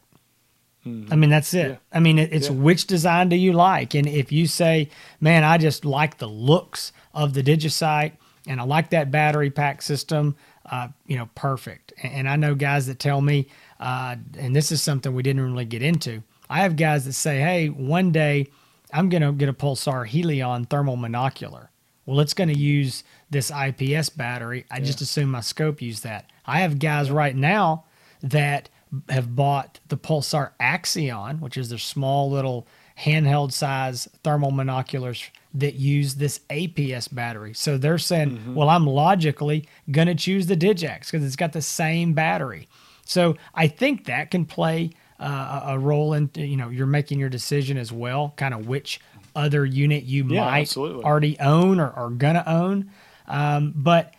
Mm-hmm. 0.87 1.12
I 1.12 1.16
mean, 1.16 1.30
that's 1.30 1.54
it. 1.54 1.70
Yeah. 1.70 1.76
I 1.92 2.00
mean, 2.00 2.18
it, 2.18 2.33
it's 2.33 2.48
yeah. 2.48 2.54
which 2.54 2.87
design 2.87 3.28
do 3.28 3.37
you 3.37 3.52
like? 3.52 3.94
And 3.94 4.07
if 4.07 4.33
you 4.33 4.46
say, 4.46 4.90
man, 5.20 5.44
I 5.44 5.59
just 5.59 5.85
like 5.85 6.18
the 6.18 6.28
looks 6.28 6.92
of 7.14 7.33
the 7.35 7.42
DigiSight 7.42 8.12
and 8.46 8.61
I 8.61 8.64
like 8.64 8.90
that 8.90 9.11
battery 9.11 9.50
pack 9.50 9.80
system, 9.80 10.37
uh, 10.66 10.88
you 11.07 11.16
know, 11.16 11.28
perfect. 11.35 11.94
And, 12.02 12.12
and, 12.12 12.28
I 12.28 12.37
know 12.37 12.54
guys 12.54 12.87
that 12.87 12.98
tell 12.98 13.20
me, 13.20 13.48
uh, 13.80 14.16
and 14.38 14.54
this 14.54 14.70
is 14.72 14.83
something 14.83 15.14
we 15.14 15.22
didn't 15.22 15.42
really 15.42 15.64
get 15.64 15.83
into. 15.83 16.22
I 16.50 16.61
have 16.61 16.76
guys 16.76 17.07
that 17.07 17.14
say, 17.14 17.40
hey, 17.40 17.68
one 17.68 18.12
day 18.12 18.48
I'm 18.92 19.09
going 19.09 19.22
to 19.22 19.33
get 19.33 19.48
a 19.48 19.54
Pulsar 19.54 20.09
Helion 20.09 20.68
thermal 20.68 20.96
monocular. 20.96 21.68
Well, 22.07 22.20
it's 22.20 22.35
going 22.35 22.50
to 22.50 22.59
use 22.59 23.04
this 23.30 23.50
APS 23.50 24.14
battery. 24.14 24.66
I 24.70 24.78
yeah. 24.78 24.85
just 24.85 25.00
assume 25.00 25.30
my 25.30 25.40
scope 25.40 25.80
use 25.80 26.00
that. 26.00 26.30
I 26.44 26.61
have 26.61 26.78
guys 26.78 27.11
right 27.11 27.35
now 27.35 27.85
that 28.24 28.70
have 29.08 29.37
bought 29.37 29.80
the 29.88 29.96
Pulsar 29.96 30.52
Axion, 30.60 31.40
which 31.40 31.56
is 31.56 31.68
their 31.68 31.78
small 31.78 32.30
little 32.30 32.66
handheld 32.98 33.52
size 33.52 34.08
thermal 34.22 34.50
monoculars 34.50 35.28
that 35.52 35.74
use 35.74 36.14
this 36.14 36.40
APS 36.50 37.12
battery. 37.12 37.52
So 37.54 37.76
they're 37.76 37.98
saying, 37.98 38.38
mm-hmm. 38.38 38.54
well, 38.54 38.68
I'm 38.68 38.87
logically 38.87 39.68
going 39.90 40.06
to 40.08 40.14
choose 40.14 40.46
the 40.46 40.56
Digex 40.56 41.10
because 41.10 41.24
it's 41.24 41.37
got 41.37 41.52
the 41.52 41.62
same 41.62 42.12
battery. 42.14 42.68
So 43.04 43.37
I 43.54 43.68
think 43.68 44.06
that 44.06 44.30
can 44.30 44.46
play 44.46 44.90
uh, 45.20 45.62
a 45.66 45.78
role 45.78 46.14
in 46.14 46.30
you 46.34 46.56
know 46.56 46.70
you're 46.70 46.87
making 46.87 47.18
your 47.18 47.28
decision 47.28 47.76
as 47.76 47.92
well, 47.92 48.32
kind 48.37 48.54
of 48.54 48.66
which 48.66 49.00
other 49.37 49.64
unit 49.64 50.04
you 50.04 50.24
yeah, 50.26 50.44
might 50.44 50.62
absolutely. 50.62 51.04
already 51.04 51.38
own 51.38 51.78
or 51.78 51.90
are 51.90 52.10
gonna 52.10 52.42
own. 52.46 52.90
Um, 53.26 53.72
but 53.76 54.14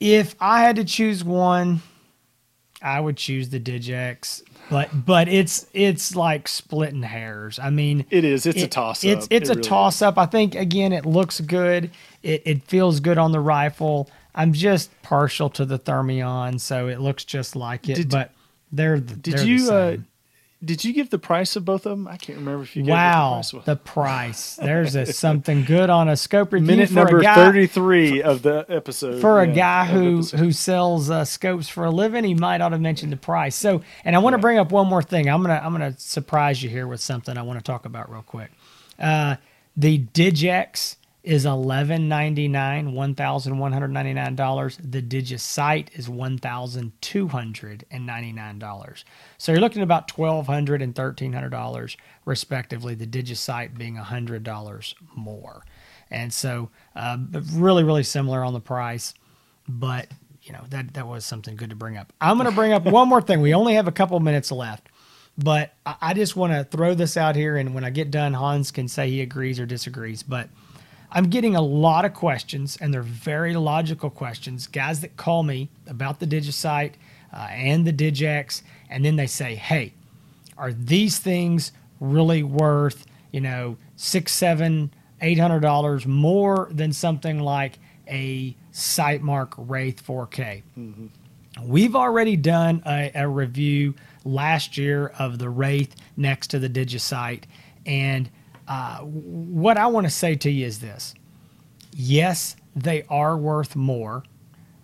if 0.00 0.34
I 0.40 0.60
had 0.60 0.76
to 0.76 0.84
choose 0.84 1.24
one, 1.24 1.80
I 2.82 3.00
would 3.00 3.16
choose 3.16 3.48
the 3.50 3.60
Digex. 3.60 4.42
But 4.70 5.04
but 5.04 5.28
it's 5.28 5.66
it's 5.72 6.16
like 6.16 6.48
splitting 6.48 7.02
hairs. 7.02 7.58
I 7.58 7.70
mean, 7.70 8.06
it 8.10 8.24
is. 8.24 8.46
It's 8.46 8.58
it, 8.58 8.64
a 8.64 8.68
toss 8.68 9.04
up. 9.04 9.10
It's 9.10 9.26
it's 9.30 9.50
it 9.50 9.52
a 9.52 9.56
really 9.56 9.68
toss 9.68 9.96
is. 9.96 10.02
up. 10.02 10.18
I 10.18 10.26
think 10.26 10.54
again, 10.54 10.92
it 10.92 11.04
looks 11.04 11.40
good. 11.40 11.90
It 12.22 12.42
it 12.44 12.62
feels 12.64 13.00
good 13.00 13.18
on 13.18 13.32
the 13.32 13.40
rifle. 13.40 14.08
I'm 14.34 14.52
just 14.52 14.90
partial 15.02 15.50
to 15.50 15.64
the 15.64 15.78
Thermion, 15.78 16.58
so 16.58 16.88
it 16.88 17.00
looks 17.00 17.24
just 17.24 17.54
like 17.54 17.88
it. 17.88 17.96
Did, 17.96 18.10
but 18.10 18.30
they're 18.70 18.98
the, 18.98 19.14
did 19.14 19.38
they're 19.38 19.44
you 19.44 19.70
uh, 19.70 19.96
did 20.64 20.84
you 20.84 20.92
give 20.92 21.10
the 21.10 21.18
price 21.18 21.56
of 21.56 21.64
both 21.64 21.86
of 21.86 21.90
them? 21.90 22.06
I 22.06 22.16
can't 22.16 22.38
remember 22.38 22.62
if 22.62 22.76
you. 22.76 22.84
Wow, 22.84 23.42
the 23.42 23.42
price, 23.42 23.52
Wow, 23.52 23.62
the 23.64 23.76
price. 23.76 24.56
There's 24.56 24.94
a, 24.94 25.06
something 25.06 25.64
good 25.64 25.90
on 25.90 26.08
a 26.08 26.16
scope 26.16 26.52
review. 26.52 26.66
Minute 26.66 26.92
number 26.92 27.20
guy, 27.20 27.34
thirty-three 27.34 28.22
of 28.22 28.42
the 28.42 28.64
episode. 28.68 29.20
For 29.20 29.42
yeah, 29.42 29.50
a 29.50 29.54
guy 29.54 29.86
who 29.86 30.22
who 30.22 30.52
sells 30.52 31.10
uh, 31.10 31.24
scopes 31.24 31.68
for 31.68 31.84
a 31.84 31.90
living, 31.90 32.24
he 32.24 32.34
might 32.34 32.60
ought 32.60 32.70
to 32.70 32.78
mention 32.78 33.10
the 33.10 33.16
price. 33.16 33.56
So, 33.56 33.82
and 34.04 34.14
I 34.14 34.20
want 34.20 34.34
to 34.34 34.38
bring 34.38 34.58
up 34.58 34.70
one 34.70 34.86
more 34.86 35.02
thing. 35.02 35.28
I'm 35.28 35.42
gonna 35.42 35.60
I'm 35.62 35.72
gonna 35.72 35.98
surprise 35.98 36.62
you 36.62 36.70
here 36.70 36.86
with 36.86 37.00
something 37.00 37.36
I 37.36 37.42
want 37.42 37.58
to 37.58 37.64
talk 37.64 37.84
about 37.84 38.10
real 38.10 38.22
quick. 38.22 38.52
Uh, 38.98 39.36
the 39.76 39.98
Digex 39.98 40.96
is 41.22 41.46
eleven 41.46 42.08
ninety 42.08 42.48
nine, 42.48 42.92
one 42.92 43.14
thousand 43.14 43.58
one 43.58 43.72
hundred 43.72 43.88
ninety 43.88 44.12
nine 44.12 44.34
dollars. 44.34 44.76
The 44.82 45.00
DigiSight 45.00 45.96
is 45.96 46.08
one 46.08 46.36
thousand 46.38 46.92
two 47.00 47.28
hundred 47.28 47.84
and 47.90 48.04
ninety 48.06 48.32
nine 48.32 48.58
dollars. 48.58 49.04
So 49.38 49.52
you're 49.52 49.60
looking 49.60 49.82
at 49.82 49.84
about 49.84 50.08
twelve 50.08 50.46
hundred 50.46 50.82
and 50.82 50.94
thirteen 50.94 51.32
hundred 51.32 51.50
dollars 51.50 51.96
respectively. 52.24 52.94
The 52.94 53.06
DigiSight 53.06 53.78
being 53.78 53.96
a 53.96 54.04
hundred 54.04 54.42
dollars 54.42 54.94
more, 55.14 55.64
and 56.10 56.32
so 56.32 56.70
uh, 56.96 57.18
really 57.52 57.84
really 57.84 58.02
similar 58.02 58.42
on 58.44 58.52
the 58.52 58.60
price, 58.60 59.14
but 59.68 60.08
you 60.42 60.52
know 60.52 60.64
that 60.70 60.94
that 60.94 61.06
was 61.06 61.24
something 61.24 61.54
good 61.54 61.70
to 61.70 61.76
bring 61.76 61.96
up. 61.96 62.12
I'm 62.20 62.36
going 62.36 62.50
to 62.50 62.54
bring 62.54 62.72
up 62.72 62.84
one 62.84 63.08
more 63.08 63.22
thing. 63.22 63.40
We 63.40 63.54
only 63.54 63.74
have 63.74 63.86
a 63.86 63.92
couple 63.92 64.18
minutes 64.20 64.50
left. 64.50 64.88
But 65.38 65.72
I 65.86 66.12
just 66.12 66.36
want 66.36 66.52
to 66.52 66.64
throw 66.64 66.92
this 66.92 67.16
out 67.16 67.36
here, 67.36 67.56
and 67.56 67.74
when 67.74 67.84
I 67.84 67.90
get 67.90 68.10
done, 68.10 68.34
Hans 68.34 68.70
can 68.70 68.86
say 68.86 69.08
he 69.08 69.22
agrees 69.22 69.58
or 69.58 69.64
disagrees. 69.64 70.22
But 70.22 70.50
I'm 71.14 71.28
getting 71.28 71.54
a 71.54 71.60
lot 71.60 72.04
of 72.06 72.14
questions, 72.14 72.78
and 72.80 72.92
they're 72.92 73.02
very 73.02 73.54
logical 73.54 74.08
questions. 74.08 74.66
Guys 74.66 75.00
that 75.00 75.16
call 75.16 75.42
me 75.42 75.68
about 75.86 76.20
the 76.20 76.26
DigiSight 76.26 76.94
uh, 77.32 77.48
and 77.50 77.86
the 77.86 77.92
Digex, 77.92 78.62
and 78.88 79.04
then 79.04 79.16
they 79.16 79.26
say, 79.26 79.54
"Hey, 79.54 79.92
are 80.56 80.72
these 80.72 81.18
things 81.18 81.72
really 82.00 82.42
worth 82.42 83.04
you 83.30 83.42
know 83.42 83.76
six, 83.96 84.32
seven, 84.32 84.92
eight 85.20 85.38
hundred 85.38 85.60
dollars 85.60 86.06
more 86.06 86.68
than 86.70 86.92
something 86.92 87.38
like 87.38 87.78
a 88.08 88.56
Sightmark 88.72 89.52
Wraith 89.58 90.04
4K?" 90.06 90.62
Mm-hmm. 90.78 91.06
We've 91.62 91.94
already 91.94 92.36
done 92.36 92.82
a, 92.86 93.12
a 93.14 93.28
review 93.28 93.94
last 94.24 94.78
year 94.78 95.08
of 95.18 95.38
the 95.38 95.50
Wraith 95.50 95.94
next 96.16 96.46
to 96.48 96.58
the 96.58 96.70
DigiSight, 96.70 97.42
and 97.84 98.30
uh, 98.68 98.98
what 99.00 99.76
I 99.76 99.86
want 99.86 100.06
to 100.06 100.10
say 100.10 100.36
to 100.36 100.50
you 100.50 100.66
is 100.66 100.80
this 100.80 101.14
yes, 101.94 102.56
they 102.74 103.04
are 103.08 103.36
worth 103.36 103.76
more. 103.76 104.24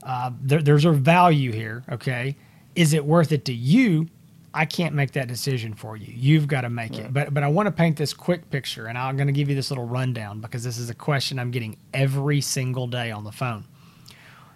Uh, 0.02 0.30
there, 0.40 0.62
there's 0.62 0.84
a 0.84 0.92
value 0.92 1.52
here, 1.52 1.84
okay? 1.90 2.36
Is 2.74 2.92
it 2.92 3.04
worth 3.04 3.32
it 3.32 3.44
to 3.46 3.52
you? 3.52 4.08
I 4.54 4.64
can't 4.64 4.94
make 4.94 5.12
that 5.12 5.28
decision 5.28 5.74
for 5.74 5.96
you. 5.96 6.12
You've 6.14 6.48
got 6.48 6.62
to 6.62 6.70
make 6.70 6.92
right. 6.92 7.00
it. 7.00 7.12
But 7.12 7.34
but 7.34 7.42
I 7.42 7.48
want 7.48 7.66
to 7.66 7.72
paint 7.72 7.96
this 7.96 8.14
quick 8.14 8.48
picture, 8.50 8.86
and 8.86 8.96
I'm 8.96 9.16
going 9.16 9.26
to 9.26 9.32
give 9.32 9.48
you 9.48 9.54
this 9.54 9.70
little 9.70 9.86
rundown 9.86 10.40
because 10.40 10.64
this 10.64 10.78
is 10.78 10.90
a 10.90 10.94
question 10.94 11.38
I'm 11.38 11.50
getting 11.50 11.76
every 11.92 12.40
single 12.40 12.86
day 12.86 13.10
on 13.10 13.24
the 13.24 13.32
phone. 13.32 13.64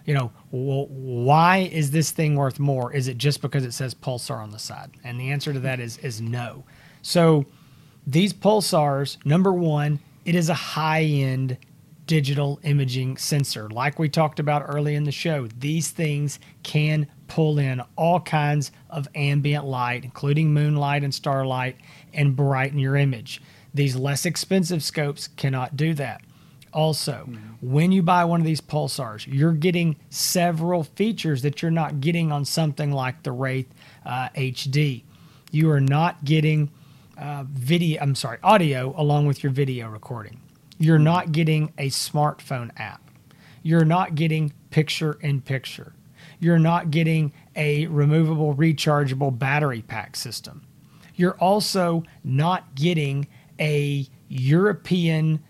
You 0.04 0.14
know, 0.14 0.32
well, 0.50 0.86
why 0.88 1.58
is 1.58 1.90
this 1.90 2.10
thing 2.10 2.34
worth 2.34 2.58
more? 2.58 2.92
Is 2.92 3.06
it 3.06 3.18
just 3.18 3.40
because 3.40 3.64
it 3.64 3.72
says 3.72 3.94
Pulsar 3.94 4.42
on 4.42 4.50
the 4.50 4.58
side? 4.58 4.90
And 5.04 5.20
the 5.20 5.30
answer 5.30 5.52
to 5.52 5.60
that 5.60 5.78
is 5.78 5.98
is 5.98 6.20
no. 6.20 6.64
So 7.02 7.46
these 8.06 8.32
pulsars, 8.32 9.24
number 9.24 9.52
one, 9.52 10.00
it 10.24 10.34
is 10.34 10.48
a 10.48 10.54
high 10.54 11.02
end 11.02 11.56
digital 12.06 12.60
imaging 12.62 13.16
sensor. 13.16 13.68
Like 13.68 13.98
we 13.98 14.08
talked 14.08 14.40
about 14.40 14.64
early 14.66 14.94
in 14.94 15.04
the 15.04 15.12
show, 15.12 15.46
these 15.58 15.90
things 15.90 16.38
can 16.62 17.06
pull 17.28 17.58
in 17.58 17.80
all 17.96 18.20
kinds 18.20 18.72
of 18.90 19.08
ambient 19.14 19.64
light, 19.64 20.04
including 20.04 20.52
moonlight 20.52 21.04
and 21.04 21.14
starlight, 21.14 21.76
and 22.12 22.36
brighten 22.36 22.78
your 22.78 22.96
image. 22.96 23.40
These 23.72 23.96
less 23.96 24.26
expensive 24.26 24.82
scopes 24.82 25.28
cannot 25.28 25.76
do 25.76 25.94
that. 25.94 26.22
Also, 26.72 27.26
mm-hmm. 27.28 27.38
when 27.60 27.92
you 27.92 28.02
buy 28.02 28.24
one 28.24 28.40
of 28.40 28.46
these 28.46 28.60
pulsars, 28.60 29.26
you're 29.26 29.52
getting 29.52 29.96
several 30.10 30.84
features 30.84 31.42
that 31.42 31.62
you're 31.62 31.70
not 31.70 32.00
getting 32.00 32.32
on 32.32 32.44
something 32.44 32.92
like 32.92 33.22
the 33.22 33.32
Wraith 33.32 33.72
uh, 34.04 34.28
HD. 34.30 35.02
You 35.50 35.70
are 35.70 35.80
not 35.80 36.24
getting 36.24 36.70
uh, 37.22 37.44
video, 37.48 38.02
I'm 38.02 38.14
sorry, 38.16 38.38
audio 38.42 38.94
along 38.96 39.26
with 39.26 39.42
your 39.44 39.52
video 39.52 39.88
recording. 39.88 40.40
You're 40.78 40.98
not 40.98 41.30
getting 41.30 41.72
a 41.78 41.88
smartphone 41.88 42.72
app. 42.76 43.10
You're 43.62 43.84
not 43.84 44.16
getting 44.16 44.52
picture 44.70 45.18
in 45.20 45.40
picture. 45.40 45.92
You're 46.40 46.58
not 46.58 46.90
getting 46.90 47.32
a 47.54 47.86
removable 47.86 48.56
rechargeable 48.56 49.38
battery 49.38 49.82
pack 49.82 50.16
system. 50.16 50.62
You're 51.14 51.38
also 51.38 52.02
not 52.24 52.74
getting 52.74 53.28
a 53.60 54.08
European 54.28 55.44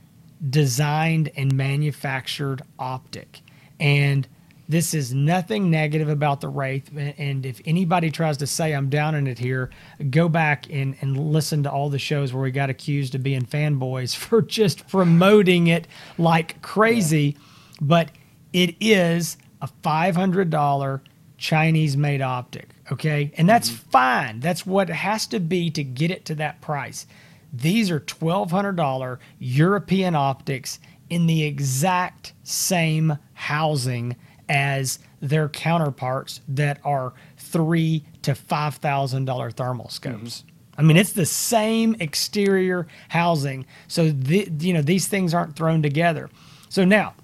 designed 0.51 1.31
and 1.37 1.55
manufactured 1.55 2.63
optic. 2.79 3.41
And 3.81 4.29
This 4.73 4.95
is 4.95 5.13
nothing 5.13 5.71
negative 5.71 6.09
about 6.09 6.41
the 6.41 6.49
Wraith. 6.49 6.91
And 6.97 7.45
if 7.45 7.61
anybody 7.67 8.11
tries 8.11 8.39
to 8.39 8.47
say 8.47 8.73
I'm 8.73 8.89
down 8.89 9.15
in 9.15 9.27
it 9.27 9.39
here, 9.39 9.69
go 10.09 10.31
back 10.31 10.65
and, 10.71 10.97
and 11.03 11.31
listen 11.31 11.63
to 11.65 11.71
all 11.71 11.91
the 11.91 11.99
shows 11.99 12.33
where 12.33 12.43
we 12.43 12.51
got 12.51 12.71
accused 12.71 13.15
of 13.15 13.23
being 13.23 13.45
fanboys 13.45 14.17
for 14.17 14.41
just 14.41 14.89
promoting 14.89 15.67
it 15.67 15.87
like 16.17 16.63
crazy. 16.63 17.37
Yeah. 17.37 17.41
But 17.83 18.13
it 18.55 18.75
is 18.81 19.37
a 19.61 19.69
$500 19.85 21.01
Chinese 21.37 21.97
made 21.99 22.23
optic. 22.23 22.71
Okay. 22.91 23.31
And 23.37 23.47
that's 23.47 23.69
mm-hmm. 23.69 23.91
fine. 23.91 24.41
That's 24.41 24.65
what 24.65 24.89
it 24.89 24.95
has 24.95 25.27
to 25.27 25.39
be 25.39 25.69
to 25.69 25.85
get 25.85 26.11
it 26.11 26.25
to 26.25 26.35
that 26.37 26.63
price. 26.63 27.07
These 27.53 27.91
are 27.91 28.01
$1,200 28.01 29.19
European 29.39 30.15
optics 30.15 30.79
in 31.11 31.27
the 31.27 31.45
exact 31.45 32.33
same 32.43 33.19
housing 33.35 34.17
as 34.53 34.99
their 35.21 35.49
counterparts 35.49 36.43
that 36.47 36.79
are 36.85 37.15
three 37.39 38.05
to 38.21 38.35
five 38.35 38.77
thousand 38.77 39.25
dollar 39.25 39.51
thermal 39.51 39.89
scopes. 39.89 40.43
Mm-hmm. 40.43 40.49
I 40.81 40.83
mean, 40.83 40.97
it's 40.97 41.13
the 41.13 41.27
same 41.27 41.97
exterior 42.01 42.87
housing, 43.09 43.67
so 43.89 44.11
the, 44.11 44.49
you 44.61 44.75
know 44.75 44.83
these 44.83 45.09
things 45.09 45.33
aren't 45.33 45.57
thrown 45.57 45.83
together. 45.83 46.29
So 46.69 46.85
now, 46.85 47.15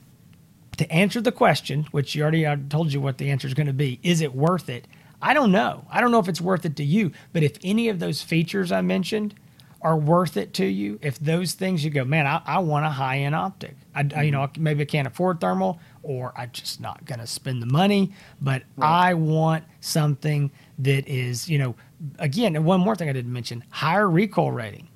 to 0.79 0.91
answer 0.91 1.21
the 1.21 1.33
question, 1.33 1.87
which 1.91 2.15
you 2.15 2.23
already 2.23 2.47
I 2.47 2.57
told 2.57 2.93
you 2.93 3.01
what 3.01 3.19
the 3.19 3.31
answer 3.31 3.47
is 3.47 3.55
going 3.55 3.67
to 3.67 3.73
be, 3.73 4.01
is 4.03 4.23
it 4.23 4.35
worth 4.35 4.71
it? 4.71 4.87
I 5.21 5.35
don't 5.35 5.53
know. 5.53 5.85
I 5.91 6.01
don't 6.01 6.11
know 6.11 6.21
if 6.21 6.29
it's 6.29 6.41
worth 6.41 6.65
it 6.65 6.77
to 6.77 6.85
you, 6.85 7.13
but 7.33 7.43
if 7.43 7.59
any 7.63 7.89
of 7.89 7.99
those 7.99 8.23
features 8.23 8.73
I 8.73 8.81
mentioned 8.81 9.35
are 9.81 9.97
worth 9.97 10.37
it 10.37 10.55
to 10.55 10.67
you, 10.67 10.99
if 11.03 11.19
those 11.21 11.53
things 11.53 11.85
you 11.85 11.91
go, 11.91 12.05
man, 12.05 12.27
I, 12.27 12.43
I 12.45 12.59
want 12.59 12.85
a 12.85 12.91
high 12.91 13.19
end 13.19 13.35
optic. 13.35 13.77
I, 13.95 14.03
mm-hmm. 14.03 14.19
I, 14.19 14.23
you 14.25 14.31
know, 14.33 14.49
maybe 14.59 14.83
I 14.83 14.87
can't 14.87 15.07
afford 15.07 15.41
thermal, 15.41 15.79
or 16.03 16.33
I'm 16.37 16.51
just 16.53 16.81
not 16.81 17.05
going 17.05 17.21
to 17.21 17.27
spend 17.27 17.63
the 17.63 17.67
money, 17.67 18.13
but 18.41 18.63
right. 18.77 19.11
I 19.11 19.15
want 19.15 19.65
something 19.81 20.51
that 20.81 21.09
is, 21.09 21.49
you 21.49 21.59
know, 21.59 21.75
again, 22.19 22.57
and 22.57 22.65
one 22.65 22.81
more 22.81 22.97
thing 22.97 23.09
I 23.09 23.13
didn't 23.13 23.33
mention: 23.33 23.63
higher 23.71 24.09
recoil 24.09 24.51
rating. 24.51 24.89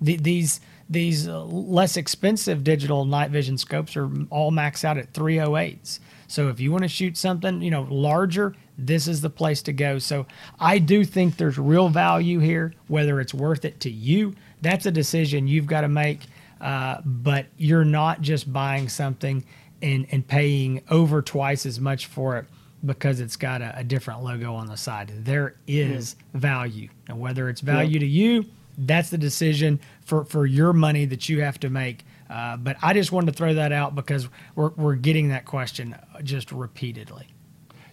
The, 0.00 0.16
these 0.16 0.60
these 0.88 1.28
uh, 1.28 1.44
less 1.44 1.96
expensive 1.96 2.64
digital 2.64 3.04
night 3.04 3.30
vision 3.30 3.56
scopes 3.56 3.96
are 3.96 4.10
all 4.30 4.52
maxed 4.52 4.84
out 4.84 4.98
at 4.98 5.12
308s. 5.12 5.98
So 6.26 6.48
if 6.48 6.60
you 6.60 6.72
want 6.72 6.82
to 6.82 6.88
shoot 6.88 7.16
something, 7.16 7.62
you 7.62 7.70
know, 7.70 7.86
larger, 7.90 8.54
this 8.76 9.06
is 9.08 9.20
the 9.20 9.30
place 9.30 9.62
to 9.62 9.72
go. 9.72 9.98
So 9.98 10.26
I 10.58 10.78
do 10.78 11.04
think 11.04 11.36
there's 11.36 11.58
real 11.58 11.88
value 11.88 12.38
here. 12.38 12.74
Whether 12.88 13.20
it's 13.20 13.34
worth 13.34 13.64
it 13.64 13.80
to 13.80 13.90
you, 13.90 14.34
that's 14.62 14.86
a 14.86 14.90
decision 14.90 15.46
you've 15.46 15.66
got 15.66 15.82
to 15.82 15.88
make. 15.88 16.20
Uh, 16.60 17.00
but 17.04 17.46
you're 17.58 17.84
not 17.84 18.20
just 18.20 18.52
buying 18.52 18.88
something 18.88 19.44
and, 19.82 20.06
and 20.10 20.26
paying 20.26 20.82
over 20.90 21.20
twice 21.20 21.66
as 21.66 21.78
much 21.78 22.06
for 22.06 22.38
it 22.38 22.46
because 22.84 23.20
it's 23.20 23.36
got 23.36 23.60
a, 23.60 23.78
a 23.78 23.84
different 23.84 24.22
logo 24.22 24.54
on 24.54 24.66
the 24.66 24.76
side. 24.76 25.12
There 25.24 25.56
is 25.66 26.16
yeah. 26.18 26.40
value. 26.40 26.88
And 27.08 27.20
whether 27.20 27.48
it's 27.48 27.60
value 27.60 27.94
yeah. 27.94 28.00
to 28.00 28.06
you, 28.06 28.44
that's 28.78 29.10
the 29.10 29.18
decision 29.18 29.80
for, 30.04 30.24
for 30.24 30.46
your 30.46 30.72
money 30.72 31.04
that 31.06 31.28
you 31.28 31.42
have 31.42 31.60
to 31.60 31.70
make. 31.70 32.04
Uh, 32.34 32.56
but 32.56 32.76
I 32.82 32.94
just 32.94 33.12
wanted 33.12 33.30
to 33.30 33.36
throw 33.38 33.54
that 33.54 33.70
out 33.70 33.94
because 33.94 34.28
we're, 34.56 34.70
we're 34.70 34.96
getting 34.96 35.28
that 35.28 35.44
question 35.44 35.94
just 36.24 36.50
repeatedly. 36.50 37.28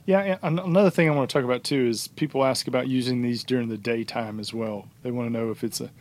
Yeah, 0.07 0.39
another 0.41 0.89
thing 0.89 1.07
I 1.07 1.13
want 1.13 1.29
to 1.29 1.33
talk 1.33 1.45
about 1.45 1.63
too 1.63 1.85
is 1.85 2.07
people 2.07 2.43
ask 2.43 2.67
about 2.67 2.87
using 2.87 3.21
these 3.21 3.43
during 3.43 3.69
the 3.69 3.77
daytime 3.77 4.39
as 4.39 4.51
well. 4.51 4.87
They 5.03 5.11
want 5.11 5.27
to 5.27 5.31
know 5.31 5.51
if 5.51 5.63
it's 5.63 5.79
a, 5.79 5.91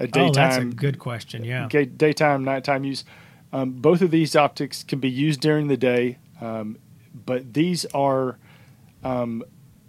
a 0.00 0.08
daytime. 0.08 0.28
Oh, 0.28 0.32
that's 0.32 0.56
a 0.56 0.64
good 0.64 0.98
question. 0.98 1.44
Yeah. 1.44 1.68
Daytime, 1.68 2.42
nighttime 2.42 2.82
use. 2.82 3.04
Um, 3.52 3.70
both 3.70 4.02
of 4.02 4.10
these 4.10 4.34
optics 4.34 4.82
can 4.82 4.98
be 4.98 5.08
used 5.08 5.40
during 5.40 5.68
the 5.68 5.76
day, 5.76 6.18
um, 6.40 6.78
but 7.24 7.54
these 7.54 7.84
are 7.94 8.38
um, 9.04 9.44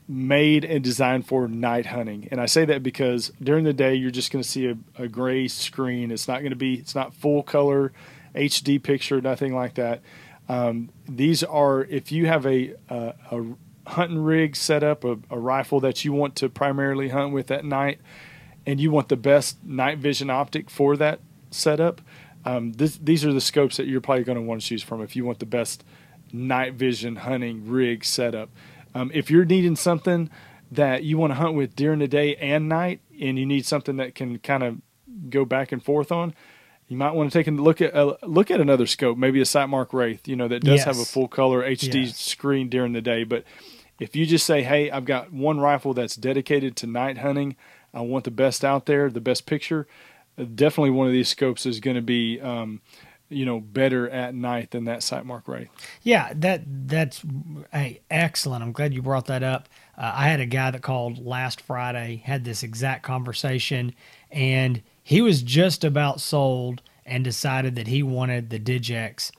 made 0.08 0.64
and 0.64 0.84
designed 0.84 1.26
for 1.26 1.48
night 1.48 1.88
hunting. 1.88 2.28
And 2.32 2.40
I 2.40 2.46
say 2.46 2.66
that 2.66 2.84
because 2.84 3.32
during 3.42 3.64
the 3.64 3.74
day 3.74 3.96
you're 3.96 4.12
just 4.12 4.32
going 4.32 4.44
to 4.44 4.48
see 4.48 4.68
a, 4.68 4.78
a 4.98 5.08
gray 5.08 5.48
screen. 5.48 6.12
It's 6.12 6.28
not 6.28 6.40
going 6.40 6.52
to 6.52 6.56
be. 6.56 6.76
It's 6.76 6.96
not 6.96 7.14
full 7.14 7.44
color 7.44 7.92
HD 8.36 8.82
picture, 8.82 9.22
nothing 9.22 9.56
like 9.56 9.76
that. 9.76 10.02
Um, 10.48 10.90
these 11.08 11.44
are 11.44 11.86
if 11.86 12.12
you 12.12 12.28
have 12.28 12.46
a, 12.46 12.76
a, 12.90 13.14
a 13.32 13.56
hunting 13.88 14.20
rig 14.20 14.56
set 14.56 14.84
up, 14.84 15.04
a, 15.04 15.18
a, 15.30 15.40
rifle 15.40 15.80
that 15.80 16.06
you 16.06 16.14
want 16.14 16.36
to 16.36 16.50
primarily 16.50 17.10
hunt 17.10 17.34
with 17.34 17.50
at 17.50 17.66
night, 17.66 18.00
and 18.66 18.80
you 18.80 18.92
want 18.92 19.10
the 19.10 19.16
best 19.16 19.64
night 19.64 19.98
vision 19.98 20.30
optic 20.30 20.70
for 20.70 20.98
that 20.98 21.20
setup. 21.50 22.02
Um, 22.44 22.74
this, 22.74 22.98
these 22.98 23.26
are 23.26 23.34
the 23.34 23.42
scopes 23.42 23.78
that 23.78 23.88
you're 23.88 24.02
probably 24.02 24.24
going 24.24 24.38
to 24.38 24.42
want 24.44 24.62
to 24.62 24.68
choose 24.68 24.84
from 24.84 25.02
if 25.02 25.16
you 25.16 25.26
want 25.26 25.40
the 25.40 25.48
best 25.48 25.84
night 26.32 26.74
vision 26.74 27.16
hunting 27.16 27.68
rig 27.68 28.06
setup. 28.06 28.50
Um, 28.96 29.12
if 29.14 29.30
you're 29.30 29.46
needing 29.46 29.76
something 29.76 30.32
that 30.72 31.04
you 31.04 31.18
want 31.18 31.32
to 31.32 31.36
hunt 31.36 31.54
with 31.54 31.76
during 31.76 32.00
the 32.00 32.08
day 32.08 32.36
and 32.38 32.68
night, 32.68 33.02
and 33.22 33.38
you 33.38 33.46
need 33.46 33.66
something 33.66 33.98
that 33.98 34.16
can 34.16 34.40
kind 34.40 34.64
of 34.64 34.82
go 35.30 35.46
back 35.46 35.72
and 35.72 35.84
forth 35.84 36.12
on, 36.12 36.34
you 36.88 36.98
might 36.98 37.12
want 37.12 37.32
to 37.32 37.38
take 37.38 37.48
a 37.48 37.52
look 37.52 37.82
at 37.82 37.94
uh, 37.94 38.16
look 38.24 38.50
at 38.50 38.62
another 38.62 38.86
scope, 38.86 39.18
maybe 39.18 39.42
a 39.42 39.44
Sightmark 39.44 39.92
Wraith, 39.92 40.28
you 40.28 40.36
know, 40.36 40.48
that 40.48 40.64
does 40.64 40.78
yes. 40.78 40.86
have 40.86 40.98
a 40.98 41.06
full 41.06 41.28
color 41.28 41.64
HD 41.64 42.06
yes. 42.06 42.20
screen 42.20 42.70
during 42.70 42.94
the 42.94 43.02
day. 43.02 43.24
But 43.24 43.44
if 44.00 44.16
you 44.16 44.26
just 44.26 44.46
say, 44.46 44.64
"Hey, 44.64 44.92
I've 44.92 45.06
got 45.06 45.34
one 45.34 45.60
rifle 45.60 45.94
that's 45.94 46.16
dedicated 46.16 46.76
to 46.78 46.88
night 46.88 47.18
hunting. 47.18 47.56
I 47.94 48.02
want 48.02 48.24
the 48.24 48.32
best 48.32 48.64
out 48.64 48.86
there, 48.86 49.10
the 49.10 49.22
best 49.22 49.46
picture." 49.46 49.88
Definitely, 50.38 50.92
one 50.92 51.08
of 51.08 51.14
these 51.14 51.30
scopes 51.30 51.66
is 51.66 51.80
going 51.80 51.96
to 51.96 52.02
be, 52.02 52.42
um, 52.42 52.82
you 53.36 53.46
know, 53.46 53.60
better 53.60 54.10
at 54.10 54.34
night 54.34 54.72
than 54.72 54.86
that 54.86 55.00
Sightmark 55.00 55.48
Wraith. 55.48 55.70
Yeah, 56.02 56.32
that 56.36 56.64
that's 56.88 57.22
hey, 57.72 58.02
excellent. 58.10 58.64
I'm 58.64 58.72
glad 58.72 58.94
you 58.94 59.02
brought 59.02 59.26
that 59.26 59.44
up. 59.44 59.70
Uh, 59.98 60.14
I 60.16 60.28
had 60.28 60.40
a 60.40 60.46
guy 60.46 60.72
that 60.72 60.82
called 60.82 61.24
last 61.26 61.62
Friday, 61.62 62.22
had 62.26 62.46
this 62.46 62.64
exact 62.64 63.04
conversation, 63.04 63.94
and 64.32 64.82
he 65.04 65.22
was 65.22 65.42
just 65.42 65.84
about 65.84 66.20
sold 66.22 66.82
and 67.06 67.24
decided 67.24 67.76
that 67.76 67.88
he 67.88 68.02
wanted 68.04 68.50
the 68.50 68.60
Digex. 68.60 69.32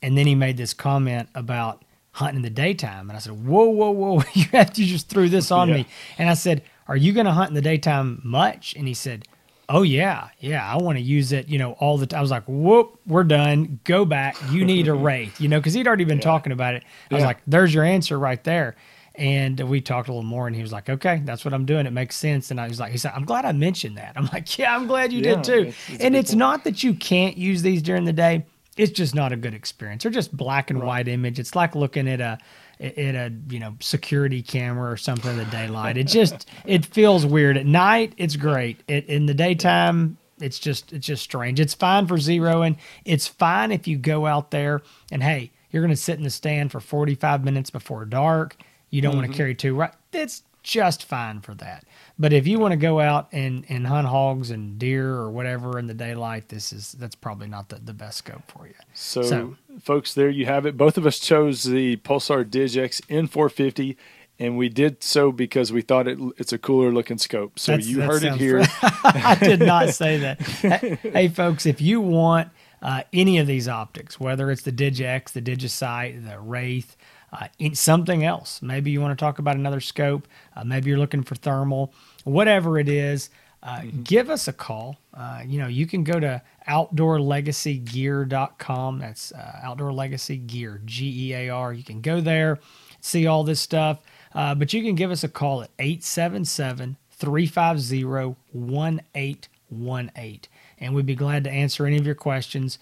And 0.00 0.16
then 0.16 0.26
he 0.26 0.34
made 0.34 0.56
this 0.56 0.72
comment 0.72 1.28
about 1.34 1.84
hunting 2.12 2.36
in 2.36 2.42
the 2.42 2.50
daytime. 2.50 3.10
And 3.10 3.16
I 3.16 3.20
said, 3.20 3.46
Whoa, 3.46 3.68
whoa, 3.68 3.90
whoa, 3.90 4.22
you 4.32 4.44
have 4.52 4.72
to 4.74 4.84
just 4.84 5.08
threw 5.08 5.28
this 5.28 5.50
on 5.50 5.68
yeah. 5.70 5.74
me. 5.74 5.86
And 6.18 6.30
I 6.30 6.34
said, 6.34 6.62
Are 6.86 6.96
you 6.96 7.12
going 7.12 7.26
to 7.26 7.32
hunt 7.32 7.50
in 7.50 7.54
the 7.54 7.62
daytime 7.62 8.20
much? 8.24 8.74
And 8.76 8.86
he 8.86 8.94
said, 8.94 9.26
Oh 9.70 9.82
yeah, 9.82 10.28
yeah. 10.38 10.66
I 10.66 10.76
want 10.78 10.96
to 10.96 11.02
use 11.02 11.32
it, 11.32 11.48
you 11.48 11.58
know, 11.58 11.72
all 11.72 11.98
the 11.98 12.06
time. 12.06 12.18
I 12.18 12.22
was 12.22 12.30
like, 12.30 12.44
whoop, 12.46 12.98
we're 13.06 13.24
done. 13.24 13.80
Go 13.84 14.06
back. 14.06 14.36
You 14.50 14.64
need 14.64 14.88
a 14.88 14.94
wraith, 14.94 15.40
you 15.40 15.48
know, 15.48 15.58
because 15.58 15.74
he'd 15.74 15.86
already 15.86 16.04
been 16.04 16.18
yeah. 16.18 16.24
talking 16.24 16.52
about 16.52 16.74
it. 16.74 16.84
I 17.10 17.14
was 17.14 17.24
like, 17.24 17.38
there's 17.46 17.74
your 17.74 17.84
answer 17.84 18.18
right 18.18 18.42
there. 18.44 18.76
And 19.14 19.58
we 19.60 19.80
talked 19.80 20.08
a 20.08 20.12
little 20.12 20.22
more, 20.22 20.46
and 20.46 20.54
he 20.54 20.62
was 20.62 20.70
like, 20.70 20.88
"Okay, 20.88 21.20
that's 21.24 21.44
what 21.44 21.52
I'm 21.52 21.64
doing. 21.64 21.86
It 21.86 21.92
makes 21.92 22.14
sense." 22.14 22.52
And 22.52 22.60
I 22.60 22.68
was 22.68 22.78
like, 22.78 22.92
"He 22.92 22.98
said, 22.98 23.10
I'm 23.16 23.24
glad 23.24 23.44
I 23.44 23.50
mentioned 23.50 23.98
that." 23.98 24.12
I'm 24.14 24.26
like, 24.32 24.56
"Yeah, 24.56 24.76
I'm 24.76 24.86
glad 24.86 25.12
you 25.12 25.18
yeah, 25.18 25.34
did 25.34 25.44
too." 25.44 25.62
It's, 25.66 25.90
it's 25.90 26.04
and 26.04 26.14
it's 26.14 26.30
point. 26.30 26.38
not 26.38 26.62
that 26.62 26.84
you 26.84 26.94
can't 26.94 27.36
use 27.36 27.62
these 27.62 27.82
during 27.82 28.04
the 28.04 28.12
day; 28.12 28.46
it's 28.76 28.92
just 28.92 29.16
not 29.16 29.32
a 29.32 29.36
good 29.36 29.54
experience. 29.54 30.04
They're 30.04 30.12
just 30.12 30.34
black 30.36 30.70
and 30.70 30.78
right. 30.78 30.86
white 30.86 31.08
image. 31.08 31.40
It's 31.40 31.56
like 31.56 31.74
looking 31.74 32.08
at 32.08 32.20
a 32.20 32.38
at 32.80 33.14
a 33.14 33.32
you 33.48 33.58
know 33.58 33.76
security 33.80 34.42
camera 34.42 34.90
or 34.90 34.96
something 34.96 35.30
in 35.32 35.38
the 35.38 35.44
daylight. 35.46 35.96
It 35.96 36.06
just 36.06 36.48
it 36.64 36.86
feels 36.86 37.26
weird. 37.26 37.56
At 37.56 37.66
night, 37.66 38.14
it's 38.16 38.36
great. 38.36 38.80
It, 38.88 39.06
in 39.06 39.26
the 39.26 39.34
daytime, 39.34 40.18
it's 40.40 40.58
just 40.58 40.92
it's 40.92 41.06
just 41.06 41.22
strange. 41.22 41.60
It's 41.60 41.74
fine 41.74 42.06
for 42.06 42.16
zeroing. 42.16 42.76
It's 43.04 43.26
fine 43.26 43.72
if 43.72 43.88
you 43.88 43.96
go 43.96 44.26
out 44.26 44.50
there 44.50 44.82
and 45.10 45.22
hey, 45.22 45.50
you're 45.70 45.82
going 45.82 45.94
to 45.94 45.96
sit 45.96 46.18
in 46.18 46.24
the 46.24 46.30
stand 46.30 46.72
for 46.72 46.80
45 46.80 47.44
minutes 47.44 47.70
before 47.70 48.04
dark 48.04 48.56
you 48.90 49.02
don't 49.02 49.12
mm-hmm. 49.12 49.20
want 49.20 49.30
to 49.30 49.36
carry 49.36 49.54
two 49.54 49.74
right 49.74 49.92
it's 50.12 50.42
just 50.62 51.04
fine 51.04 51.40
for 51.40 51.54
that 51.54 51.84
but 52.18 52.32
if 52.32 52.46
you 52.46 52.58
want 52.58 52.72
to 52.72 52.76
go 52.76 53.00
out 53.00 53.28
and, 53.32 53.64
and 53.68 53.86
hunt 53.86 54.06
hogs 54.06 54.50
and 54.50 54.78
deer 54.78 55.12
or 55.12 55.30
whatever 55.30 55.78
in 55.78 55.86
the 55.86 55.94
daylight 55.94 56.48
this 56.48 56.72
is 56.72 56.92
that's 56.92 57.14
probably 57.14 57.48
not 57.48 57.68
the, 57.68 57.76
the 57.76 57.94
best 57.94 58.18
scope 58.18 58.42
for 58.50 58.66
you 58.66 58.74
so, 58.92 59.22
so 59.22 59.56
folks 59.80 60.14
there 60.14 60.28
you 60.28 60.46
have 60.46 60.66
it 60.66 60.76
both 60.76 60.98
of 60.98 61.06
us 61.06 61.18
chose 61.18 61.64
the 61.64 61.96
pulsar 61.98 62.44
digex 62.44 63.00
n450 63.06 63.96
and 64.40 64.56
we 64.56 64.68
did 64.68 65.02
so 65.02 65.32
because 65.32 65.72
we 65.72 65.82
thought 65.82 66.06
it, 66.06 66.18
it's 66.36 66.52
a 66.52 66.58
cooler 66.58 66.92
looking 66.92 67.18
scope. 67.18 67.58
So 67.58 67.72
That's, 67.72 67.88
you 67.88 68.00
heard 68.00 68.22
it 68.22 68.34
here. 68.34 68.62
I 68.82 69.36
did 69.40 69.58
not 69.58 69.88
say 69.94 70.18
that. 70.18 70.40
hey, 70.40 71.26
folks, 71.26 71.66
if 71.66 71.80
you 71.80 72.00
want 72.00 72.48
uh, 72.80 73.02
any 73.12 73.38
of 73.38 73.46
these 73.46 73.66
optics, 73.66 74.20
whether 74.20 74.50
it's 74.50 74.62
the 74.62 74.70
Digex, 74.70 75.32
the 75.32 75.42
DigiSight, 75.42 76.24
the 76.28 76.38
Wraith, 76.38 76.96
uh, 77.32 77.48
something 77.74 78.24
else. 78.24 78.62
Maybe 78.62 78.90
you 78.90 79.00
want 79.00 79.18
to 79.18 79.22
talk 79.22 79.38
about 79.38 79.56
another 79.56 79.80
scope. 79.80 80.26
Uh, 80.56 80.64
maybe 80.64 80.88
you're 80.88 80.98
looking 80.98 81.22
for 81.22 81.34
thermal, 81.34 81.92
whatever 82.28 82.78
it 82.78 82.88
is. 82.88 83.30
Uh, 83.62 83.78
mm-hmm. 83.78 84.02
Give 84.02 84.28
us 84.30 84.48
a 84.48 84.52
call. 84.52 84.98
Uh, 85.14 85.42
you 85.44 85.58
know, 85.58 85.66
you 85.66 85.86
can 85.86 86.04
go 86.04 86.20
to 86.20 86.40
outdoorlegacygear.com. 86.68 88.98
That's 88.98 89.32
uh, 89.32 89.60
Outdoor 89.62 89.92
Legacy 89.92 90.36
Gear, 90.36 90.80
G 90.84 91.30
E 91.30 91.34
A 91.34 91.48
R. 91.48 91.72
You 91.72 91.82
can 91.82 92.00
go 92.00 92.20
there, 92.20 92.60
see 93.00 93.26
all 93.26 93.42
this 93.42 93.58
stuff. 93.60 93.98
Uh, 94.34 94.54
but 94.54 94.72
you 94.72 94.84
can 94.84 94.94
give 94.94 95.10
us 95.10 95.24
a 95.24 95.28
call 95.28 95.62
at 95.62 95.70
877 95.78 96.96
350 97.10 98.04
1818. 98.04 100.40
And 100.80 100.94
we'd 100.94 101.06
be 101.06 101.16
glad 101.16 101.42
to 101.44 101.50
answer 101.50 101.86
any 101.86 101.96
of 101.96 102.04
your 102.06 102.14
questions, 102.14 102.78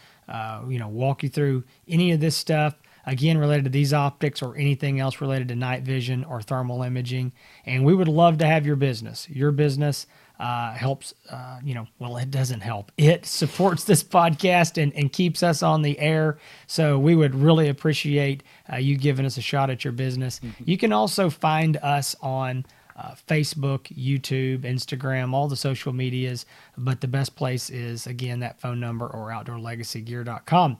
you 0.69 0.79
know, 0.79 0.89
walk 0.89 1.23
you 1.23 1.31
through 1.31 1.65
any 1.89 2.13
of 2.13 2.21
this 2.21 2.37
stuff. 2.37 2.75
Again, 3.07 3.39
related 3.39 3.65
to 3.65 3.71
these 3.71 3.95
optics 3.95 4.43
or 4.43 4.57
anything 4.57 4.99
else 5.01 5.21
related 5.21 5.49
to 5.49 5.55
night 5.55 5.83
vision 5.83 6.25
or 6.25 6.43
thermal 6.43 6.83
imaging. 6.83 7.33
And 7.65 7.85
we 7.85 7.95
would 7.95 8.09
love 8.09 8.39
to 8.39 8.47
have 8.47 8.67
your 8.67 8.77
business. 8.77 9.29
Your 9.31 9.53
business 9.53 10.07
uh, 10.39 10.73
helps, 10.73 11.15
uh, 11.31 11.61
you 11.63 11.75
know, 11.75 11.87
well, 11.99 12.17
it 12.17 12.31
doesn't 12.31 12.61
help. 12.61 12.93
It 12.99 13.25
supports 13.27 13.85
this 13.85 14.03
podcast 14.03 14.83
and, 14.83 14.93
and 14.95 15.13
keeps 15.13 15.43
us 15.43 15.63
on 15.63 15.83
the 15.83 15.99
air. 15.99 16.39
So 16.67 16.99
we 16.99 17.15
would 17.15 17.35
really 17.35 17.69
appreciate 17.69 18.43
uh, 18.71 18.77
you 18.77 18.97
giving 18.99 19.25
us 19.25 19.37
a 19.37 19.43
shot 19.43 19.71
at 19.71 19.85
your 19.85 19.93
business. 19.93 20.41
Mm-hmm. 20.41 20.65
You 20.67 20.77
can 20.77 20.93
also 20.93 21.31
find 21.31 21.77
us 21.79 22.17
on 22.21 22.67
uh, 22.97 23.15
Facebook, 23.29 23.83
YouTube, 23.97 24.61
Instagram, 24.61 25.33
all 25.33 25.49
the 25.49 25.57
social 25.57 25.93
medias. 25.93 26.47
But 26.77 27.01
the 27.01 27.09
best 27.09 27.37
place 27.37 27.71
is, 27.71 28.07
again, 28.07 28.41
that 28.41 28.59
phone 28.61 28.81
number 28.81 29.07
or 29.07 29.29
outdoorlegacygear.com. 29.29 30.79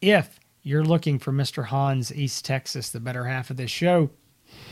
If 0.00 0.40
you're 0.62 0.84
looking 0.84 1.18
for 1.18 1.32
Mr. 1.32 1.66
Hans 1.66 2.14
East 2.14 2.44
Texas, 2.44 2.90
the 2.90 3.00
better 3.00 3.24
half 3.24 3.50
of 3.50 3.56
this 3.56 3.70
show, 3.70 4.10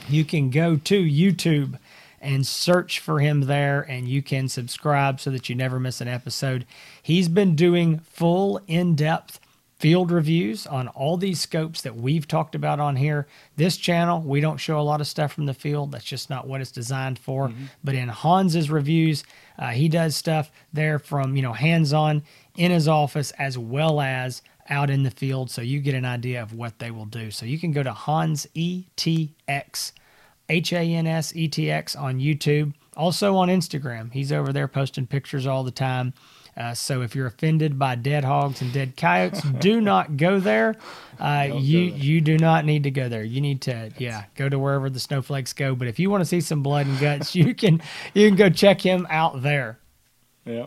you 0.08 0.24
can 0.24 0.50
go 0.50 0.76
to 0.76 1.02
YouTube 1.02 1.78
and 2.20 2.46
search 2.46 3.00
for 3.00 3.20
him 3.20 3.42
there 3.42 3.80
and 3.82 4.06
you 4.06 4.22
can 4.22 4.48
subscribe 4.48 5.20
so 5.20 5.30
that 5.30 5.48
you 5.48 5.54
never 5.54 5.80
miss 5.80 6.00
an 6.00 6.08
episode. 6.08 6.66
He's 7.02 7.28
been 7.28 7.56
doing 7.56 8.00
full 8.00 8.60
in 8.66 8.94
depth 8.94 9.40
field 9.78 10.10
reviews 10.10 10.66
on 10.66 10.88
all 10.88 11.16
these 11.16 11.40
scopes 11.40 11.80
that 11.80 11.96
we've 11.96 12.28
talked 12.28 12.54
about 12.54 12.78
on 12.78 12.96
here. 12.96 13.26
This 13.56 13.78
channel, 13.78 14.20
we 14.20 14.42
don't 14.42 14.58
show 14.58 14.78
a 14.78 14.82
lot 14.82 15.00
of 15.00 15.06
stuff 15.06 15.32
from 15.32 15.46
the 15.46 15.54
field. 15.54 15.92
That's 15.92 16.04
just 16.04 16.28
not 16.28 16.46
what 16.46 16.60
it's 16.60 16.70
designed 16.70 17.18
for. 17.18 17.48
Mm-hmm. 17.48 17.64
But 17.82 17.94
in 17.94 18.10
Hans's 18.10 18.70
reviews, 18.70 19.24
uh, 19.58 19.68
he 19.68 19.88
does 19.88 20.14
stuff 20.14 20.52
there 20.74 20.98
from, 20.98 21.34
you 21.34 21.40
know, 21.40 21.54
hands 21.54 21.94
on 21.94 22.22
in 22.56 22.70
his 22.70 22.88
office 22.88 23.30
as 23.32 23.56
well 23.56 24.02
as 24.02 24.42
out 24.68 24.90
in 24.90 25.02
the 25.02 25.10
field. 25.10 25.50
So 25.50 25.62
you 25.62 25.80
get 25.80 25.94
an 25.94 26.04
idea 26.04 26.42
of 26.42 26.52
what 26.52 26.78
they 26.78 26.90
will 26.90 27.06
do. 27.06 27.30
So 27.30 27.46
you 27.46 27.58
can 27.58 27.72
go 27.72 27.82
to 27.82 27.92
Hans 27.92 28.46
ETX, 28.54 29.92
H 30.48 30.72
A 30.72 30.80
N 30.80 31.06
S 31.06 31.34
E 31.34 31.48
T 31.48 31.70
X 31.70 31.96
on 31.96 32.18
YouTube. 32.18 32.74
Also 32.96 33.36
on 33.36 33.48
Instagram. 33.48 34.12
He's 34.12 34.32
over 34.32 34.52
there 34.52 34.68
posting 34.68 35.06
pictures 35.06 35.46
all 35.46 35.64
the 35.64 35.70
time. 35.70 36.12
Uh, 36.56 36.74
so 36.74 37.00
if 37.00 37.14
you're 37.14 37.26
offended 37.26 37.78
by 37.78 37.94
dead 37.94 38.24
hogs 38.24 38.60
and 38.60 38.72
dead 38.72 38.96
coyotes, 38.96 39.40
do 39.60 39.80
not 39.80 40.16
go 40.16 40.40
there. 40.40 40.76
Uh, 41.18 41.48
you 41.54 41.90
go 41.90 41.96
there. 41.96 42.04
you 42.04 42.20
do 42.20 42.36
not 42.38 42.64
need 42.64 42.82
to 42.82 42.90
go 42.90 43.08
there. 43.08 43.22
You 43.22 43.40
need 43.40 43.62
to 43.62 43.90
yeah 43.98 44.24
go 44.34 44.48
to 44.48 44.58
wherever 44.58 44.90
the 44.90 45.00
snowflakes 45.00 45.52
go. 45.52 45.74
But 45.74 45.88
if 45.88 45.98
you 45.98 46.10
want 46.10 46.20
to 46.22 46.26
see 46.26 46.40
some 46.40 46.62
blood 46.62 46.86
and 46.86 46.98
guts, 46.98 47.34
you 47.34 47.54
can 47.54 47.80
you 48.14 48.28
can 48.28 48.36
go 48.36 48.50
check 48.50 48.80
him 48.80 49.06
out 49.08 49.42
there. 49.42 49.78
Yeah. 50.44 50.66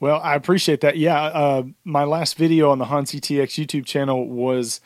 Well, 0.00 0.20
I 0.22 0.34
appreciate 0.34 0.80
that. 0.82 0.96
Yeah, 0.96 1.20
uh, 1.20 1.64
my 1.84 2.04
last 2.04 2.36
video 2.36 2.70
on 2.70 2.78
the 2.78 2.84
Hans 2.86 3.12
ETX 3.12 3.64
YouTube 3.64 3.84
channel 3.84 4.28
was 4.28 4.80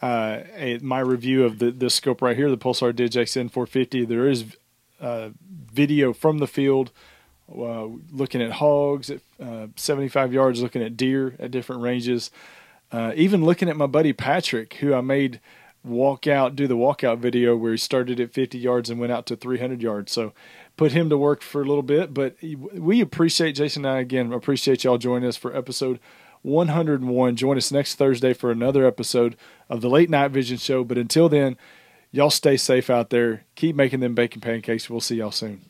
uh, 0.00 0.40
a, 0.56 0.78
my 0.78 1.00
review 1.00 1.44
of 1.44 1.58
the 1.58 1.70
the 1.70 1.90
scope 1.90 2.22
right 2.22 2.36
here, 2.36 2.50
the 2.50 2.56
Pulsar 2.56 2.92
Digex 2.92 3.50
N450. 3.50 4.08
There 4.08 4.28
is 4.28 4.44
uh, 5.00 5.30
video 5.50 6.14
from 6.14 6.38
the 6.38 6.46
field 6.46 6.92
uh, 7.54 7.88
looking 8.10 8.40
at 8.40 8.52
hogs 8.52 9.10
at 9.10 9.20
uh, 9.38 9.66
75 9.76 10.32
yards, 10.32 10.62
looking 10.62 10.82
at 10.82 10.96
deer 10.96 11.34
at 11.38 11.50
different 11.50 11.82
ranges, 11.82 12.30
even 13.14 13.44
looking 13.44 13.68
at 13.68 13.76
my 13.76 13.86
buddy 13.86 14.14
Patrick, 14.14 14.74
who 14.74 14.94
I 14.94 15.02
made 15.02 15.40
walk 15.84 16.26
out, 16.26 16.56
do 16.56 16.66
the 16.66 16.76
walkout 16.76 17.18
video 17.18 17.54
where 17.54 17.72
he 17.72 17.78
started 17.78 18.18
at 18.18 18.32
50 18.32 18.58
yards 18.58 18.88
and 18.88 18.98
went 18.98 19.12
out 19.12 19.26
to 19.26 19.36
300 19.36 19.82
yards. 19.82 20.12
So 20.12 20.32
put 20.76 20.92
him 20.92 21.08
to 21.10 21.18
work 21.18 21.42
for 21.42 21.62
a 21.62 21.64
little 21.64 21.82
bit. 21.82 22.14
But 22.14 22.36
we 22.42 23.00
appreciate 23.00 23.52
Jason 23.52 23.84
and 23.84 23.94
I 23.94 24.00
again 24.00 24.32
appreciate 24.32 24.84
y'all 24.84 24.98
joining 24.98 25.28
us 25.28 25.36
for 25.36 25.56
episode 25.56 26.00
101. 26.42 27.36
Join 27.36 27.56
us 27.56 27.72
next 27.72 27.94
Thursday 27.94 28.32
for 28.32 28.50
another 28.50 28.86
episode 28.86 29.36
of 29.68 29.80
the 29.80 29.88
Late 29.90 30.10
Night 30.10 30.30
Vision 30.30 30.58
Show. 30.58 30.84
But 30.84 30.98
until 30.98 31.28
then, 31.28 31.56
y'all 32.10 32.30
stay 32.30 32.56
safe 32.56 32.90
out 32.90 33.10
there. 33.10 33.44
Keep 33.54 33.76
making 33.76 34.00
them 34.00 34.14
bacon 34.14 34.40
pancakes. 34.40 34.90
We'll 34.90 35.00
see 35.00 35.16
y'all 35.16 35.30
soon. 35.30 35.62